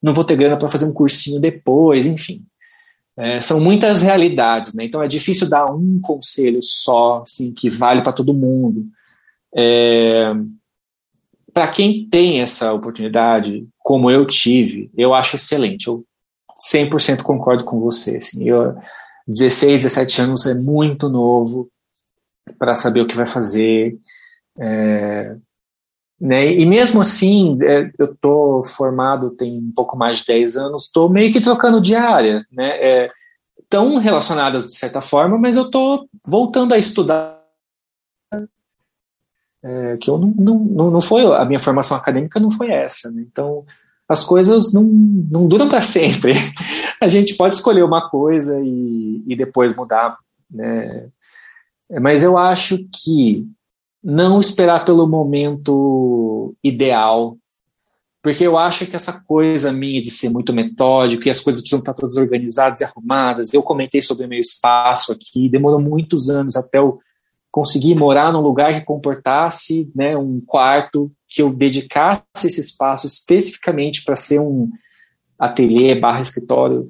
não 0.02 0.12
vou 0.12 0.24
ter 0.24 0.36
grana 0.36 0.56
para 0.56 0.68
fazer 0.68 0.86
um 0.86 0.94
cursinho 0.94 1.40
depois, 1.40 2.06
enfim. 2.06 2.44
É, 3.16 3.40
são 3.40 3.60
muitas 3.60 4.00
realidades, 4.00 4.74
né? 4.74 4.84
Então 4.84 5.02
é 5.02 5.08
difícil 5.08 5.48
dar 5.48 5.66
um 5.66 6.00
conselho 6.00 6.60
só, 6.62 7.22
assim, 7.22 7.52
que 7.52 7.68
vale 7.68 8.02
para 8.02 8.12
todo 8.12 8.32
mundo. 8.32 8.86
É, 9.54 10.32
para 11.52 11.66
quem 11.68 12.08
tem 12.08 12.40
essa 12.40 12.72
oportunidade, 12.72 13.66
como 13.78 14.10
eu 14.10 14.24
tive, 14.24 14.90
eu 14.96 15.12
acho 15.14 15.34
excelente. 15.34 15.88
Eu 15.88 16.04
100% 16.72 17.22
concordo 17.22 17.64
com 17.64 17.80
você. 17.80 18.18
Assim, 18.18 18.48
eu, 18.48 18.76
16, 19.26 19.82
17 19.82 20.22
anos 20.22 20.46
é 20.46 20.54
muito 20.54 21.08
novo 21.08 21.68
para 22.56 22.74
saber 22.74 23.00
o 23.00 23.06
que 23.06 23.16
vai 23.16 23.26
fazer. 23.26 23.98
É, 24.60 25.36
né? 26.20 26.52
E 26.52 26.66
mesmo 26.66 27.00
assim, 27.00 27.58
é, 27.62 27.90
eu 27.98 28.12
estou 28.12 28.64
formado 28.64 29.30
tem 29.30 29.58
um 29.58 29.72
pouco 29.74 29.96
mais 29.96 30.18
de 30.18 30.26
10 30.26 30.56
anos, 30.56 30.84
estou 30.84 31.08
meio 31.08 31.32
que 31.32 31.40
trocando 31.40 31.80
de 31.80 31.94
área, 31.94 32.44
né? 32.50 32.70
É, 32.80 33.10
tão 33.68 33.96
relacionadas 33.96 34.66
de 34.66 34.76
certa 34.76 35.02
forma, 35.02 35.38
mas 35.38 35.56
eu 35.56 35.64
estou 35.64 36.08
voltando 36.24 36.72
a 36.74 36.78
estudar. 36.78 37.38
É, 39.62 39.96
que 40.00 40.08
eu 40.08 40.18
não, 40.18 40.58
não, 40.58 40.90
não 40.92 41.00
foi 41.00 41.24
a 41.34 41.44
minha 41.44 41.58
formação 41.58 41.96
acadêmica 41.96 42.38
não 42.38 42.48
foi 42.48 42.70
essa, 42.70 43.10
né? 43.10 43.24
então 43.26 43.66
as 44.08 44.24
coisas 44.24 44.72
não, 44.72 44.84
não 44.84 45.46
duram 45.46 45.68
para 45.68 45.82
sempre. 45.82 46.32
A 47.00 47.08
gente 47.08 47.36
pode 47.36 47.54
escolher 47.54 47.84
uma 47.84 48.08
coisa 48.08 48.58
e, 48.60 49.22
e 49.26 49.36
depois 49.36 49.76
mudar, 49.76 50.16
né? 50.50 51.08
Mas 52.00 52.24
eu 52.24 52.36
acho 52.36 52.78
que 52.92 53.46
não 54.02 54.40
esperar 54.40 54.84
pelo 54.84 55.06
momento 55.06 56.54
ideal, 56.62 57.36
porque 58.22 58.44
eu 58.44 58.58
acho 58.58 58.86
que 58.86 58.96
essa 58.96 59.22
coisa 59.24 59.72
minha 59.72 60.00
de 60.00 60.10
ser 60.10 60.28
muito 60.30 60.52
metódico 60.52 61.26
e 61.26 61.30
as 61.30 61.40
coisas 61.40 61.62
precisam 61.62 61.78
estar 61.80 61.94
todas 61.94 62.16
organizadas 62.16 62.80
e 62.80 62.84
arrumadas. 62.84 63.54
Eu 63.54 63.62
comentei 63.62 64.02
sobre 64.02 64.26
o 64.26 64.28
meu 64.28 64.40
espaço 64.40 65.12
aqui, 65.12 65.48
demorou 65.48 65.80
muitos 65.80 66.28
anos 66.28 66.56
até 66.56 66.78
eu 66.78 66.98
conseguir 67.50 67.94
morar 67.94 68.32
num 68.32 68.40
lugar 68.40 68.74
que 68.74 68.84
comportasse 68.84 69.90
né, 69.94 70.16
um 70.16 70.40
quarto 70.44 71.10
que 71.28 71.42
eu 71.42 71.52
dedicasse 71.52 72.24
esse 72.44 72.60
espaço 72.60 73.06
especificamente 73.06 74.04
para 74.04 74.16
ser 74.16 74.40
um 74.40 74.70
ateliê 75.38 75.94
barra 75.94 76.20
escritório. 76.20 76.86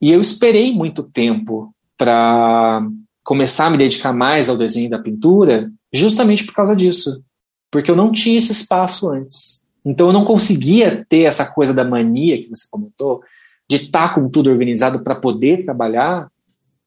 E 0.00 0.12
eu 0.12 0.20
esperei 0.20 0.72
muito 0.72 1.02
tempo 1.02 1.74
para 1.96 2.86
começar 3.22 3.66
a 3.66 3.70
me 3.70 3.78
dedicar 3.78 4.12
mais 4.12 4.48
ao 4.48 4.56
desenho 4.56 4.90
da 4.90 4.98
pintura, 4.98 5.70
justamente 5.94 6.44
por 6.44 6.54
causa 6.54 6.74
disso, 6.74 7.22
porque 7.70 7.90
eu 7.90 7.96
não 7.96 8.12
tinha 8.12 8.38
esse 8.38 8.52
espaço 8.52 9.10
antes. 9.10 9.64
Então 9.84 10.08
eu 10.08 10.12
não 10.12 10.24
conseguia 10.24 11.04
ter 11.08 11.22
essa 11.22 11.50
coisa 11.52 11.72
da 11.72 11.84
mania 11.84 12.40
que 12.42 12.48
você 12.48 12.66
comentou, 12.70 13.22
de 13.68 13.76
estar 13.76 14.08
tá 14.08 14.14
com 14.14 14.28
tudo 14.28 14.50
organizado 14.50 15.02
para 15.02 15.14
poder 15.14 15.64
trabalhar, 15.64 16.30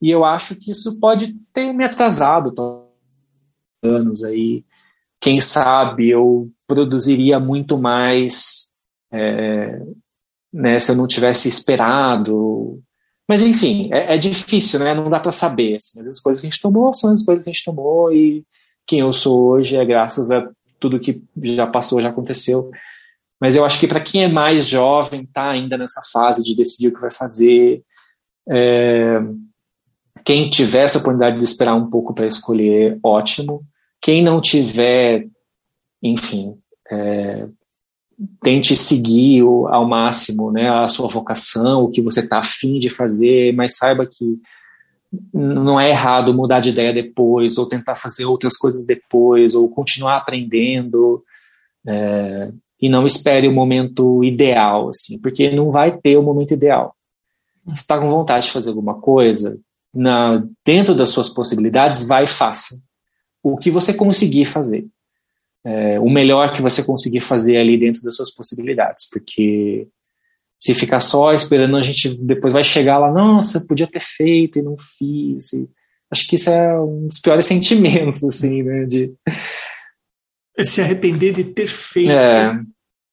e 0.01 0.11
eu 0.11 0.23
acho 0.23 0.55
que 0.55 0.71
isso 0.71 0.99
pode 0.99 1.35
ter 1.51 1.73
me 1.73 1.83
atrasado 1.83 2.53
anos 3.83 4.23
aí. 4.23 4.63
Quem 5.19 5.39
sabe 5.39 6.09
eu 6.09 6.51
produziria 6.67 7.39
muito 7.39 7.77
mais 7.77 8.71
é, 9.11 9.81
né, 10.53 10.79
se 10.79 10.91
eu 10.91 10.95
não 10.95 11.07
tivesse 11.07 11.49
esperado 11.49 12.83
mas, 13.27 13.41
enfim, 13.41 13.89
é, 13.91 14.15
é 14.15 14.17
difícil, 14.17 14.79
né? 14.79 14.93
Não 14.93 15.09
dá 15.09 15.19
para 15.19 15.31
saber. 15.31 15.75
Assim. 15.75 15.99
As 15.99 16.19
coisas 16.19 16.39
que 16.39 16.47
a 16.47 16.49
gente 16.49 16.61
tomou 16.61 16.93
são 16.93 17.11
as 17.11 17.25
coisas 17.25 17.43
que 17.43 17.49
a 17.49 17.53
gente 17.53 17.65
tomou 17.65 18.11
e 18.13 18.45
quem 18.87 18.99
eu 18.99 19.11
sou 19.11 19.49
hoje 19.49 19.75
é 19.75 19.85
graças 19.85 20.31
a 20.31 20.49
tudo 20.79 20.99
que 20.99 21.21
já 21.43 21.67
passou, 21.67 22.01
já 22.01 22.09
aconteceu. 22.09 22.71
Mas 23.39 23.55
eu 23.55 23.65
acho 23.65 23.79
que 23.79 23.87
para 23.87 23.99
quem 23.99 24.23
é 24.23 24.27
mais 24.27 24.67
jovem, 24.67 25.21
está 25.21 25.49
ainda 25.49 25.77
nessa 25.77 26.01
fase 26.11 26.43
de 26.43 26.55
decidir 26.55 26.87
o 26.87 26.93
que 26.93 27.01
vai 27.01 27.11
fazer, 27.11 27.83
é, 28.49 29.19
quem 30.23 30.49
tiver 30.49 30.83
essa 30.83 30.97
oportunidade 30.97 31.37
de 31.37 31.43
esperar 31.43 31.75
um 31.75 31.89
pouco 31.89 32.13
para 32.13 32.25
escolher, 32.25 32.99
ótimo. 33.03 33.63
Quem 34.01 34.23
não 34.23 34.41
tiver, 34.41 35.27
enfim, 36.01 36.57
é, 36.89 37.47
tente 38.41 38.75
seguir 38.75 39.41
ao 39.41 39.87
máximo 39.87 40.51
né, 40.51 40.69
a 40.69 40.87
sua 40.87 41.07
vocação, 41.07 41.83
o 41.83 41.91
que 41.91 42.01
você 42.01 42.21
está 42.21 42.39
afim 42.39 42.79
de 42.79 42.89
fazer, 42.89 43.53
mas 43.53 43.77
saiba 43.77 44.05
que 44.05 44.39
não 45.33 45.79
é 45.79 45.89
errado 45.89 46.33
mudar 46.33 46.59
de 46.59 46.69
ideia 46.69 46.93
depois, 46.93 47.57
ou 47.57 47.65
tentar 47.65 47.95
fazer 47.95 48.25
outras 48.25 48.57
coisas 48.57 48.85
depois, 48.85 49.55
ou 49.55 49.69
continuar 49.69 50.17
aprendendo, 50.17 51.23
é, 51.85 52.51
e 52.81 52.89
não 52.89 53.05
espere 53.05 53.47
o 53.47 53.53
momento 53.53 54.23
ideal, 54.23 54.89
assim, 54.89 55.19
porque 55.19 55.49
não 55.51 55.71
vai 55.71 55.97
ter 55.97 56.17
o 56.17 56.23
momento 56.23 56.53
ideal. 56.53 56.95
Se 57.73 57.81
está 57.81 57.99
com 57.99 58.09
vontade 58.09 58.45
de 58.45 58.51
fazer 58.51 58.69
alguma 58.69 58.95
coisa, 58.95 59.57
na, 59.93 60.43
dentro 60.65 60.93
das 60.93 61.09
suas 61.09 61.29
possibilidades, 61.29 62.07
vai 62.07 62.25
e 62.25 62.27
faça. 62.27 62.79
O 63.41 63.57
que 63.57 63.71
você 63.71 63.93
conseguir 63.93 64.45
fazer 64.45 64.85
é, 65.67 65.99
o 65.99 66.09
melhor 66.09 66.53
que 66.53 66.61
você 66.61 66.81
conseguir 66.81 67.19
fazer 67.19 67.57
ali 67.57 67.77
dentro 67.77 68.01
das 68.01 68.15
suas 68.15 68.33
possibilidades, 68.33 69.09
porque 69.09 69.85
se 70.59 70.73
ficar 70.73 70.99
só 70.99 71.33
esperando, 71.33 71.77
a 71.77 71.83
gente 71.83 72.17
depois 72.23 72.53
vai 72.53 72.63
chegar 72.63 72.97
lá, 72.97 73.11
nossa, 73.11 73.65
podia 73.67 73.87
ter 73.87 74.01
feito 74.01 74.57
e 74.57 74.63
não 74.63 74.75
fiz. 74.77 75.53
E 75.53 75.69
acho 76.11 76.27
que 76.27 76.35
isso 76.35 76.49
é 76.49 76.79
um 76.79 77.07
dos 77.07 77.19
piores 77.19 77.45
sentimentos, 77.47 78.23
assim, 78.23 78.63
né? 78.63 78.85
De 78.85 79.13
é 80.57 80.63
se 80.63 80.81
arrepender 80.81 81.33
de 81.33 81.43
ter 81.43 81.67
feito. 81.67 82.11
É, 82.11 82.59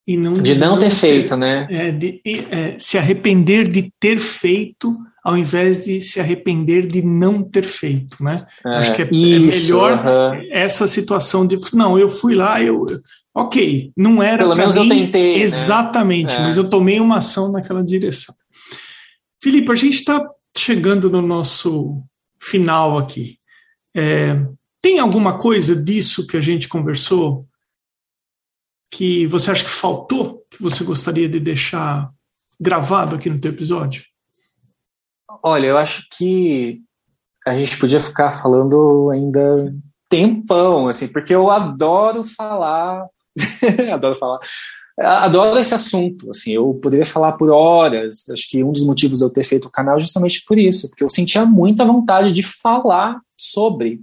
e 0.07 0.17
não 0.17 0.35
de, 0.35 0.55
de 0.55 0.59
não, 0.59 0.73
não 0.73 0.79
ter, 0.79 0.89
ter, 0.89 0.95
feito, 0.95 1.37
né? 1.37 1.67
É, 1.71 1.91
de, 1.91 2.21
é, 2.25 2.79
se 2.79 2.97
arrepender 2.97 3.71
de 3.71 3.93
ter 4.01 4.19
feito 4.19 4.97
ao 5.25 5.39
invés 5.39 5.85
de 5.85 6.03
se 6.03 6.21
arrepender 6.21 6.87
de 6.87 7.03
não 7.03 7.43
ter 7.43 7.63
feito, 7.63 8.23
né? 8.23 8.47
É, 8.65 8.69
Acho 8.77 8.95
que 8.95 9.03
é, 9.03 9.07
é 9.07 9.15
isso, 9.15 9.73
melhor 9.73 9.93
uh 9.95 10.05
-huh. 10.05 10.49
essa 10.51 10.87
situação 10.87 11.47
de 11.47 11.59
não, 11.73 11.99
eu 11.99 12.11
fui 12.11 12.35
lá, 12.35 12.63
eu 12.63 12.85
ok, 13.35 13.93
não 13.97 14.23
era 14.23 14.39
pelo 14.39 14.55
menos 14.55 14.77
mim, 14.77 14.83
eu 14.83 14.89
tentei, 14.89 15.39
né? 15.39 15.43
exatamente, 15.43 16.35
né? 16.35 16.43
mas 16.43 16.57
eu 16.57 16.71
tomei 16.71 17.01
uma 17.01 17.19
ação 17.19 17.51
naquela 17.51 17.83
direção. 17.83 18.35
Felipe, 19.43 19.71
a 19.73 19.75
gente 19.75 19.95
está 19.95 20.25
chegando 20.57 21.11
no 21.11 21.21
nosso 21.21 22.03
final 22.41 22.97
aqui. 22.97 23.39
É, 23.95 24.35
tem 24.81 24.99
alguma 24.99 25.39
coisa 25.39 25.75
disso 25.75 26.27
que 26.27 26.37
a 26.37 26.41
gente 26.41 26.69
conversou 26.69 27.47
que 28.91 29.27
você 29.27 29.51
acha 29.51 29.65
que 29.65 29.71
faltou, 29.71 30.45
que 30.49 30.63
você 30.63 30.85
gostaria 30.85 31.29
de 31.29 31.41
deixar 31.41 32.11
gravado 32.61 33.17
aqui 33.17 33.29
no 33.29 33.41
teu 33.41 33.51
episódio? 33.51 34.05
Olha, 35.43 35.67
eu 35.67 35.77
acho 35.77 36.07
que 36.13 36.81
a 37.47 37.57
gente 37.57 37.77
podia 37.77 38.01
ficar 38.01 38.33
falando 38.33 39.11
ainda 39.11 39.75
tempão, 40.09 40.87
assim, 40.89 41.09
porque 41.09 41.35
eu 41.35 41.51
adoro 41.51 42.25
falar, 42.25 43.07
adoro 43.93 44.17
falar, 44.17 44.39
adoro 44.99 45.59
esse 45.59 45.75
assunto, 45.75 46.31
assim, 46.31 46.53
eu 46.53 46.75
poderia 46.75 47.07
falar 47.07 47.33
por 47.33 47.51
horas, 47.51 48.25
acho 48.31 48.49
que 48.49 48.63
um 48.63 48.73
dos 48.73 48.85
motivos 48.85 49.19
de 49.19 49.25
eu 49.25 49.31
ter 49.31 49.45
feito 49.45 49.67
o 49.67 49.71
canal 49.71 49.97
é 49.97 50.01
justamente 50.01 50.45
por 50.47 50.59
isso, 50.59 50.89
porque 50.89 51.05
eu 51.05 51.11
sentia 51.11 51.45
muita 51.45 51.85
vontade 51.85 52.33
de 52.33 52.43
falar 52.43 53.21
sobre, 53.37 54.01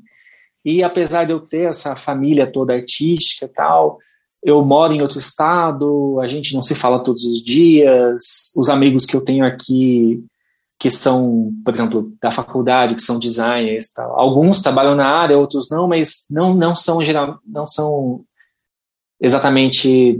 e 0.66 0.84
apesar 0.84 1.26
de 1.26 1.32
eu 1.32 1.40
ter 1.40 1.70
essa 1.70 1.96
família 1.96 2.46
toda 2.46 2.74
artística 2.74 3.46
e 3.46 3.50
tal, 3.50 3.98
eu 4.44 4.64
moro 4.66 4.94
em 4.94 5.02
outro 5.02 5.20
estado, 5.20 6.20
a 6.20 6.28
gente 6.28 6.54
não 6.54 6.62
se 6.62 6.76
fala 6.76 7.04
todos 7.04 7.24
os 7.24 7.44
dias, 7.44 8.52
os 8.56 8.70
amigos 8.70 9.06
que 9.06 9.16
eu 9.16 9.22
tenho 9.22 9.46
aqui, 9.46 10.24
que 10.80 10.90
são, 10.90 11.52
por 11.64 11.74
exemplo, 11.74 12.12
da 12.20 12.32
faculdade, 12.32 12.96
que 12.96 13.04
são 13.04 13.20
designers, 13.20 13.92
tal. 13.94 14.20
alguns 14.20 14.64
trabalham 14.64 14.96
na 14.96 15.06
área, 15.06 15.38
outros 15.38 15.70
não, 15.70 15.88
mas 15.88 16.26
não, 16.30 16.56
não 16.56 16.76
são 16.76 17.04
geral, 17.04 17.40
não 17.46 17.68
são 17.68 18.26
exatamente 19.22 20.20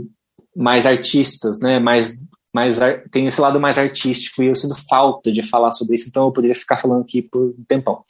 mais 0.54 0.86
artistas, 0.86 1.58
né? 1.60 1.78
Mais, 1.78 2.18
mais 2.54 2.78
tem 3.10 3.26
esse 3.26 3.40
lado 3.40 3.58
mais 3.58 3.78
artístico 3.78 4.42
e 4.42 4.46
eu 4.46 4.54
sinto 4.54 4.76
falta 4.88 5.32
de 5.32 5.42
falar 5.42 5.72
sobre 5.72 5.96
isso, 5.96 6.08
então 6.08 6.26
eu 6.26 6.32
poderia 6.32 6.54
ficar 6.54 6.76
falando 6.76 7.02
aqui 7.02 7.22
por 7.22 7.54
um 7.58 7.64
tempão. 7.66 8.04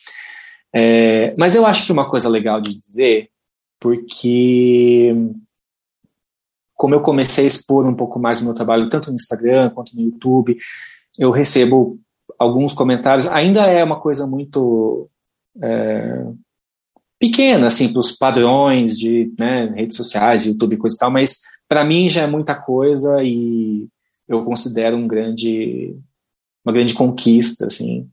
É, 0.74 1.34
mas 1.38 1.54
eu 1.54 1.66
acho 1.66 1.86
que 1.86 1.92
uma 1.92 2.08
coisa 2.08 2.28
legal 2.28 2.60
de 2.60 2.74
dizer, 2.74 3.28
porque 3.80 5.14
como 6.74 6.94
eu 6.94 7.00
comecei 7.00 7.44
a 7.44 7.46
expor 7.46 7.86
um 7.86 7.94
pouco 7.94 8.18
mais 8.18 8.40
o 8.40 8.44
meu 8.44 8.54
trabalho, 8.54 8.88
tanto 8.88 9.10
no 9.10 9.16
Instagram 9.16 9.70
quanto 9.70 9.94
no 9.94 10.02
YouTube, 10.02 10.58
eu 11.16 11.30
recebo 11.30 12.00
alguns 12.38 12.74
comentários. 12.74 13.28
Ainda 13.28 13.66
é 13.66 13.84
uma 13.84 14.00
coisa 14.00 14.26
muito 14.26 15.08
é, 15.62 16.24
pequena, 17.22 17.68
assim, 17.68 17.92
para 17.92 18.00
os 18.00 18.10
padrões 18.10 18.98
de 18.98 19.32
né, 19.38 19.66
redes 19.76 19.96
sociais, 19.96 20.44
YouTube, 20.44 20.76
coisa 20.76 20.96
e 20.96 20.98
tal, 20.98 21.08
mas 21.08 21.42
para 21.68 21.84
mim 21.84 22.10
já 22.10 22.22
é 22.22 22.26
muita 22.26 22.52
coisa 22.52 23.22
e 23.22 23.86
eu 24.26 24.44
considero 24.44 24.96
um 24.96 25.06
grande, 25.06 25.96
uma 26.64 26.72
grande 26.72 26.94
conquista, 26.94 27.68
assim, 27.68 28.10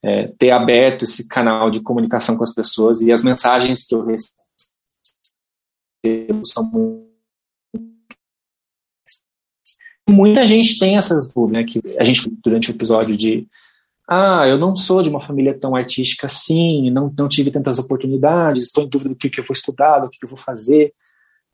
é, 0.00 0.28
ter 0.38 0.52
aberto 0.52 1.02
esse 1.02 1.26
canal 1.26 1.70
de 1.70 1.80
comunicação 1.80 2.36
com 2.36 2.44
as 2.44 2.54
pessoas 2.54 3.00
e 3.00 3.10
as 3.10 3.24
mensagens 3.24 3.84
que 3.84 3.96
eu 3.96 4.06
recebo 4.06 4.36
são 6.46 6.70
muita 10.08 10.46
gente 10.46 10.78
tem 10.78 10.96
essas 10.96 11.32
dúvidas, 11.32 11.64
né, 11.64 11.64
que 11.64 11.80
a 11.98 12.04
gente, 12.04 12.30
durante 12.44 12.70
o 12.70 12.74
episódio 12.74 13.16
de 13.16 13.44
ah, 14.12 14.46
eu 14.46 14.58
não 14.58 14.76
sou 14.76 15.00
de 15.00 15.08
uma 15.08 15.20
família 15.20 15.58
tão 15.58 15.74
artística 15.74 16.26
assim, 16.26 16.90
não, 16.90 17.12
não 17.16 17.28
tive 17.28 17.50
tantas 17.50 17.78
oportunidades, 17.78 18.64
estou 18.64 18.84
em 18.84 18.88
dúvida 18.88 19.10
do 19.10 19.16
que, 19.16 19.30
que 19.30 19.40
eu 19.40 19.44
vou 19.44 19.54
estudar, 19.54 20.00
do 20.00 20.10
que, 20.10 20.18
que 20.18 20.24
eu 20.24 20.28
vou 20.28 20.38
fazer, 20.38 20.92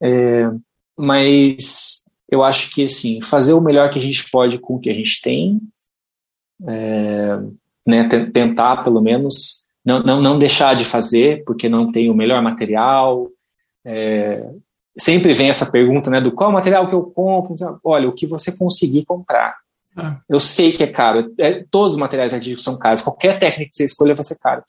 é, 0.03 0.51
mas 0.97 2.05
eu 2.29 2.43
acho 2.43 2.75
que, 2.75 2.85
assim, 2.85 3.23
fazer 3.23 3.53
o 3.53 3.61
melhor 3.61 3.91
que 3.91 3.99
a 3.99 4.03
gente 4.03 4.29
pode 4.31 4.59
com 4.59 4.75
o 4.75 4.81
que 4.81 4.91
a 4.91 4.95
gente 4.95 5.23
tem, 5.23 5.61
é, 6.67 7.39
né, 7.87 8.09
tentar, 8.09 8.83
pelo 8.83 9.01
menos, 9.01 9.67
não, 9.85 10.03
não, 10.03 10.21
não 10.21 10.39
deixar 10.39 10.75
de 10.75 10.85
fazer, 10.85 11.45
porque 11.45 11.69
não 11.69 11.93
tem 11.93 12.11
o 12.11 12.15
melhor 12.15 12.43
material, 12.43 13.29
é, 13.85 14.45
sempre 14.99 15.33
vem 15.33 15.49
essa 15.49 15.71
pergunta, 15.71 16.11
né, 16.11 16.21
do 16.21 16.33
qual 16.33 16.51
material 16.51 16.89
que 16.89 16.95
eu 16.95 17.05
compro, 17.05 17.55
olha, 17.85 18.09
o 18.09 18.13
que 18.13 18.27
você 18.27 18.57
conseguir 18.57 19.05
comprar, 19.05 19.57
é. 19.99 20.17
Eu 20.29 20.39
sei 20.39 20.73
que 20.73 20.83
é 20.83 20.87
caro. 20.87 21.33
É, 21.39 21.65
todos 21.71 21.95
os 21.95 21.99
materiais 21.99 22.33
artísticos 22.33 22.65
são 22.65 22.79
caros. 22.79 23.03
Qualquer 23.03 23.39
técnica 23.39 23.71
que 23.71 23.77
você 23.77 23.85
escolha 23.85 24.15
vai 24.15 24.25
ser 24.25 24.39
caro. 24.39 24.63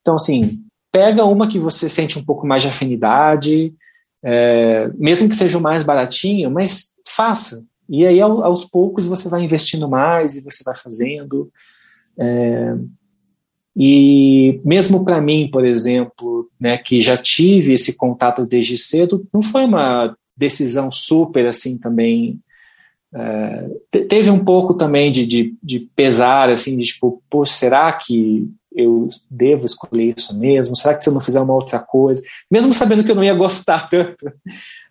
Então, 0.00 0.14
assim, 0.14 0.60
pega 0.92 1.24
uma 1.24 1.48
que 1.48 1.58
você 1.58 1.88
sente 1.88 2.18
um 2.18 2.24
pouco 2.24 2.46
mais 2.46 2.62
de 2.62 2.68
afinidade, 2.68 3.74
é, 4.22 4.88
mesmo 4.94 5.28
que 5.28 5.34
seja 5.34 5.58
o 5.58 5.60
mais 5.60 5.82
baratinho, 5.82 6.50
mas 6.50 6.94
faça. 7.08 7.64
E 7.88 8.06
aí, 8.06 8.20
aos 8.20 8.64
poucos, 8.64 9.06
você 9.06 9.28
vai 9.28 9.42
investindo 9.42 9.88
mais 9.88 10.36
e 10.36 10.42
você 10.42 10.62
vai 10.64 10.76
fazendo. 10.76 11.50
É, 12.18 12.74
e 13.76 14.60
mesmo 14.64 15.04
para 15.04 15.20
mim, 15.20 15.50
por 15.52 15.66
exemplo, 15.66 16.48
né, 16.58 16.78
que 16.78 17.02
já 17.02 17.16
tive 17.16 17.74
esse 17.74 17.96
contato 17.96 18.46
desde 18.46 18.78
cedo, 18.78 19.26
não 19.32 19.42
foi 19.42 19.64
uma 19.64 20.16
decisão 20.36 20.90
super 20.90 21.46
assim 21.46 21.78
também 21.78 22.40
é, 23.18 24.00
teve 24.08 24.30
um 24.30 24.44
pouco 24.44 24.74
também 24.74 25.10
de, 25.10 25.26
de, 25.26 25.56
de, 25.62 25.80
pesar, 25.96 26.50
assim, 26.50 26.76
de 26.76 26.84
tipo, 26.84 27.22
pô, 27.30 27.46
será 27.46 27.90
que 27.94 28.46
eu 28.70 29.08
devo 29.30 29.64
escolher 29.64 30.14
isso 30.14 30.38
mesmo? 30.38 30.76
Será 30.76 30.94
que 30.94 31.02
se 31.02 31.08
eu 31.08 31.14
não 31.14 31.20
fizer 31.20 31.40
uma 31.40 31.54
outra 31.54 31.78
coisa? 31.78 32.20
Mesmo 32.50 32.74
sabendo 32.74 33.02
que 33.02 33.10
eu 33.10 33.14
não 33.14 33.24
ia 33.24 33.32
gostar 33.32 33.88
tanto, 33.88 34.30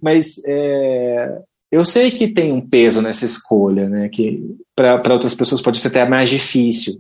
mas 0.01 0.41
é, 0.47 1.39
eu 1.71 1.85
sei 1.85 2.09
que 2.09 2.27
tem 2.27 2.51
um 2.51 2.67
peso 2.67 2.99
nessa 2.99 3.27
escolha, 3.27 3.87
né? 3.87 4.09
Que 4.09 4.57
para 4.75 5.13
outras 5.13 5.35
pessoas 5.35 5.61
pode 5.61 5.77
ser 5.77 5.89
até 5.89 6.07
mais 6.09 6.27
difícil. 6.27 6.99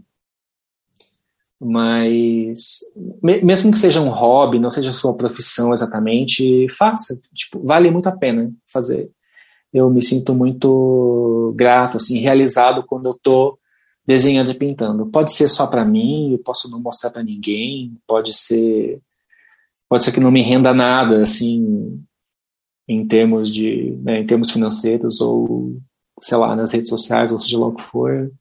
Mas 1.59 2.81
mesmo 3.23 3.71
que 3.71 3.79
seja 3.79 3.99
um 3.99 4.09
hobby, 4.09 4.59
não 4.59 4.69
seja 4.69 4.91
sua 4.91 5.15
profissão 5.15 5.73
exatamente, 5.73 6.67
faça. 6.69 7.19
Tipo, 7.33 7.65
vale 7.65 7.89
muito 7.89 8.07
a 8.07 8.11
pena 8.11 8.51
fazer 8.71 9.09
eu 9.75 9.89
me 9.89 10.01
sinto 10.01 10.33
muito 10.33 11.53
grato, 11.53 11.97
assim, 11.97 12.19
realizado 12.19 12.81
quando 12.87 13.07
eu 13.07 13.11
estou 13.11 13.59
desenhando 14.07 14.51
e 14.51 14.57
pintando. 14.57 15.05
Pode 15.07 15.33
ser 15.33 15.49
só 15.49 15.67
para 15.67 15.83
mim, 15.83 16.31
eu 16.31 16.39
posso 16.39 16.71
não 16.71 16.79
mostrar 16.79 17.09
para 17.09 17.21
ninguém, 17.21 17.97
pode 18.07 18.33
ser 18.33 19.01
pode 19.89 20.05
ser 20.05 20.13
que 20.13 20.19
não 20.21 20.31
me 20.31 20.41
renda 20.41 20.73
nada, 20.73 21.21
assim, 21.21 22.01
em 22.87 23.05
termos 23.05 23.51
de, 23.51 23.97
né, 24.01 24.21
em 24.21 24.25
termos 24.25 24.49
financeiros 24.49 25.19
ou 25.19 25.77
sei 26.21 26.37
lá 26.37 26.55
nas 26.55 26.71
redes 26.71 26.89
sociais 26.89 27.33
ou 27.33 27.39
seja 27.39 27.59
lá 27.59 27.67
o 27.67 27.75
que 27.75 27.83
for. 27.83 28.31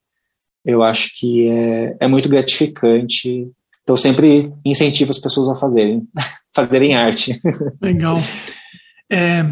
Eu 0.64 0.85
acho 0.85 1.18
que 1.18 1.49
é, 1.49 1.97
é 2.01 2.09
muito 2.09 2.28
gratificante. 2.28 3.51
Então 3.82 3.97
sempre 3.97 4.53
incentivo 4.64 5.11
as 5.11 5.18
pessoas 5.18 5.49
a 5.49 5.57
fazerem, 5.57 6.07
fazerem 6.55 6.95
arte. 6.95 7.41
Legal. 7.82 8.16
É, 9.11 9.45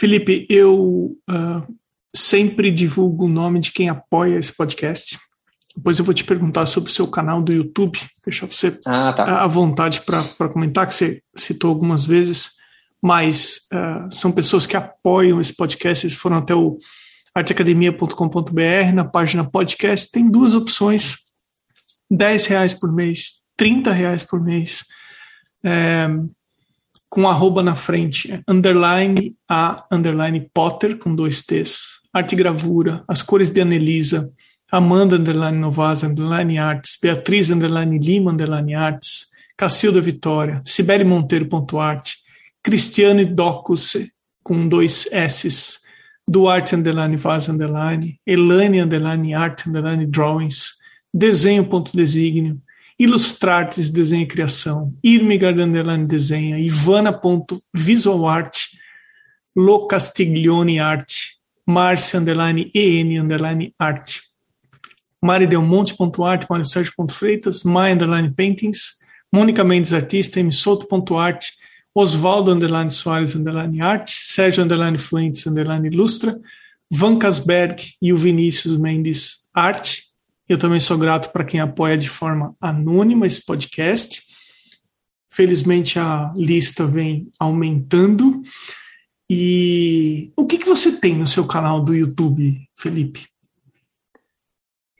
Felipe, 0.00 0.46
eu 0.48 1.14
uh, 1.28 1.76
sempre 2.16 2.70
divulgo 2.70 3.26
o 3.26 3.28
nome 3.28 3.60
de 3.60 3.70
quem 3.70 3.90
apoia 3.90 4.38
esse 4.38 4.50
podcast. 4.50 5.18
Depois 5.76 5.98
eu 5.98 6.06
vou 6.06 6.14
te 6.14 6.24
perguntar 6.24 6.64
sobre 6.64 6.88
o 6.88 6.92
seu 6.92 7.06
canal 7.06 7.42
do 7.42 7.52
YouTube, 7.52 7.98
deixar 8.24 8.46
você 8.46 8.80
ah, 8.86 9.12
tá. 9.12 9.42
à 9.42 9.46
vontade 9.46 10.00
para 10.00 10.48
comentar, 10.48 10.86
que 10.86 10.94
você 10.94 11.22
citou 11.36 11.68
algumas 11.68 12.06
vezes, 12.06 12.52
mas 13.02 13.68
uh, 13.74 14.10
são 14.10 14.32
pessoas 14.32 14.66
que 14.66 14.74
apoiam 14.74 15.38
esse 15.38 15.54
podcast, 15.54 16.06
eles 16.06 16.16
foram 16.16 16.38
até 16.38 16.54
o 16.54 16.78
arteacademia.com.br, 17.34 18.94
na 18.94 19.04
página 19.04 19.44
podcast, 19.44 20.10
tem 20.10 20.30
duas 20.30 20.54
opções, 20.54 21.16
10 22.10 22.46
reais 22.46 22.72
por 22.72 22.90
mês, 22.90 23.42
30 23.54 23.92
reais 23.92 24.22
por 24.22 24.42
mês. 24.42 24.82
É, 25.62 26.08
com 27.10 27.28
arroba 27.28 27.60
na 27.60 27.74
frente, 27.74 28.40
underline 28.46 29.36
a 29.48 29.84
underline 29.90 30.48
Potter, 30.54 30.96
com 30.96 31.12
dois 31.12 31.42
T's, 31.42 32.00
arte 32.14 32.36
gravura, 32.36 33.04
as 33.08 33.20
cores 33.20 33.50
de 33.50 33.60
Anelisa, 33.60 34.32
Amanda 34.70 35.16
underline 35.16 35.58
Novas 35.58 36.04
underline 36.04 36.56
Artes, 36.58 36.96
Beatriz 37.02 37.50
underline 37.50 37.98
Lima 37.98 38.30
underline 38.30 38.74
Artes, 38.74 39.30
Cacilda 39.58 40.00
Vitória, 40.00 40.62
Sibeli 40.64 41.04
Monteiro 41.04 41.46
ponto 41.46 41.80
arte, 41.80 42.14
Cristiane 42.62 43.24
Docus 43.24 43.96
com 44.44 44.68
dois 44.68 45.08
S's, 45.10 45.80
Duarte 46.28 46.76
underline 46.76 47.16
Vaz 47.16 47.48
underline, 47.48 48.20
Elane 48.24 48.80
underline 48.80 49.34
Art 49.34 49.66
underline 49.66 50.06
Drawings, 50.06 50.76
desenho 51.12 51.64
ponto 51.64 51.96
desígnio, 51.96 52.56
Ilustrartes 53.00 53.90
Desenho 53.90 54.24
e 54.24 54.26
Criação, 54.26 54.94
Irmigard 55.02 55.58
Underline 55.58 56.06
Desenha, 56.06 56.58
Ivana.visualart, 56.58 58.54
Lo 59.56 59.86
Castiglione 59.86 60.78
Arte, 60.78 61.14
Marcia 61.66 62.20
Underline 62.20 62.70
EN 62.74 63.18
Underline 63.22 63.74
Arte, 63.78 64.20
Mari 65.22 65.46
Delmonte.arte, 65.46 66.46
Mário 66.50 66.66
Sérgio.freitas, 66.66 67.64
Maia 67.64 67.94
Underline 67.94 68.34
Paintings, 68.36 69.00
Mônica 69.34 69.64
Mendes 69.64 69.94
Artista, 69.94 70.38
Arte, 70.38 71.52
Osvaldo 71.94 72.52
Underline 72.52 72.90
Soares 72.90 73.34
Underline 73.34 73.80
Arte, 73.80 74.10
Sérgio 74.10 74.62
Underline 74.62 74.98
Fuentes 74.98 75.46
Underline 75.46 75.88
Ilustra, 75.88 76.38
Van 76.90 77.18
Casberg 77.18 77.94
e 78.02 78.12
o 78.12 78.16
Vinícius 78.18 78.76
Mendes 78.76 79.48
Arte, 79.54 80.09
eu 80.50 80.58
também 80.58 80.80
sou 80.80 80.98
grato 80.98 81.30
para 81.30 81.44
quem 81.44 81.60
apoia 81.60 81.96
de 81.96 82.08
forma 82.08 82.56
anônima 82.60 83.24
esse 83.24 83.44
podcast. 83.44 84.20
Felizmente 85.32 85.96
a 85.96 86.32
lista 86.36 86.84
vem 86.84 87.28
aumentando. 87.38 88.42
E 89.30 90.32
o 90.36 90.44
que, 90.44 90.58
que 90.58 90.66
você 90.66 90.98
tem 90.98 91.16
no 91.16 91.24
seu 91.24 91.46
canal 91.46 91.80
do 91.80 91.94
YouTube, 91.94 92.52
Felipe? 92.76 93.28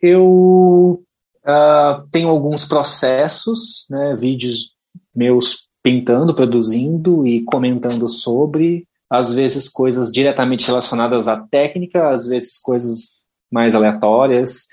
Eu 0.00 1.02
uh, 1.44 2.08
tenho 2.12 2.28
alguns 2.28 2.64
processos, 2.64 3.86
né, 3.90 4.14
vídeos 4.16 4.76
meus 5.12 5.68
pintando, 5.82 6.32
produzindo 6.32 7.26
e 7.26 7.42
comentando 7.42 8.08
sobre. 8.08 8.86
às 9.10 9.34
vezes 9.34 9.68
coisas 9.68 10.12
diretamente 10.12 10.68
relacionadas 10.68 11.26
à 11.26 11.36
técnica, 11.36 12.10
às 12.10 12.28
vezes 12.28 12.60
coisas 12.60 13.16
mais 13.50 13.74
aleatórias. 13.74 14.68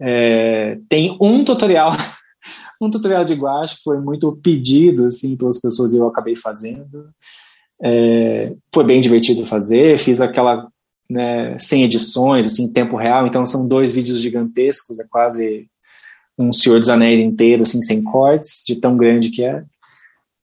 É, 0.00 0.78
tem 0.88 1.16
um 1.20 1.44
tutorial, 1.44 1.92
um 2.80 2.90
tutorial 2.90 3.24
de 3.24 3.34
guache 3.34 3.76
que 3.76 3.82
foi 3.82 3.98
muito 3.98 4.32
pedido 4.42 5.06
assim 5.06 5.36
pelas 5.36 5.60
pessoas 5.60 5.92
e 5.92 5.98
eu 5.98 6.06
acabei 6.06 6.36
fazendo. 6.36 7.10
É, 7.82 8.52
foi 8.74 8.84
bem 8.84 9.00
divertido 9.00 9.46
fazer. 9.46 9.98
Fiz 9.98 10.20
aquela 10.20 10.68
né, 11.10 11.56
sem 11.58 11.84
edições, 11.84 12.46
assim, 12.46 12.64
em 12.64 12.72
tempo 12.72 12.96
real. 12.96 13.26
Então 13.26 13.46
são 13.46 13.66
dois 13.66 13.92
vídeos 13.92 14.20
gigantescos, 14.20 15.00
é 15.00 15.04
quase 15.08 15.68
um 16.38 16.52
Senhor 16.52 16.78
dos 16.78 16.88
Anéis 16.88 17.20
inteiro, 17.20 17.62
assim, 17.62 17.82
sem 17.82 18.02
cortes, 18.02 18.62
de 18.64 18.76
tão 18.76 18.96
grande 18.96 19.30
que 19.30 19.42
é. 19.42 19.64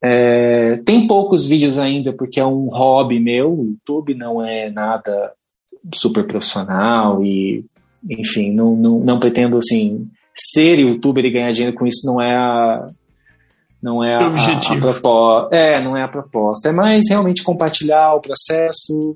é. 0.03 0.77
Tem 0.83 1.07
poucos 1.07 1.47
vídeos 1.47 1.77
ainda, 1.77 2.11
porque 2.11 2.39
é 2.39 2.45
um 2.45 2.67
hobby 2.67 3.19
meu. 3.19 3.53
O 3.53 3.65
YouTube 3.65 4.13
não 4.13 4.43
é 4.43 4.69
nada 4.69 5.33
super 5.93 6.25
profissional 6.25 7.23
e, 7.23 7.63
enfim, 8.09 8.51
não, 8.51 8.75
não, 8.75 8.99
não 8.99 9.19
pretendo, 9.19 9.57
assim, 9.57 10.07
ser 10.35 10.79
youtuber 10.79 11.25
e 11.25 11.31
ganhar 11.31 11.51
dinheiro 11.51 11.75
com 11.75 11.87
isso 11.87 12.05
não 12.05 12.21
é 12.21 12.35
a, 12.35 12.89
não 13.81 14.03
é 14.03 14.15
a, 14.15 14.27
a, 14.27 14.77
proposta. 14.79 15.55
É, 15.55 15.79
não 15.81 15.95
é 15.95 16.03
a 16.03 16.07
proposta. 16.07 16.69
É 16.69 16.71
mais 16.71 17.01
realmente 17.09 17.43
compartilhar 17.43 18.15
o 18.15 18.19
processo, 18.19 19.15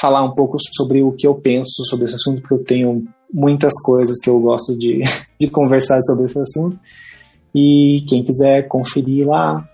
falar 0.00 0.24
um 0.24 0.34
pouco 0.34 0.56
sobre 0.76 1.02
o 1.02 1.12
que 1.12 1.26
eu 1.26 1.34
penso 1.34 1.84
sobre 1.84 2.06
esse 2.06 2.16
assunto, 2.16 2.42
porque 2.42 2.54
eu 2.54 2.64
tenho 2.64 3.04
muitas 3.32 3.72
coisas 3.82 4.18
que 4.22 4.28
eu 4.28 4.38
gosto 4.40 4.76
de, 4.76 5.02
de 5.40 5.48
conversar 5.48 6.00
sobre 6.02 6.24
esse 6.24 6.40
assunto. 6.40 6.78
E 7.54 8.04
quem 8.08 8.24
quiser 8.24 8.66
conferir 8.66 9.26
lá, 9.26 9.66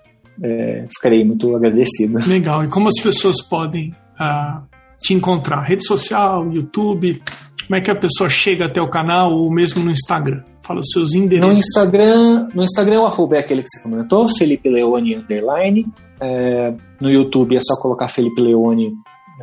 é, 0.42 0.86
ficarei 0.94 1.24
muito 1.24 1.54
agradecido. 1.56 2.18
Legal. 2.28 2.64
E 2.64 2.68
como 2.68 2.88
as 2.88 3.00
pessoas 3.00 3.36
podem 3.40 3.92
uh, 4.20 4.60
te 5.00 5.14
encontrar? 5.14 5.62
Rede 5.62 5.86
social, 5.86 6.52
YouTube? 6.52 7.22
Como 7.68 7.76
é 7.76 7.82
que 7.82 7.90
a 7.90 7.94
pessoa 7.94 8.30
chega 8.30 8.64
até 8.64 8.80
o 8.80 8.88
canal 8.88 9.30
ou 9.30 9.50
mesmo 9.50 9.84
no 9.84 9.90
Instagram? 9.90 10.42
Fala 10.64 10.80
os 10.80 10.90
seus 10.90 11.12
endereços. 11.12 11.52
No 11.52 11.52
Instagram, 11.52 12.48
no 12.54 12.64
Instagram 12.64 13.02
o 13.02 13.06
arroba 13.06 13.36
é 13.36 13.40
aquele 13.40 13.62
que 13.62 13.68
você 13.68 13.82
comentou, 13.82 14.26
Felipe 14.38 14.70
Leone 14.70 15.16
Underline. 15.16 15.86
É, 16.18 16.72
no 16.98 17.10
YouTube 17.10 17.54
é 17.54 17.60
só 17.60 17.78
colocar 17.78 18.08
Felipe 18.08 18.40
Leone, 18.40 18.94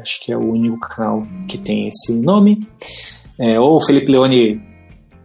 acho 0.01 0.25
que 0.25 0.31
é 0.31 0.37
o 0.37 0.43
único 0.43 0.79
canal 0.79 1.21
que 1.47 1.59
tem 1.59 1.87
esse 1.87 2.15
nome 2.15 2.67
é, 3.39 3.59
ou 3.59 3.79
Felipe 3.85 4.11
Leone 4.11 4.59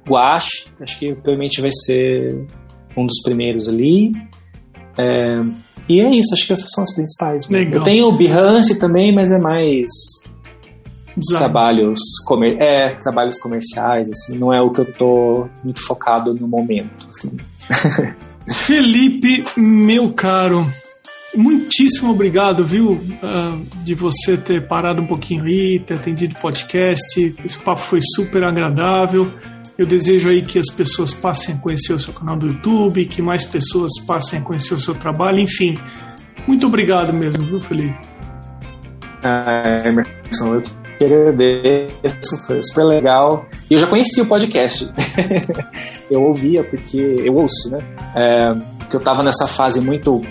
Guache, 0.07 0.67
acho 0.81 0.99
que 0.99 1.15
provavelmente 1.15 1.63
vai 1.63 1.71
ser 1.73 2.47
um 2.95 3.07
dos 3.07 3.23
primeiros 3.23 3.67
ali. 3.67 4.13
É, 4.99 5.37
e 5.89 6.01
é 6.01 6.11
isso, 6.11 6.35
acho 6.35 6.47
que 6.47 6.53
essas 6.53 6.69
são 6.71 6.83
as 6.83 6.95
principais. 6.95 7.49
Legal. 7.49 7.81
Eu 7.81 7.83
tenho 7.83 8.09
o 8.09 8.13
Behance 8.13 8.79
também, 8.79 9.11
mas 9.11 9.31
é 9.31 9.39
mais 9.39 9.87
trabalhos, 11.27 12.01
comer 12.27 12.61
é, 12.61 12.89
trabalhos 12.89 13.39
comerciais, 13.39 14.11
assim, 14.11 14.39
não 14.39 14.53
é 14.53 14.61
o 14.61 14.71
que 14.71 14.81
eu 14.81 14.93
tô 14.93 15.49
muito 15.63 15.85
focado 15.87 16.35
no 16.35 16.49
momento. 16.49 17.09
Assim. 17.11 17.37
Felipe, 18.49 19.45
meu 19.57 20.13
caro, 20.13 20.67
Muitíssimo 21.35 22.11
obrigado, 22.11 22.65
viu, 22.65 22.93
uh, 22.95 23.83
de 23.85 23.95
você 23.95 24.37
ter 24.37 24.67
parado 24.67 25.01
um 25.01 25.07
pouquinho 25.07 25.45
aí, 25.45 25.79
ter 25.79 25.95
atendido 25.95 26.35
o 26.37 26.41
podcast. 26.41 27.37
Esse 27.45 27.59
papo 27.59 27.81
foi 27.81 28.01
super 28.17 28.45
agradável. 28.45 29.33
Eu 29.79 29.87
desejo 29.87 30.29
aí 30.29 30.43
que 30.43 30.59
as 30.59 30.69
pessoas 30.69 31.15
passem 31.15 31.55
a 31.55 31.59
conhecer 31.59 31.93
o 31.93 32.01
seu 32.01 32.13
canal 32.13 32.37
do 32.37 32.49
YouTube, 32.49 33.07
que 33.07 33.23
mais 33.23 33.45
pessoas 33.45 33.93
passem 34.07 34.41
a 34.41 34.43
conhecer 34.43 34.75
o 34.75 34.79
seu 34.79 34.95
trabalho, 34.95 35.39
enfim. 35.39 35.79
Muito 36.47 36.67
obrigado 36.67 37.13
mesmo, 37.13 37.45
viu, 37.45 37.61
Felipe? 37.61 37.97
Ah, 39.23 39.79
Emerson, 39.85 40.55
eu 40.55 40.63
agradeço, 41.05 42.47
foi 42.47 42.63
super 42.63 42.85
legal. 42.85 43.47
E 43.71 43.75
eu 43.75 43.79
já 43.79 43.87
conhecia 43.87 44.23
o 44.23 44.27
podcast. 44.27 44.91
eu 46.11 46.23
ouvia, 46.23 46.65
porque 46.65 47.23
eu 47.25 47.35
ouço, 47.37 47.71
né? 47.71 47.79
É, 48.15 48.55
porque 48.79 48.97
eu 48.97 48.99
estava 48.99 49.23
nessa 49.23 49.47
fase 49.47 49.81
muito 49.81 50.23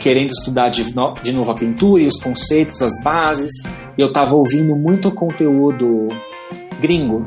querendo 0.00 0.30
estudar 0.30 0.68
de, 0.68 0.94
no, 0.94 1.14
de 1.22 1.32
novo 1.32 1.52
a 1.52 1.54
pintura 1.54 2.02
e 2.02 2.08
os 2.08 2.20
conceitos, 2.20 2.82
as 2.82 2.92
bases, 3.04 3.52
e 3.96 4.00
eu 4.00 4.08
estava 4.08 4.34
ouvindo 4.34 4.74
muito 4.74 5.12
conteúdo 5.14 6.08
gringo. 6.80 7.24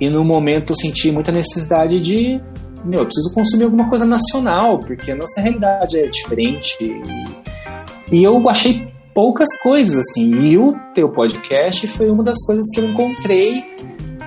E 0.00 0.08
no 0.08 0.24
momento 0.24 0.72
eu 0.72 0.76
senti 0.76 1.12
muita 1.12 1.30
necessidade 1.30 2.00
de, 2.00 2.40
meu, 2.84 3.00
eu 3.00 3.04
preciso 3.04 3.34
consumir 3.34 3.64
alguma 3.64 3.88
coisa 3.88 4.06
nacional, 4.06 4.78
porque 4.78 5.12
a 5.12 5.14
nossa 5.14 5.42
realidade 5.42 5.98
é 5.98 6.06
diferente. 6.06 7.02
E 8.10 8.24
eu 8.24 8.48
achei 8.48 8.89
poucas 9.20 9.48
coisas, 9.62 9.98
assim. 9.98 10.30
E 10.46 10.56
o 10.56 10.74
teu 10.94 11.10
podcast 11.10 11.86
foi 11.88 12.08
uma 12.08 12.24
das 12.24 12.42
coisas 12.46 12.64
que 12.72 12.80
eu 12.80 12.88
encontrei 12.88 13.62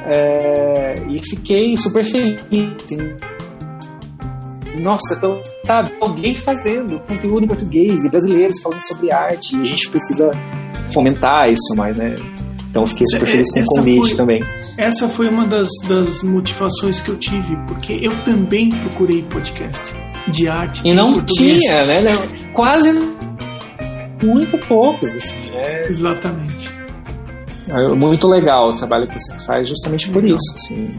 é, 0.06 0.94
e 1.10 1.20
fiquei 1.28 1.76
super 1.76 2.04
feliz. 2.06 2.40
Assim 2.84 3.16
nossa, 4.76 5.16
então, 5.16 5.40
sabe, 5.64 5.92
alguém 6.00 6.36
fazendo 6.36 7.00
conteúdo 7.08 7.44
em 7.44 7.48
português 7.48 8.04
e 8.04 8.10
brasileiros 8.10 8.60
falando 8.60 8.82
sobre 8.82 9.12
arte, 9.12 9.56
e 9.56 9.62
a 9.62 9.66
gente 9.66 9.90
precisa 9.90 10.32
fomentar 10.92 11.48
isso 11.52 11.76
mais, 11.76 11.96
né? 11.96 12.16
Então 12.70 12.86
fiquei 12.88 13.06
super 13.06 13.28
feliz 13.28 13.52
com 13.52 13.60
o 13.60 13.66
convite 13.66 14.08
foi, 14.10 14.18
também. 14.18 14.44
Essa 14.78 15.08
foi 15.08 15.28
uma 15.30 15.46
das, 15.46 15.70
das 15.88 16.24
motivações 16.24 17.02
que 17.02 17.10
eu 17.10 17.18
tive, 17.18 17.56
porque 17.68 18.00
eu 18.02 18.24
também 18.24 18.72
procurei 18.72 19.22
podcast 19.22 19.94
de 20.28 20.48
arte. 20.48 20.82
E 20.84 20.94
não 20.94 21.24
tinha, 21.24 21.86
né? 21.86 22.02
Quase 22.54 23.13
muito 24.24 24.58
poucos, 24.60 25.16
assim, 25.16 25.50
né? 25.52 25.84
Exatamente. 25.88 26.74
É 27.70 27.88
muito 27.90 28.28
legal 28.28 28.70
o 28.70 28.76
trabalho 28.76 29.08
que 29.08 29.18
você 29.20 29.34
faz 29.46 29.68
justamente 29.70 30.10
por 30.10 30.24
isso, 30.24 30.56
assim. 30.56 30.94